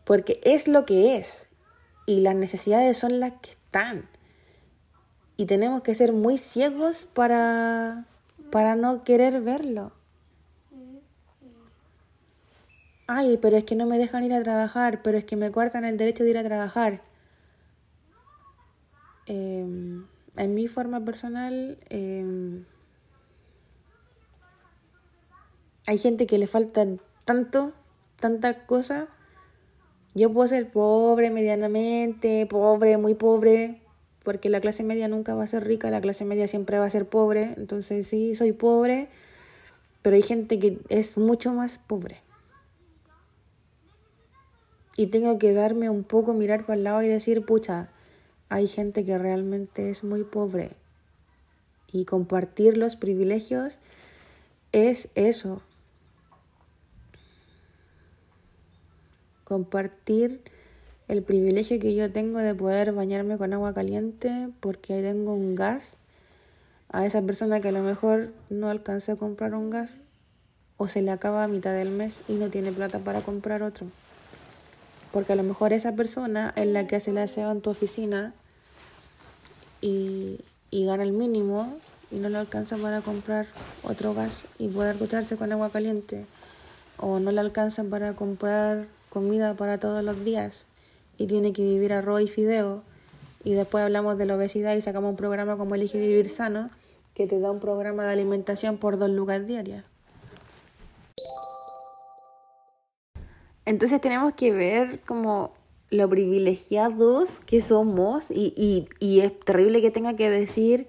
Porque 0.03 0.39
es 0.43 0.67
lo 0.67 0.85
que 0.85 1.17
es. 1.17 1.47
Y 2.05 2.21
las 2.21 2.35
necesidades 2.35 2.95
son 2.95 3.19
las 3.19 3.31
que 3.41 3.51
están. 3.51 4.07
Y 5.35 5.47
tenemos 5.47 5.81
que 5.81 5.95
ser 5.95 6.13
muy 6.13 6.37
ciegos 6.37 7.07
para, 7.11 8.05
para 8.51 8.75
no 8.75 9.03
querer 9.03 9.41
verlo. 9.41 9.93
Ay, 13.07 13.37
pero 13.37 13.57
es 13.57 13.63
que 13.63 13.75
no 13.75 13.87
me 13.87 13.97
dejan 13.97 14.23
ir 14.23 14.33
a 14.33 14.43
trabajar, 14.43 15.01
pero 15.01 15.17
es 15.17 15.25
que 15.25 15.35
me 15.35 15.51
cortan 15.51 15.85
el 15.85 15.97
derecho 15.97 16.23
de 16.23 16.29
ir 16.29 16.37
a 16.37 16.43
trabajar. 16.43 17.08
Em, 19.29 20.07
en 20.37 20.53
mi 20.55 20.67
forma 20.67 21.05
personal, 21.05 21.77
em, 21.89 22.65
hay 25.85 25.99
gente 25.99 26.25
que 26.25 26.39
le 26.39 26.47
falta 26.47 26.87
tanto, 27.25 27.73
tantas 28.19 28.55
cosas. 28.65 29.07
Yo 30.15 30.33
puedo 30.33 30.47
ser 30.47 30.71
pobre, 30.71 31.29
medianamente, 31.29 32.47
pobre, 32.47 32.97
muy 32.97 33.13
pobre, 33.13 33.83
porque 34.23 34.49
la 34.49 34.61
clase 34.61 34.83
media 34.83 35.07
nunca 35.07 35.35
va 35.35 35.43
a 35.43 35.47
ser 35.47 35.63
rica, 35.63 35.91
la 35.91 36.01
clase 36.01 36.25
media 36.25 36.47
siempre 36.47 36.79
va 36.79 36.85
a 36.85 36.89
ser 36.89 37.07
pobre. 37.07 37.53
Entonces 37.55 38.07
sí, 38.07 38.33
soy 38.33 38.51
pobre, 38.51 39.09
pero 40.01 40.15
hay 40.15 40.23
gente 40.23 40.57
que 40.57 40.79
es 40.89 41.19
mucho 41.19 41.53
más 41.53 41.77
pobre. 41.77 42.17
Y 44.97 45.07
tengo 45.07 45.37
que 45.37 45.53
darme 45.53 45.91
un 45.91 46.03
poco, 46.03 46.33
mirar 46.33 46.65
para 46.65 46.77
el 46.77 46.83
lado 46.83 47.03
y 47.03 47.07
decir, 47.07 47.45
pucha, 47.45 47.89
hay 48.49 48.67
gente 48.67 49.05
que 49.05 49.17
realmente 49.17 49.89
es 49.89 50.03
muy 50.03 50.23
pobre. 50.23 50.71
Y 51.91 52.05
compartir 52.05 52.77
los 52.77 52.95
privilegios 52.95 53.77
es 54.71 55.09
eso, 55.15 55.61
compartir 59.43 60.41
el 61.07 61.23
privilegio 61.23 61.79
que 61.79 61.95
yo 61.95 62.11
tengo 62.11 62.37
de 62.37 62.53
poder 62.53 62.93
bañarme 62.93 63.39
con 63.39 63.51
agua 63.51 63.73
caliente 63.73 64.49
porque 64.59 65.01
tengo 65.01 65.33
un 65.33 65.55
gas 65.55 65.95
a 66.89 67.07
esa 67.07 67.23
persona 67.23 67.59
que 67.59 67.69
a 67.69 67.71
lo 67.71 67.81
mejor 67.81 68.31
no 68.51 68.69
alcanza 68.69 69.13
a 69.13 69.15
comprar 69.15 69.55
un 69.55 69.71
gas 69.71 69.89
o 70.77 70.87
se 70.87 71.01
le 71.01 71.09
acaba 71.09 71.43
a 71.43 71.47
mitad 71.47 71.73
del 71.73 71.89
mes 71.89 72.19
y 72.27 72.33
no 72.33 72.49
tiene 72.49 72.71
plata 72.71 72.99
para 72.99 73.21
comprar 73.21 73.63
otro. 73.63 73.87
Porque 75.11 75.33
a 75.33 75.35
lo 75.35 75.43
mejor 75.43 75.73
esa 75.73 75.95
persona 75.95 76.53
es 76.55 76.67
la 76.67 76.87
que 76.87 76.97
hace 76.97 77.11
la 77.11 77.23
aseo 77.23 77.51
en 77.51 77.61
tu 77.61 77.69
oficina 77.69 78.33
y, 79.81 80.39
y 80.71 80.85
gana 80.85 81.03
el 81.03 81.13
mínimo 81.13 81.77
y 82.11 82.17
no 82.17 82.29
le 82.29 82.37
alcanza 82.37 82.77
para 82.77 83.01
comprar 83.01 83.47
otro 83.83 84.13
gas 84.13 84.45
y 84.57 84.67
poder 84.67 84.97
ducharse 84.97 85.37
con 85.37 85.51
agua 85.51 85.71
caliente. 85.71 86.25
O 86.97 87.19
no 87.19 87.31
le 87.31 87.39
alcanza 87.39 87.83
para 87.83 88.15
comprar 88.15 88.87
comida 89.09 89.55
para 89.55 89.79
todos 89.79 90.03
los 90.03 90.23
días 90.23 90.65
y 91.17 91.27
tiene 91.27 91.53
que 91.53 91.63
vivir 91.63 91.93
arroz 91.93 92.21
y 92.21 92.27
fideo 92.27 92.83
y 93.43 93.53
después 93.53 93.83
hablamos 93.83 94.17
de 94.17 94.25
la 94.25 94.35
obesidad 94.35 94.75
y 94.75 94.81
sacamos 94.81 95.11
un 95.11 95.15
programa 95.15 95.57
como 95.57 95.75
Elige 95.75 95.99
Vivir 95.99 96.29
Sano 96.29 96.69
que 97.13 97.27
te 97.27 97.39
da 97.39 97.51
un 97.51 97.59
programa 97.59 98.05
de 98.05 98.13
alimentación 98.13 98.77
por 98.77 98.97
dos 98.97 99.09
lucas 99.09 99.45
diarias. 99.45 99.83
Entonces 103.65 104.01
tenemos 104.01 104.33
que 104.33 104.51
ver 104.51 105.01
como 105.01 105.53
lo 105.89 106.07
privilegiados 106.09 107.39
que 107.39 107.61
somos 107.61 108.29
y, 108.29 108.53
y, 108.55 108.87
y 108.99 109.21
es 109.21 109.39
terrible 109.39 109.81
que 109.81 109.91
tenga 109.91 110.15
que 110.15 110.29
decir 110.29 110.87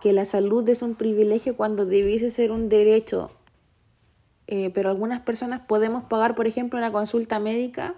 que 0.00 0.12
la 0.12 0.24
salud 0.24 0.68
es 0.68 0.82
un 0.82 0.94
privilegio 0.94 1.56
cuando 1.56 1.86
debiese 1.86 2.30
ser 2.30 2.52
un 2.52 2.68
derecho. 2.68 3.30
Eh, 4.46 4.70
pero 4.70 4.90
algunas 4.90 5.20
personas 5.22 5.62
podemos 5.66 6.04
pagar, 6.04 6.36
por 6.36 6.46
ejemplo, 6.46 6.78
una 6.78 6.92
consulta 6.92 7.40
médica 7.40 7.94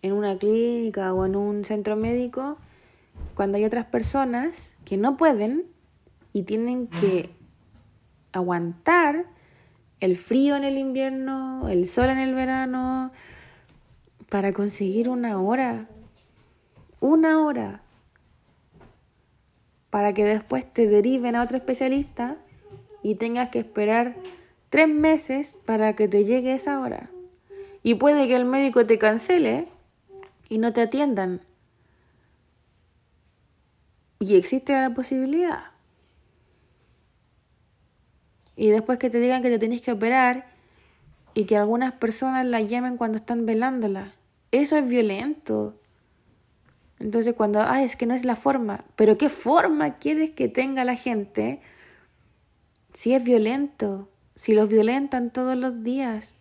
en 0.00 0.12
una 0.12 0.36
clínica 0.38 1.12
o 1.14 1.24
en 1.24 1.34
un 1.36 1.64
centro 1.64 1.96
médico, 1.96 2.58
cuando 3.34 3.56
hay 3.56 3.64
otras 3.64 3.86
personas 3.86 4.72
que 4.84 4.96
no 4.96 5.16
pueden 5.16 5.64
y 6.32 6.42
tienen 6.42 6.88
que 6.88 7.30
aguantar 8.32 9.24
el 10.04 10.16
frío 10.16 10.54
en 10.54 10.64
el 10.64 10.76
invierno, 10.76 11.66
el 11.70 11.88
sol 11.88 12.10
en 12.10 12.18
el 12.18 12.34
verano, 12.34 13.10
para 14.28 14.52
conseguir 14.52 15.08
una 15.08 15.40
hora, 15.40 15.88
una 17.00 17.42
hora, 17.42 17.80
para 19.88 20.12
que 20.12 20.26
después 20.26 20.70
te 20.70 20.88
deriven 20.88 21.36
a 21.36 21.42
otro 21.42 21.56
especialista 21.56 22.36
y 23.02 23.14
tengas 23.14 23.48
que 23.48 23.60
esperar 23.60 24.14
tres 24.68 24.88
meses 24.88 25.58
para 25.64 25.96
que 25.96 26.06
te 26.06 26.26
llegue 26.26 26.52
esa 26.52 26.80
hora. 26.80 27.08
Y 27.82 27.94
puede 27.94 28.28
que 28.28 28.36
el 28.36 28.44
médico 28.44 28.84
te 28.84 28.98
cancele 28.98 29.68
y 30.50 30.58
no 30.58 30.74
te 30.74 30.82
atiendan. 30.82 31.40
Y 34.18 34.36
existe 34.36 34.74
la 34.74 34.92
posibilidad. 34.92 35.73
Y 38.56 38.70
después 38.70 38.98
que 38.98 39.10
te 39.10 39.18
digan 39.20 39.42
que 39.42 39.50
te 39.50 39.58
tenés 39.58 39.82
que 39.82 39.92
operar 39.92 40.46
y 41.34 41.44
que 41.44 41.56
algunas 41.56 41.92
personas 41.94 42.46
la 42.46 42.60
llamen 42.60 42.96
cuando 42.96 43.18
están 43.18 43.46
velándola. 43.46 44.12
Eso 44.52 44.76
es 44.76 44.86
violento. 44.86 45.74
Entonces 47.00 47.34
cuando, 47.34 47.60
ay, 47.62 47.84
es 47.84 47.96
que 47.96 48.06
no 48.06 48.14
es 48.14 48.24
la 48.24 48.36
forma, 48.36 48.84
pero 48.96 49.18
¿qué 49.18 49.28
forma 49.28 49.96
quieres 49.96 50.30
que 50.30 50.48
tenga 50.48 50.84
la 50.84 50.94
gente 50.94 51.60
si 52.92 53.14
es 53.14 53.24
violento? 53.24 54.08
si 54.36 54.54
los 54.54 54.68
violentan 54.68 55.30
todos 55.30 55.56
los 55.56 55.82
días. 55.82 56.34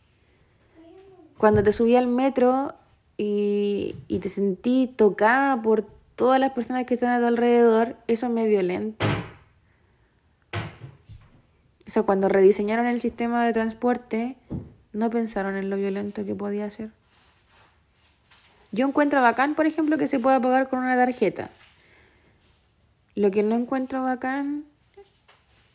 Cuando 1.38 1.64
te 1.64 1.72
subí 1.72 1.96
al 1.96 2.08
metro 2.08 2.74
y, 3.18 3.96
y 4.08 4.20
te 4.20 4.30
sentí 4.30 4.94
tocada 4.96 5.62
por 5.62 5.86
todas 6.16 6.40
las 6.40 6.52
personas 6.54 6.86
que 6.86 6.94
están 6.94 7.10
a 7.10 7.20
tu 7.20 7.28
alrededor, 7.28 7.96
eso 8.08 8.30
me 8.30 8.48
violenta. 8.48 9.06
O 11.88 11.90
sea, 11.90 12.04
cuando 12.04 12.30
rediseñaron 12.30 12.86
el 12.86 13.02
sistema 13.02 13.46
de 13.46 13.54
transporte, 13.54 14.36
no 14.94 15.10
pensaron 15.10 15.56
en 15.56 15.70
lo 15.70 15.76
violento 15.76 16.26
que 16.26 16.36
podía 16.36 16.70
ser. 16.70 16.92
Yo 18.72 18.88
encuentro 18.88 19.22
bacán, 19.22 19.54
por 19.54 19.66
ejemplo, 19.66 19.98
que 19.98 20.08
se 20.08 20.20
pueda 20.20 20.40
pagar 20.40 20.70
con 20.70 20.80
una 20.80 20.96
tarjeta. 20.96 21.50
Lo 23.16 23.30
que 23.30 23.44
no 23.44 23.56
encuentro 23.56 24.02
bacán 24.02 24.64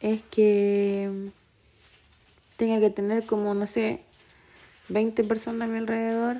es 0.00 0.22
que 0.22 1.30
tenga 2.56 2.80
que 2.80 2.90
tener 2.90 3.24
como, 3.24 3.54
no 3.54 3.66
sé, 3.66 4.00
20 4.88 5.22
personas 5.24 5.68
a 5.68 5.70
mi 5.70 5.78
alrededor 5.78 6.38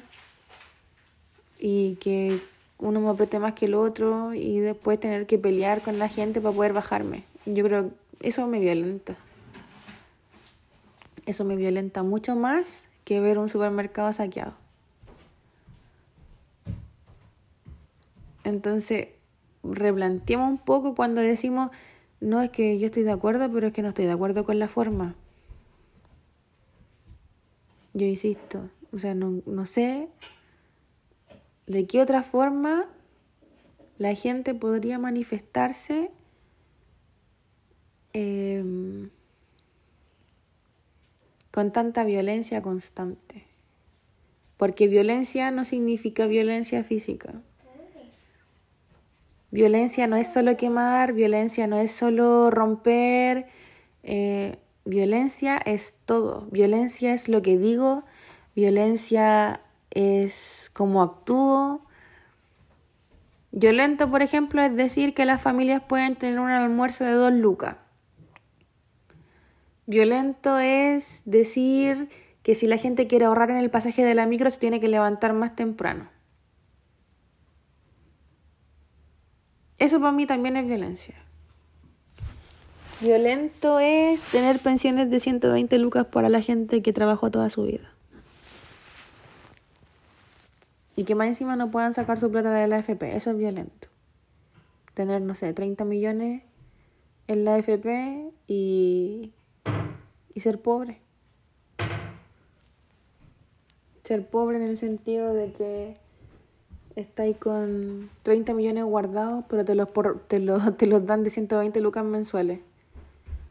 y 1.59 1.97
que 1.97 2.41
uno 2.79 3.01
me 3.01 3.11
apriete 3.11 3.39
más 3.39 3.55
que 3.55 3.67
el 3.67 3.75
otro 3.75 4.35
y 4.35 4.59
después 4.59 4.99
tener 4.99 5.27
que 5.27 5.39
pelear 5.39 5.83
con 5.83 5.99
la 5.99 6.09
gente 6.09 6.41
para 6.41 6.55
poder 6.55 6.73
bajarme. 6.73 7.25
Yo 7.47 7.65
creo 7.65 7.91
que 8.21 8.29
eso 8.29 8.47
me 8.47 8.59
violenta. 8.59 9.17
Eso 11.29 11.45
me 11.45 11.57
violenta 11.57 12.03
mucho 12.03 12.37
más 12.37 12.89
que 13.05 13.21
ver 13.21 13.37
un 13.37 13.51
supermercado 13.51 14.11
saqueado. 14.15 14.55
Entonces, 18.45 19.09
replanteemos 19.63 20.49
un 20.49 20.57
poco 20.57 20.95
cuando 20.95 21.21
decimos, 21.21 21.71
no 22.23 22.41
es 22.41 22.49
que 22.49 22.79
yo 22.79 22.87
estoy 22.87 23.03
de 23.03 23.11
acuerdo, 23.11 23.53
pero 23.53 23.67
es 23.67 23.75
que 23.75 23.83
no 23.83 23.91
estoy 23.91 24.07
de 24.07 24.13
acuerdo 24.13 24.47
con 24.47 24.59
la 24.59 24.69
forma. 24.69 25.17
Yo 27.93 28.07
insisto, 28.07 28.71
o 28.91 28.99
sea, 28.99 29.15
no, 29.15 29.43
no 29.45 29.67
sé 29.67 30.09
de 31.67 31.87
qué 31.87 32.01
otra 32.01 32.23
forma 32.23 32.87
la 33.99 34.15
gente 34.15 34.55
podría 34.55 34.99
manifestarse 34.99 36.11
em, 38.15 39.11
con 41.59 41.73
tanta 41.73 42.05
violencia 42.05 42.63
constante. 42.63 43.43
Porque 44.59 44.87
violencia 44.87 45.51
no 45.51 45.65
significa 45.65 46.29
violencia 46.29 46.85
física. 46.85 47.43
Violencia 49.51 50.07
no 50.07 50.15
es 50.15 50.33
solo 50.33 50.57
quemar, 50.57 51.15
violencia 51.15 51.67
no 51.67 51.81
es 51.81 51.91
solo 51.91 52.49
romper. 52.53 53.47
Eh, 54.05 54.57
Violencia 54.85 55.57
es 55.57 55.97
todo. 56.05 56.47
Violencia 56.53 57.13
es 57.13 57.29
lo 57.29 57.43
que 57.43 57.59
digo. 57.59 58.05
Violencia 58.55 59.61
es 59.91 60.71
cómo 60.73 61.03
actúo. 61.03 61.81
Violento, 63.51 64.09
por 64.13 64.23
ejemplo, 64.23 64.63
es 64.63 64.77
decir 64.77 65.13
que 65.13 65.25
las 65.25 65.43
familias 65.43 65.83
pueden 65.83 66.15
tener 66.15 66.39
un 66.39 66.51
almuerzo 66.51 67.03
de 67.03 67.15
dos 67.15 67.33
lucas. 67.33 67.79
Violento 69.89 70.59
es 70.59 71.23
decir 71.25 72.11
que 72.43 72.55
si 72.55 72.67
la 72.67 72.77
gente 72.77 73.07
quiere 73.07 73.25
ahorrar 73.25 73.51
en 73.51 73.57
el 73.57 73.71
pasaje 73.71 74.05
de 74.05 74.15
la 74.15 74.27
micro 74.27 74.51
se 74.51 74.59
tiene 74.59 74.81
que 74.81 74.89
levantar 74.89 75.33
más 75.33 75.57
temprano. 75.57 76.11
Eso 79.79 79.99
para 79.99 80.13
mí 80.13 80.27
también 80.27 80.59
es 80.59 80.67
violencia. 80.67 81.15
Violento 83.01 83.79
es 83.79 84.25
tener 84.25 84.59
pensiones 84.59 85.09
de 85.09 85.21
120 85.21 85.79
lucas 85.79 86.05
para 86.05 86.29
la 86.29 86.43
gente 86.43 86.83
que 86.83 86.93
trabajó 86.93 87.31
toda 87.31 87.49
su 87.49 87.63
vida. 87.63 87.91
Y 90.97 91.05
que 91.05 91.15
más 91.15 91.29
encima 91.29 91.57
no 91.57 91.71
puedan 91.71 91.95
sacar 91.95 92.19
su 92.19 92.31
plata 92.31 92.53
de 92.53 92.69
la 92.69 92.77
AFP. 92.77 93.17
Eso 93.17 93.31
es 93.31 93.39
violento. 93.39 93.89
Tener, 94.93 95.23
no 95.23 95.35
sé, 95.35 95.55
30 95.55 95.87
millones 95.87 96.43
en 97.27 97.47
la 97.47 97.55
AFP 97.55 98.33
y, 98.47 99.33
y 100.39 100.41
ser 100.41 100.61
pobre. 100.61 101.01
Ser 104.05 104.25
pobre 104.25 104.59
en 104.59 104.63
el 104.63 104.79
sentido 104.79 105.35
de 105.35 105.51
que 105.51 105.97
estáis 106.95 107.37
con 107.39 108.09
30 108.23 108.55
millones 108.55 108.85
guardados, 108.85 109.45
pero 109.49 109.65
te 109.65 109.75
los, 109.75 109.89
por, 109.89 110.21
te, 110.29 110.39
los, 110.39 110.77
te 110.77 110.87
los 110.87 111.05
dan 111.05 111.25
de 111.25 111.31
120 111.31 111.81
lucas 111.81 112.05
mensuales. 112.05 112.61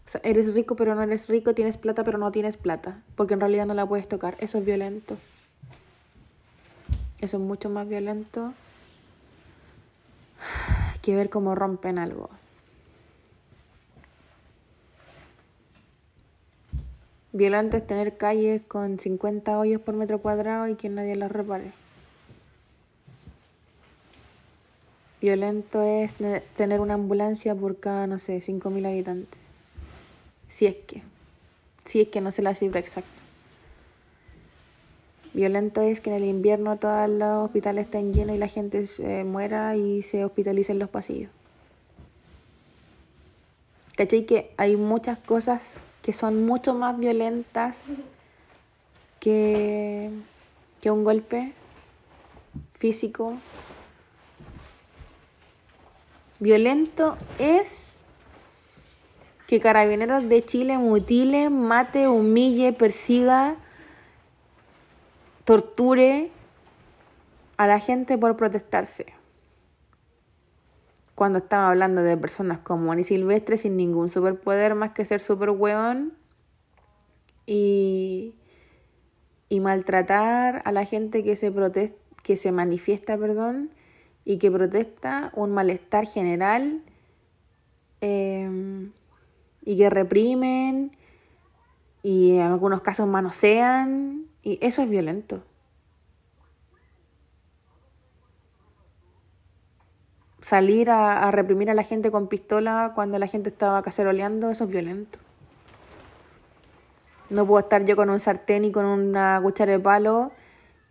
O 0.05 0.09
sea, 0.09 0.21
eres 0.23 0.53
rico 0.53 0.77
pero 0.77 0.95
no 0.95 1.03
eres 1.03 1.27
rico, 1.27 1.53
tienes 1.53 1.75
plata 1.75 2.05
pero 2.05 2.17
no 2.19 2.31
tienes 2.31 2.55
plata, 2.55 3.03
porque 3.17 3.33
en 3.33 3.41
realidad 3.41 3.65
no 3.65 3.73
la 3.73 3.85
puedes 3.85 4.07
tocar. 4.07 4.37
Eso 4.39 4.57
es 4.57 4.63
violento. 4.63 5.17
Eso 7.19 7.35
es 7.35 7.43
mucho 7.43 7.69
más 7.69 7.85
violento 7.85 8.53
que 11.01 11.15
ver 11.15 11.29
cómo 11.29 11.53
rompen 11.53 11.99
algo. 11.99 12.29
Violento 17.33 17.77
es 17.77 17.85
tener 17.85 18.17
calles 18.17 18.61
con 18.67 18.99
50 18.99 19.59
hoyos 19.59 19.81
por 19.81 19.95
metro 19.95 20.19
cuadrado 20.19 20.67
y 20.67 20.75
que 20.75 20.89
nadie 20.89 21.15
las 21.15 21.31
repare. 21.31 21.71
Violento 25.19 25.81
es 25.81 26.13
tener 26.55 26.79
una 26.79 26.93
ambulancia 26.93 27.53
por 27.55 27.79
cada, 27.79 28.07
no 28.07 28.19
sé, 28.19 28.39
5.000 28.39 28.87
habitantes. 28.87 29.39
Si 30.47 30.67
es 30.67 30.75
que. 30.75 31.01
Si 31.85 32.01
es 32.01 32.07
que 32.07 32.21
no 32.21 32.31
sé 32.31 32.41
la 32.41 32.55
cifra 32.55 32.79
exacta. 32.79 33.09
Violento 35.33 35.81
es 35.81 35.99
que 35.99 36.09
en 36.09 36.15
el 36.15 36.25
invierno 36.25 36.77
todos 36.77 37.09
los 37.09 37.45
hospitales 37.45 37.85
estén 37.85 38.13
llenos 38.13 38.35
y 38.35 38.39
la 38.39 38.47
gente 38.47 38.85
se 38.85 39.23
muera 39.23 39.75
y 39.75 40.01
se 40.01 40.23
hospitalice 40.23 40.71
en 40.71 40.79
los 40.79 40.89
pasillos. 40.89 41.29
¿Cachai? 43.95 44.25
Que 44.25 44.51
hay 44.57 44.77
muchas 44.77 45.17
cosas 45.17 45.79
que 46.01 46.13
son 46.13 46.45
mucho 46.45 46.73
más 46.73 46.97
violentas 46.97 47.85
que, 49.19 50.09
que 50.81 50.91
un 50.91 51.03
golpe 51.03 51.53
físico. 52.79 53.33
Violento 56.39 57.17
es 57.39 58.05
que 59.47 59.59
Carabineros 59.59 60.27
de 60.27 60.45
Chile 60.45 60.77
mutile, 60.77 61.49
mate, 61.49 62.07
humille, 62.07 62.73
persiga 62.73 63.55
torture 65.45 66.29
a 67.55 67.65
la 67.65 67.79
gente 67.79 68.17
por 68.17 68.35
protestarse. 68.35 69.16
Cuando 71.17 71.39
estaba 71.39 71.69
hablando 71.69 72.03
de 72.03 72.15
personas 72.15 72.59
como 72.59 72.91
Ani 72.91 73.03
Silvestre 73.03 73.57
sin 73.57 73.75
ningún 73.75 74.07
superpoder 74.07 74.75
más 74.75 74.91
que 74.91 75.03
ser 75.03 75.19
super 75.19 75.49
hueón 75.49 76.13
y, 77.47 78.35
y 79.49 79.59
maltratar 79.59 80.61
a 80.63 80.71
la 80.71 80.85
gente 80.85 81.23
que 81.23 81.35
se 81.35 81.51
protesta, 81.51 81.97
que 82.21 82.37
se 82.37 82.51
manifiesta, 82.51 83.17
perdón, 83.17 83.71
y 84.25 84.37
que 84.37 84.51
protesta 84.51 85.31
un 85.33 85.53
malestar 85.53 86.05
general 86.05 86.83
eh, 88.01 88.91
y 89.65 89.75
que 89.75 89.89
reprimen 89.89 90.95
y 92.03 92.35
en 92.35 92.41
algunos 92.41 92.83
casos 92.83 93.07
manosean 93.07 94.27
y 94.43 94.59
eso 94.61 94.83
es 94.83 94.89
violento. 94.91 95.41
Salir 100.41 100.91
a, 100.91 101.31
reprimir 101.31 101.71
a 101.71 101.73
la 101.73 101.83
gente 101.83 102.11
con 102.11 102.27
pistola 102.27 102.91
cuando 102.93 103.17
la 103.17 103.27
gente 103.27 103.49
estaba 103.49 103.81
caceroleando, 103.81 104.51
eso 104.51 104.65
es 104.65 104.69
violento. 104.69 105.17
No 107.31 107.45
puedo 107.47 107.59
estar 107.59 107.85
yo 107.85 107.95
con 107.95 108.09
un 108.11 108.19
sartén 108.19 108.63
y 108.63 108.71
con 108.71 108.85
una 108.85 109.39
cuchara 109.41 109.71
de 109.71 109.79
palo, 109.79 110.31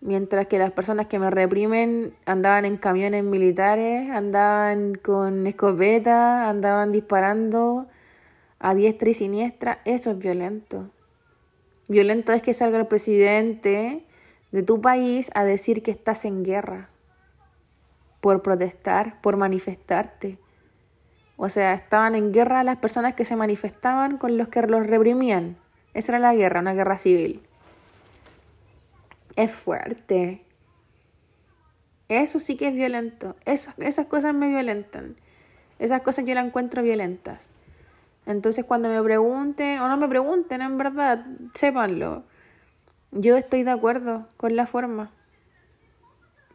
mientras 0.00 0.48
que 0.48 0.58
las 0.58 0.72
personas 0.72 1.06
que 1.06 1.20
me 1.20 1.30
reprimen 1.30 2.12
andaban 2.26 2.64
en 2.64 2.76
camiones 2.76 3.22
militares, 3.22 4.10
andaban 4.10 4.96
con 4.96 5.46
escopeta, 5.46 6.48
andaban 6.50 6.90
disparando 6.90 7.86
a 8.58 8.74
diestra 8.74 9.10
y 9.10 9.14
siniestra. 9.14 9.80
Eso 9.84 10.10
es 10.10 10.18
violento. 10.18 10.90
Violento 11.86 12.32
es 12.32 12.42
que 12.42 12.52
salga 12.52 12.78
el 12.78 12.86
presidente 12.88 14.04
de 14.50 14.62
tu 14.64 14.80
país 14.80 15.30
a 15.34 15.44
decir 15.44 15.84
que 15.84 15.92
estás 15.92 16.24
en 16.24 16.44
guerra 16.44 16.90
por 18.20 18.42
protestar, 18.42 19.20
por 19.20 19.36
manifestarte. 19.36 20.38
O 21.36 21.48
sea, 21.48 21.74
estaban 21.74 22.14
en 22.14 22.32
guerra 22.32 22.64
las 22.64 22.78
personas 22.78 23.14
que 23.14 23.24
se 23.24 23.36
manifestaban 23.36 24.16
con 24.16 24.38
los 24.38 24.48
que 24.48 24.62
los 24.62 24.86
reprimían. 24.86 25.56
Esa 25.94 26.12
era 26.12 26.18
la 26.18 26.34
guerra, 26.34 26.60
una 26.60 26.74
guerra 26.74 26.98
civil. 26.98 27.42
Es 29.36 29.52
fuerte. 29.52 30.44
Eso 32.08 32.38
sí 32.40 32.56
que 32.56 32.68
es 32.68 32.74
violento. 32.74 33.36
esas 33.44 34.06
cosas 34.06 34.34
me 34.34 34.48
violentan. 34.48 35.16
Esas 35.78 36.00
cosas 36.02 36.24
yo 36.24 36.34
las 36.34 36.46
encuentro 36.46 36.82
violentas. 36.82 37.50
Entonces 38.24 38.64
cuando 38.64 38.88
me 38.88 39.02
pregunten, 39.02 39.80
o 39.80 39.88
no 39.88 39.96
me 39.96 40.08
pregunten, 40.08 40.62
en 40.62 40.78
verdad, 40.78 41.24
sépanlo. 41.54 42.24
Yo 43.12 43.36
estoy 43.36 43.62
de 43.62 43.70
acuerdo 43.70 44.26
con 44.36 44.56
la 44.56 44.66
forma. 44.66 45.10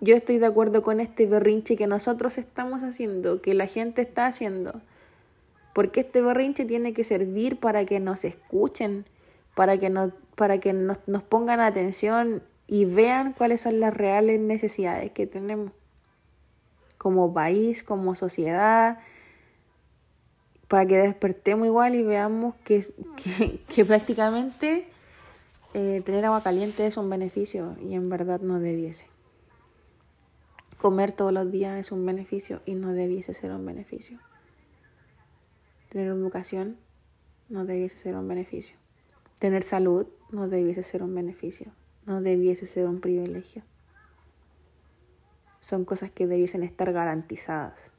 Yo 0.04 0.16
estoy 0.16 0.40
de 0.40 0.48
acuerdo 0.48 0.82
con 0.82 1.00
este 1.00 1.28
berrinche 1.28 1.78
que 1.78 1.86
nosotros 1.86 2.40
estamos 2.40 2.82
haciendo, 2.82 3.40
que 3.40 3.54
la 3.54 3.68
gente 3.68 4.02
está 4.02 4.26
haciendo. 4.26 4.82
Porque 5.74 6.02
este 6.02 6.24
berrinche 6.24 6.66
tiene 6.66 6.92
que 6.92 7.04
servir 7.04 7.60
para 7.60 7.86
que 7.86 8.00
nos 8.00 8.26
escuchen, 8.26 9.06
para 9.56 9.78
que 9.78 9.92
nos, 9.92 10.12
para 10.36 10.58
que 10.58 10.74
nos, 10.74 10.98
nos 11.06 11.22
pongan 11.22 11.60
atención 11.60 12.42
y 12.66 12.86
vean 12.86 13.34
cuáles 13.34 13.62
son 13.62 13.80
las 13.80 13.94
reales 13.94 14.40
necesidades 14.40 15.12
que 15.12 15.28
tenemos 15.28 15.72
como 16.98 17.32
país, 17.32 17.84
como 17.84 18.16
sociedad, 18.16 18.98
para 20.68 20.88
que 20.88 20.98
despertemos 20.98 21.68
igual 21.68 21.94
y 21.94 22.02
veamos 22.02 22.56
que, 22.64 22.84
que, 23.68 23.86
prácticamente 23.86 24.88
eh, 25.76 26.02
tener 26.06 26.26
agua 26.26 26.42
caliente 26.42 26.88
es 26.88 26.98
un 26.98 27.10
beneficio 27.10 27.76
y 27.84 27.94
en 27.94 28.10
verdad 28.10 28.40
no 28.40 28.60
debiese. 28.60 29.11
Comer 30.82 31.12
todos 31.12 31.32
los 31.32 31.52
días 31.52 31.80
es 31.80 31.92
un 31.92 32.04
beneficio 32.04 32.64
y 32.66 32.74
no 32.74 32.92
debiese 32.92 33.36
ser 33.36 33.52
un 33.52 33.64
beneficio. 33.64 34.18
Tener 35.90 36.08
educación 36.08 36.80
no 37.50 37.66
debiese 37.66 38.00
ser 38.00 38.16
un 38.16 38.28
beneficio. 38.28 38.78
Tener 39.38 39.62
salud 39.62 40.08
no 40.32 40.48
debiese 40.48 40.82
ser 40.82 41.04
un 41.04 41.14
beneficio, 41.14 41.72
no 42.08 42.20
debiese 42.20 42.66
ser 42.66 42.88
un 42.88 43.00
privilegio. 43.00 43.62
Son 45.60 45.86
cosas 45.86 46.10
que 46.10 46.26
debiesen 46.26 46.64
estar 46.64 46.92
garantizadas 46.92 47.94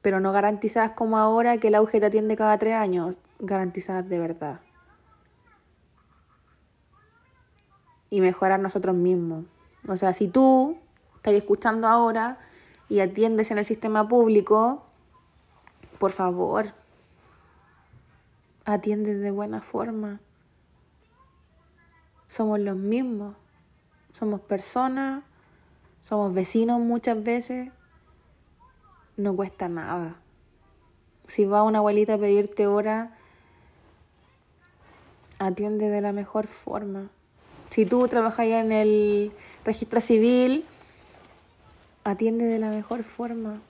pero 0.00 0.20
no 0.20 0.32
garantizadas 0.32 0.90
como 0.90 1.16
ahora 1.16 1.56
que 1.56 1.70
la 1.70 1.80
UG 1.80 2.04
atiende 2.04 2.36
cada 2.36 2.58
tres 2.58 2.74
años, 2.74 3.16
garantizadas 3.38 4.06
de 4.06 4.18
verdad. 4.18 4.60
Y 8.10 8.20
mejorar 8.20 8.60
nosotros 8.60 8.94
mismos. 8.94 9.46
O 9.88 9.96
sea, 9.96 10.12
si 10.12 10.28
tú 10.28 10.76
estás 11.24 11.40
escuchando 11.40 11.88
ahora 11.88 12.38
y 12.86 13.00
atiendes 13.00 13.50
en 13.50 13.56
el 13.56 13.64
sistema 13.64 14.06
público, 14.06 14.84
por 15.98 16.12
favor, 16.12 16.66
atiende 18.66 19.14
de 19.14 19.30
buena 19.30 19.62
forma. 19.62 20.20
Somos 22.26 22.60
los 22.60 22.76
mismos. 22.76 23.36
Somos 24.12 24.42
personas, 24.42 25.24
somos 26.02 26.34
vecinos 26.34 26.78
muchas 26.80 27.24
veces 27.24 27.70
no 29.16 29.34
cuesta 29.34 29.66
nada. 29.66 30.16
Si 31.26 31.46
va 31.46 31.62
una 31.62 31.78
abuelita 31.78 32.14
a 32.14 32.18
pedirte 32.18 32.66
hora, 32.66 33.16
atiende 35.38 35.88
de 35.88 36.02
la 36.02 36.12
mejor 36.12 36.48
forma. 36.48 37.08
Si 37.70 37.86
tú 37.86 38.06
trabajas 38.08 38.46
en 38.46 38.72
el 38.72 39.32
registro 39.64 40.02
civil 40.02 40.66
atiende 42.04 42.44
de 42.44 42.58
la 42.58 42.68
mejor 42.68 43.02
forma. 43.02 43.60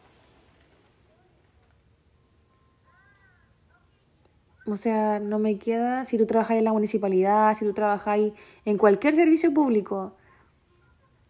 O 4.66 4.76
sea, 4.76 5.20
no 5.20 5.38
me 5.38 5.58
queda, 5.58 6.04
si 6.04 6.18
tú 6.18 6.26
trabajas 6.26 6.56
en 6.56 6.64
la 6.64 6.72
municipalidad, 6.72 7.54
si 7.54 7.64
tú 7.64 7.74
trabajas 7.74 8.18
en 8.64 8.78
cualquier 8.78 9.14
servicio 9.14 9.52
público, 9.52 10.14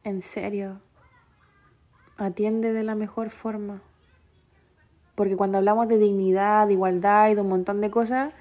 en 0.05 0.21
serio, 0.21 0.81
atiende 2.17 2.73
de 2.73 2.85
la 2.85 2.95
mejor 2.95 3.31
forma. 3.31 3.83
Porque 5.17 5.37
cuando 5.37 5.59
hablamos 5.59 5.89
de 5.89 5.99
dignidad, 5.99 6.69
de 6.69 6.75
igualdad 6.75 7.31
y 7.31 7.35
de 7.35 7.41
un 7.41 7.49
montón 7.49 7.81
de 7.81 7.91
cosas, 7.91 8.33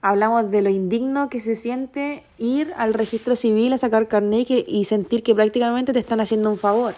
hablamos 0.00 0.50
de 0.50 0.62
lo 0.62 0.70
indigno 0.70 1.28
que 1.28 1.40
se 1.40 1.54
siente 1.54 2.24
ir 2.36 2.72
al 2.76 2.92
registro 2.94 3.36
civil 3.36 3.72
a 3.72 3.78
sacar 3.78 4.08
carnet 4.08 4.48
y 4.50 4.84
sentir 4.84 5.22
que 5.22 5.34
prácticamente 5.34 5.92
te 5.92 6.00
están 6.00 6.20
haciendo 6.20 6.50
un 6.50 6.58
favor. 6.58 6.94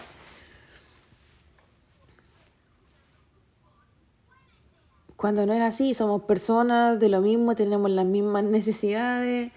Cuando 5.23 5.45
no 5.45 5.53
es 5.53 5.61
así, 5.61 5.93
somos 5.93 6.23
personas 6.23 6.99
de 6.99 7.07
lo 7.07 7.21
mismo, 7.21 7.55
tenemos 7.55 7.89
las 7.89 8.05
mismas 8.05 8.43
necesidades, 8.43 9.53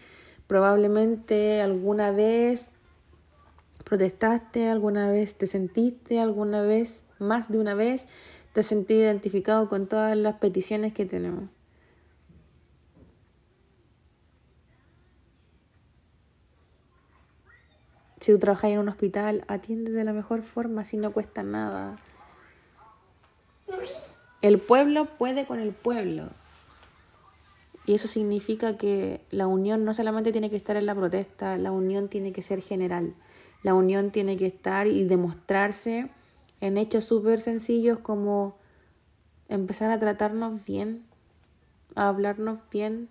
probablemente 0.47 1.61
alguna 1.61 2.13
vez 2.13 2.71
protestaste, 3.83 4.69
alguna 4.69 5.11
vez 5.11 5.35
te 5.35 5.49
sentiste, 5.49 6.21
alguna 6.21 6.63
vez, 6.63 7.03
más 7.19 7.51
de 7.51 7.59
una 7.59 7.75
vez, 7.75 8.07
te 8.53 8.61
has 8.61 8.67
sentido 8.69 9.01
identificado 9.01 9.69
con 9.69 9.89
todas 9.89 10.17
las 10.17 10.37
peticiones 10.37 10.93
que 10.93 11.05
tenemos. 11.05 11.51
Si 18.21 18.31
tú 18.31 18.39
trabajas 18.39 18.71
en 18.71 18.79
un 18.79 18.89
hospital, 18.89 19.45
atiende 19.49 19.91
de 19.91 20.05
la 20.05 20.13
mejor 20.13 20.43
forma, 20.43 20.85
si 20.85 20.97
no 20.97 21.13
cuesta 21.13 21.43
nada. 21.43 21.99
El 24.47 24.61
pueblo 24.61 25.07
puede 25.07 25.45
con 25.45 25.59
el 25.59 25.73
pueblo. 25.73 26.29
Y 27.85 27.95
eso 27.95 28.07
significa 28.07 28.77
que 28.77 29.21
la 29.31 29.49
unión 29.49 29.85
no 29.85 29.93
solamente 29.93 30.31
tiene 30.31 30.51
que 30.51 30.55
estar 30.55 30.77
en 30.77 30.87
la 30.87 30.95
protesta, 30.95 31.59
la 31.59 31.73
unión 31.73 32.07
tiene 32.07 32.31
que 32.31 32.43
ser 32.43 32.63
general. 32.63 33.17
La 33.65 33.75
unión 33.75 34.13
tiene 34.13 34.37
que 34.37 34.47
estar 34.47 34.87
y 34.87 35.03
demostrarse 35.03 36.11
en 36.61 36.79
hechos 36.79 37.07
súper 37.07 37.41
sencillos 37.41 37.99
como 37.99 38.57
empezar 39.49 39.91
a 39.91 39.99
tratarnos 39.99 40.65
bien, 40.65 41.05
a 41.97 42.07
hablarnos 42.07 42.61
bien, 42.71 43.09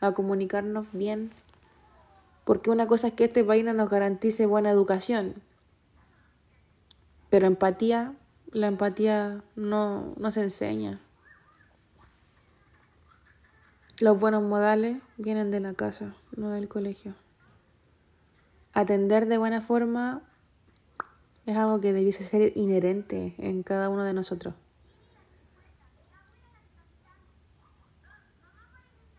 a 0.00 0.10
comunicarnos 0.10 0.88
bien. 0.90 1.30
Porque 2.44 2.70
una 2.70 2.88
cosa 2.88 3.06
es 3.06 3.12
que 3.12 3.26
este 3.26 3.44
país 3.44 3.64
no 3.64 3.74
nos 3.74 3.90
garantice 3.90 4.46
buena 4.46 4.72
educación, 4.72 5.36
pero 7.30 7.46
empatía, 7.46 8.16
la 8.54 8.68
empatía 8.68 9.42
no, 9.56 10.14
no 10.16 10.30
se 10.30 10.42
enseña. 10.42 11.00
Los 14.00 14.18
buenos 14.18 14.42
modales 14.42 14.98
vienen 15.18 15.50
de 15.50 15.60
la 15.60 15.74
casa, 15.74 16.14
no 16.36 16.50
del 16.50 16.68
colegio. 16.68 17.14
Atender 18.72 19.26
de 19.26 19.38
buena 19.38 19.60
forma 19.60 20.22
es 21.46 21.56
algo 21.56 21.80
que 21.80 21.92
debiese 21.92 22.24
ser 22.24 22.52
inherente 22.56 23.34
en 23.38 23.62
cada 23.64 23.88
uno 23.88 24.04
de 24.04 24.14
nosotros. 24.14 24.54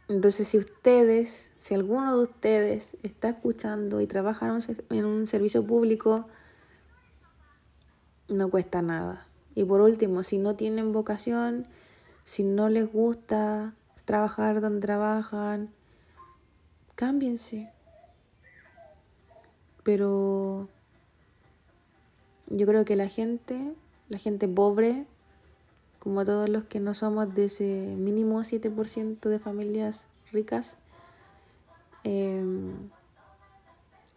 Entonces, 0.07 0.47
si 0.47 0.57
ustedes, 0.57 1.51
si 1.57 1.73
alguno 1.73 2.15
de 2.15 2.23
ustedes 2.23 2.95
está 3.03 3.29
escuchando 3.29 3.99
y 4.01 4.07
trabaja 4.07 4.57
en 4.91 5.05
un 5.05 5.27
servicio 5.27 5.65
público, 5.65 6.27
no 8.27 8.49
cuesta 8.49 8.81
nada. 8.81 9.24
Y 9.55 9.63
por 9.63 9.81
último, 9.81 10.23
si 10.23 10.37
no 10.37 10.55
tienen 10.55 10.91
vocación, 10.91 11.65
si 12.25 12.43
no 12.43 12.69
les 12.69 12.91
gusta 12.91 13.73
trabajar 14.03 14.61
donde 14.61 14.81
trabajan, 14.81 15.69
cámbiense. 16.95 17.71
Pero 19.83 20.67
yo 22.47 22.67
creo 22.67 22.85
que 22.85 22.95
la 22.95 23.07
gente, 23.07 23.73
la 24.09 24.17
gente 24.17 24.47
pobre, 24.47 25.05
como 25.99 26.25
todos 26.25 26.49
los 26.49 26.65
que 26.65 26.79
no 26.79 26.93
somos 26.93 27.33
de 27.33 27.45
ese 27.45 27.95
mínimo 27.97 28.43
7% 28.43 29.29
de 29.29 29.39
familias 29.39 30.07
ricas, 30.31 30.77
em, 32.03 32.89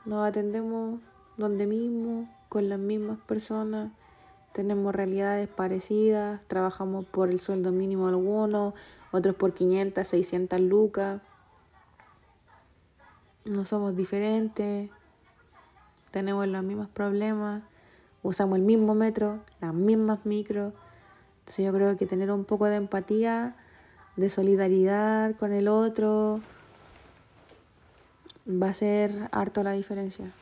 nos 0.04 0.26
atendemos 0.26 1.00
donde 1.36 1.66
mismo, 1.66 2.28
con 2.48 2.68
las 2.68 2.78
mismas 2.78 3.18
personas, 3.20 3.92
tenemos 4.58 4.92
realidades 4.92 5.48
parecidas, 5.48 6.40
trabajamos 6.48 7.04
por 7.04 7.28
el 7.28 7.38
sueldo 7.38 7.70
mínimo 7.70 8.08
algunos, 8.08 8.74
otros 9.12 9.36
por 9.36 9.54
500, 9.54 10.04
600 10.04 10.60
lucas. 10.60 11.20
No 13.44 13.64
somos 13.64 13.94
diferentes, 13.94 14.90
tenemos 16.10 16.48
los 16.48 16.64
mismos 16.64 16.88
problemas, 16.88 17.62
usamos 18.24 18.58
el 18.58 18.64
mismo 18.64 18.96
metro, 18.96 19.38
las 19.60 19.72
mismas 19.72 20.26
micros. 20.26 20.74
Entonces 21.38 21.64
yo 21.64 21.72
creo 21.72 21.96
que 21.96 22.06
tener 22.06 22.32
un 22.32 22.44
poco 22.44 22.64
de 22.64 22.74
empatía, 22.74 23.54
de 24.16 24.28
solidaridad 24.28 25.36
con 25.36 25.52
el 25.52 25.68
otro, 25.68 26.40
va 28.48 28.70
a 28.70 28.74
ser 28.74 29.28
harto 29.30 29.62
la 29.62 29.70
diferencia. 29.70 30.32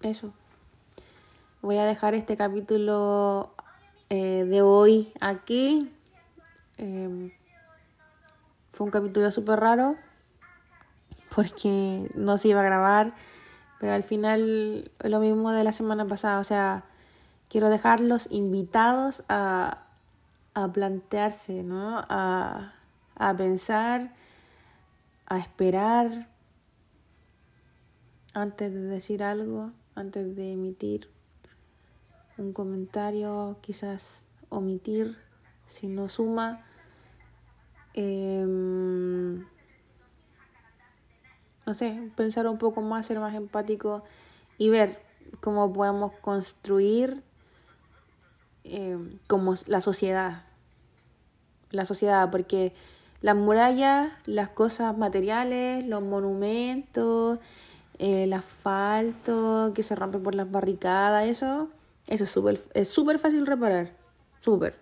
Eso. 0.00 0.32
Voy 1.64 1.78
a 1.78 1.86
dejar 1.86 2.12
este 2.12 2.36
capítulo 2.36 3.54
eh, 4.10 4.44
de 4.46 4.60
hoy 4.60 5.14
aquí. 5.18 5.90
Em, 6.76 7.30
fue 8.72 8.84
un 8.84 8.90
capítulo 8.90 9.30
súper 9.30 9.60
raro 9.60 9.96
porque 11.34 12.06
no 12.16 12.36
se 12.36 12.48
iba 12.48 12.60
a 12.60 12.64
grabar, 12.64 13.14
pero 13.80 13.94
al 13.94 14.02
final 14.02 14.90
lo 14.98 15.20
mismo 15.20 15.52
de 15.52 15.64
la 15.64 15.72
semana 15.72 16.04
pasada, 16.04 16.38
o 16.38 16.44
sea, 16.44 16.84
quiero 17.48 17.70
dejarlos 17.70 18.28
invitados 18.30 19.24
a, 19.30 19.84
a 20.52 20.70
plantearse, 20.70 21.62
¿no? 21.62 22.04
A, 22.10 22.74
a 23.14 23.36
pensar, 23.38 24.12
a 25.24 25.38
esperar 25.38 26.28
antes 28.34 28.70
de 28.70 28.80
decir 28.80 29.22
algo, 29.22 29.70
antes 29.94 30.36
de 30.36 30.52
emitir 30.52 31.13
un 32.38 32.52
comentario, 32.52 33.56
quizás 33.60 34.24
omitir 34.48 35.16
si 35.66 35.86
no 35.86 36.08
suma. 36.08 36.64
Em, 37.94 39.44
no 41.66 41.74
sé, 41.74 42.10
pensar 42.16 42.46
un 42.46 42.58
poco 42.58 42.82
más, 42.82 43.06
ser 43.06 43.20
más 43.20 43.34
empático 43.34 44.04
y 44.58 44.68
ver 44.68 45.00
cómo 45.40 45.72
podemos 45.72 46.12
construir 46.20 47.22
em, 48.64 49.18
como 49.26 49.54
la 49.66 49.80
sociedad. 49.80 50.42
La 51.70 51.84
sociedad, 51.84 52.30
porque 52.30 52.72
las 53.20 53.36
murallas, 53.36 54.12
las 54.26 54.50
cosas 54.50 54.96
materiales, 54.96 55.86
los 55.86 56.02
monumentos, 56.02 57.38
el 57.98 58.32
asfalto 58.32 59.72
que 59.74 59.82
se 59.82 59.94
rompe 59.94 60.18
por 60.18 60.34
las 60.34 60.50
barricadas, 60.50 61.26
eso 61.26 61.68
eso 62.06 62.24
es 62.24 62.30
súper 62.30 62.60
es 62.74 63.20
fácil 63.20 63.46
reparar. 63.46 63.92
Súper. 64.40 64.76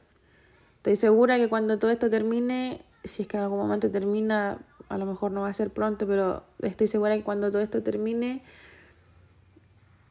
Estoy 0.79 0.97
segura 0.97 1.39
que 1.39 1.49
cuando 1.49 1.79
todo 1.79 1.91
esto 1.91 2.11
termine, 2.11 2.83
si 3.05 3.23
es 3.23 3.29
que 3.29 3.37
en 3.37 3.45
algún 3.45 3.59
momento 3.59 3.91
termina, 3.91 4.59
a 4.89 4.99
lo 4.99 5.07
mejor 5.07 5.31
no 5.31 5.43
va 5.43 5.49
a 5.49 5.55
ser 5.55 5.71
pronto, 5.71 6.07
pero 6.07 6.43
estoy 6.61 6.89
segura 6.89 7.17
que 7.17 7.23
cuando 7.23 7.53
todo 7.53 7.63
esto 7.63 7.83
termine, 7.83 8.43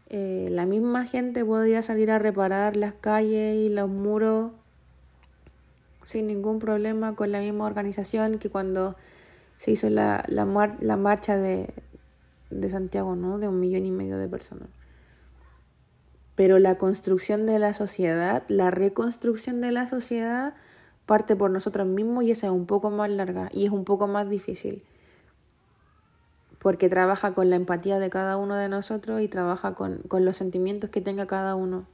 eh, 0.09 0.47
la 0.49 0.65
misma 0.65 1.05
gente 1.05 1.43
podría 1.43 1.81
salir 1.81 2.11
a 2.11 2.19
reparar 2.19 2.77
las 2.77 2.93
calles 2.93 3.55
y 3.57 3.69
los 3.69 3.89
muros 3.89 4.51
sin 6.05 6.27
ningún 6.27 6.59
problema 6.59 7.15
con 7.15 7.31
la 7.31 7.39
misma 7.41 7.65
organización 7.65 8.39
que 8.39 8.49
cuando 8.49 8.95
se 9.57 9.71
hizo 9.71 9.89
la, 9.89 10.23
la, 10.27 10.45
la 10.79 10.97
marcha 10.97 11.37
de, 11.37 11.73
de 12.49 12.69
Santiago, 12.69 13.15
¿no? 13.15 13.39
De 13.39 13.47
un 13.47 13.59
millón 13.59 13.85
y 13.85 13.91
medio 13.91 14.17
de 14.17 14.27
personas. 14.27 14.67
Pero 16.35 16.59
la 16.59 16.77
construcción 16.77 17.45
de 17.45 17.59
la 17.59 17.73
sociedad, 17.73 18.43
la 18.47 18.71
reconstrucción 18.71 19.61
de 19.61 19.71
la 19.71 19.87
sociedad 19.87 20.53
parte 21.05 21.35
por 21.35 21.51
nosotros 21.51 21.87
mismos 21.87 22.23
y 22.23 22.31
esa 22.31 22.47
es 22.47 22.53
un 22.53 22.65
poco 22.65 22.89
más 22.89 23.09
larga 23.09 23.49
y 23.51 23.65
es 23.65 23.71
un 23.71 23.83
poco 23.83 24.07
más 24.07 24.29
difícil. 24.29 24.83
Porque 26.59 26.89
trabaja 26.89 27.33
con 27.33 27.49
la 27.49 27.55
empatía 27.55 27.99
de 27.99 28.09
cada 28.09 28.37
uno 28.37 28.55
de 28.55 28.69
nosotros 28.69 29.21
y 29.21 29.27
trabaja 29.27 29.73
con, 29.73 29.97
con 30.03 30.25
los 30.25 30.37
sentimientos 30.37 30.89
que 30.89 31.01
tenga 31.01 31.25
cada 31.25 31.55
uno. 31.55 31.85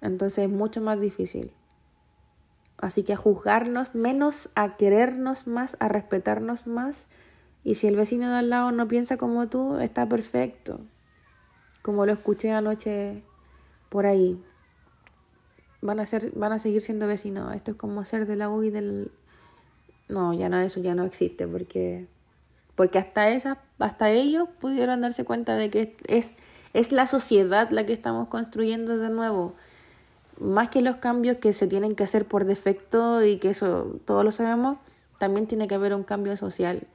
Entonces 0.00 0.44
es 0.44 0.50
mucho 0.50 0.80
más 0.80 1.00
difícil. 1.00 1.52
Así 2.76 3.02
que 3.02 3.14
a 3.14 3.16
juzgarnos 3.16 3.96
menos, 3.96 4.50
a 4.54 4.76
querernos 4.76 5.48
más, 5.48 5.76
a 5.80 5.88
respetarnos 5.88 6.68
más. 6.68 7.08
Y 7.64 7.74
si 7.74 7.88
el 7.88 7.96
vecino 7.96 8.28
de 8.28 8.36
al 8.36 8.50
lado 8.50 8.70
no 8.70 8.86
piensa 8.86 9.16
como 9.16 9.48
tú, 9.48 9.78
está 9.78 10.08
perfecto 10.08 10.78
como 11.88 12.04
lo 12.04 12.12
escuché 12.12 12.52
anoche 12.52 13.22
por 13.88 14.04
ahí. 14.04 14.38
Van 15.80 16.00
a 16.00 16.04
ser, 16.04 16.32
van 16.32 16.52
a 16.52 16.58
seguir 16.58 16.82
siendo 16.82 17.06
vecinos. 17.06 17.54
Esto 17.54 17.70
es 17.70 17.76
como 17.78 18.04
ser 18.04 18.26
de 18.26 18.36
la 18.36 18.50
U 18.50 18.62
y 18.62 18.68
del. 18.68 19.10
No, 20.06 20.34
ya 20.34 20.50
no, 20.50 20.60
eso 20.60 20.80
ya 20.80 20.94
no 20.94 21.04
existe, 21.04 21.48
porque. 21.48 22.06
Porque 22.74 22.98
hasta 22.98 23.30
esa, 23.30 23.62
hasta 23.78 24.10
ellos 24.10 24.50
pudieron 24.60 25.00
darse 25.00 25.24
cuenta 25.24 25.56
de 25.56 25.70
que 25.70 25.96
es, 26.08 26.34
es 26.74 26.92
la 26.92 27.06
sociedad 27.06 27.70
la 27.70 27.86
que 27.86 27.94
estamos 27.94 28.28
construyendo 28.28 28.98
de 28.98 29.08
nuevo. 29.08 29.54
Más 30.38 30.68
que 30.68 30.82
los 30.82 30.96
cambios 30.96 31.38
que 31.38 31.54
se 31.54 31.68
tienen 31.68 31.94
que 31.94 32.04
hacer 32.04 32.26
por 32.26 32.44
defecto 32.44 33.24
y 33.24 33.38
que 33.38 33.48
eso 33.48 33.98
todos 34.04 34.26
lo 34.26 34.32
sabemos, 34.32 34.76
también 35.16 35.46
tiene 35.46 35.68
que 35.68 35.74
haber 35.74 35.94
un 35.94 36.04
cambio 36.04 36.36
social. 36.36 36.86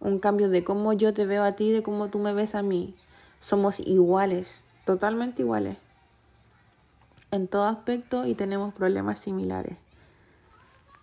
Un 0.00 0.18
cambio 0.18 0.48
de 0.48 0.64
cómo 0.64 0.92
yo 0.92 1.14
te 1.14 1.24
veo 1.24 1.44
a 1.44 1.52
ti, 1.52 1.70
de 1.70 1.84
cómo 1.84 2.10
tú 2.10 2.18
me 2.18 2.32
ves 2.32 2.56
a 2.56 2.62
mí. 2.62 2.96
Somos 3.44 3.78
iguales, 3.78 4.62
totalmente 4.86 5.42
iguales 5.42 5.76
en 7.30 7.46
todo 7.46 7.66
aspecto 7.66 8.24
y 8.24 8.34
tenemos 8.34 8.72
problemas 8.72 9.18
similares. 9.18 9.76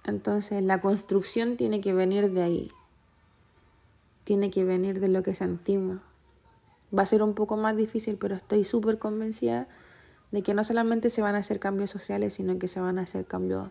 Entonces 0.05 0.63
la 0.63 0.81
construcción 0.81 1.55
tiene 1.55 1.81
que 1.81 1.93
venir 1.93 2.31
de 2.31 2.41
ahí, 2.41 2.71
tiene 4.23 4.49
que 4.49 4.63
venir 4.63 4.99
de 4.99 5.09
lo 5.09 5.21
que 5.21 5.35
sentimos. 5.35 5.99
Va 6.97 7.03
a 7.03 7.05
ser 7.05 7.21
un 7.21 7.35
poco 7.35 7.57
más 7.57 7.77
difícil, 7.77 8.17
pero 8.17 8.33
estoy 8.33 8.63
súper 8.63 8.97
convencida 8.97 9.67
de 10.31 10.41
que 10.41 10.55
no 10.55 10.63
solamente 10.63 11.11
se 11.11 11.21
van 11.21 11.35
a 11.35 11.41
hacer 11.41 11.59
cambios 11.59 11.91
sociales, 11.91 12.33
sino 12.33 12.57
que 12.57 12.67
se 12.67 12.79
van 12.79 12.97
a 12.97 13.03
hacer 13.03 13.25
cambios 13.25 13.69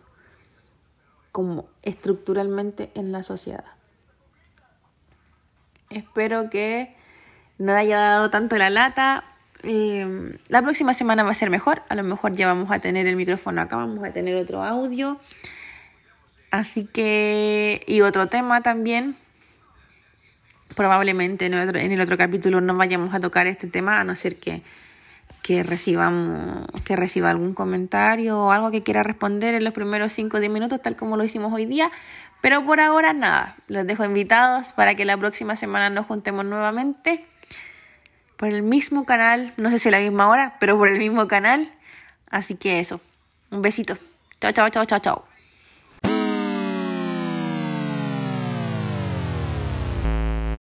como 1.33 1.65
estructuralmente 1.81 2.89
en 2.93 3.11
la 3.11 3.23
sociedad. 3.23 3.65
Espero 5.89 6.49
que 6.49 7.00
no 7.61 7.73
haya 7.73 7.99
dado 7.99 8.29
tanto 8.29 8.57
la 8.57 8.69
lata. 8.69 9.23
Eh, 9.63 10.35
la 10.47 10.61
próxima 10.63 10.93
semana 10.93 11.23
va 11.23 11.31
a 11.31 11.35
ser 11.35 11.49
mejor. 11.49 11.83
A 11.89 11.95
lo 11.95 12.03
mejor 12.03 12.33
ya 12.33 12.47
vamos 12.47 12.71
a 12.71 12.79
tener 12.79 13.05
el 13.07 13.15
micrófono 13.15 13.61
acá, 13.61 13.75
vamos 13.75 14.03
a 14.03 14.11
tener 14.11 14.35
otro 14.35 14.63
audio. 14.63 15.19
Así 16.49 16.85
que, 16.85 17.83
y 17.87 18.01
otro 18.01 18.27
tema 18.27 18.61
también. 18.61 19.15
Probablemente 20.75 21.45
en, 21.45 21.53
en 21.53 21.91
el 21.91 22.01
otro 22.01 22.17
capítulo 22.17 22.61
no 22.61 22.75
vayamos 22.75 23.13
a 23.13 23.19
tocar 23.19 23.45
este 23.45 23.67
tema, 23.67 23.99
a 23.99 24.03
no 24.03 24.15
ser 24.15 24.37
que, 24.37 24.63
que 25.43 25.63
recibamos, 25.63 26.65
que 26.83 26.95
reciba 26.95 27.29
algún 27.29 27.53
comentario 27.53 28.39
o 28.39 28.51
algo 28.51 28.71
que 28.71 28.81
quiera 28.81 29.03
responder 29.03 29.53
en 29.53 29.65
los 29.65 29.73
primeros 29.73 30.13
5 30.13 30.37
o 30.37 30.39
10 30.39 30.51
minutos, 30.51 30.81
tal 30.81 30.95
como 30.95 31.17
lo 31.17 31.23
hicimos 31.23 31.53
hoy 31.53 31.65
día. 31.65 31.91
Pero 32.41 32.65
por 32.65 32.79
ahora 32.79 33.13
nada, 33.13 33.55
los 33.67 33.85
dejo 33.85 34.03
invitados 34.03 34.71
para 34.71 34.95
que 34.95 35.05
la 35.05 35.17
próxima 35.17 35.55
semana 35.55 35.89
nos 35.91 36.07
juntemos 36.07 36.43
nuevamente 36.43 37.27
por 38.41 38.49
el 38.49 38.63
mismo 38.63 39.05
canal, 39.05 39.53
no 39.57 39.69
sé 39.69 39.77
si 39.77 39.89
a 39.89 39.91
la 39.91 39.99
misma 39.99 40.27
hora, 40.27 40.55
pero 40.59 40.75
por 40.75 40.89
el 40.89 40.97
mismo 40.97 41.27
canal. 41.27 41.71
Así 42.31 42.55
que 42.55 42.79
eso, 42.79 42.99
un 43.51 43.61
besito. 43.61 43.99
Chao, 44.41 44.51
chao, 44.51 44.67
chao, 44.69 44.85
chao, 44.85 44.97
chao. 44.97 45.30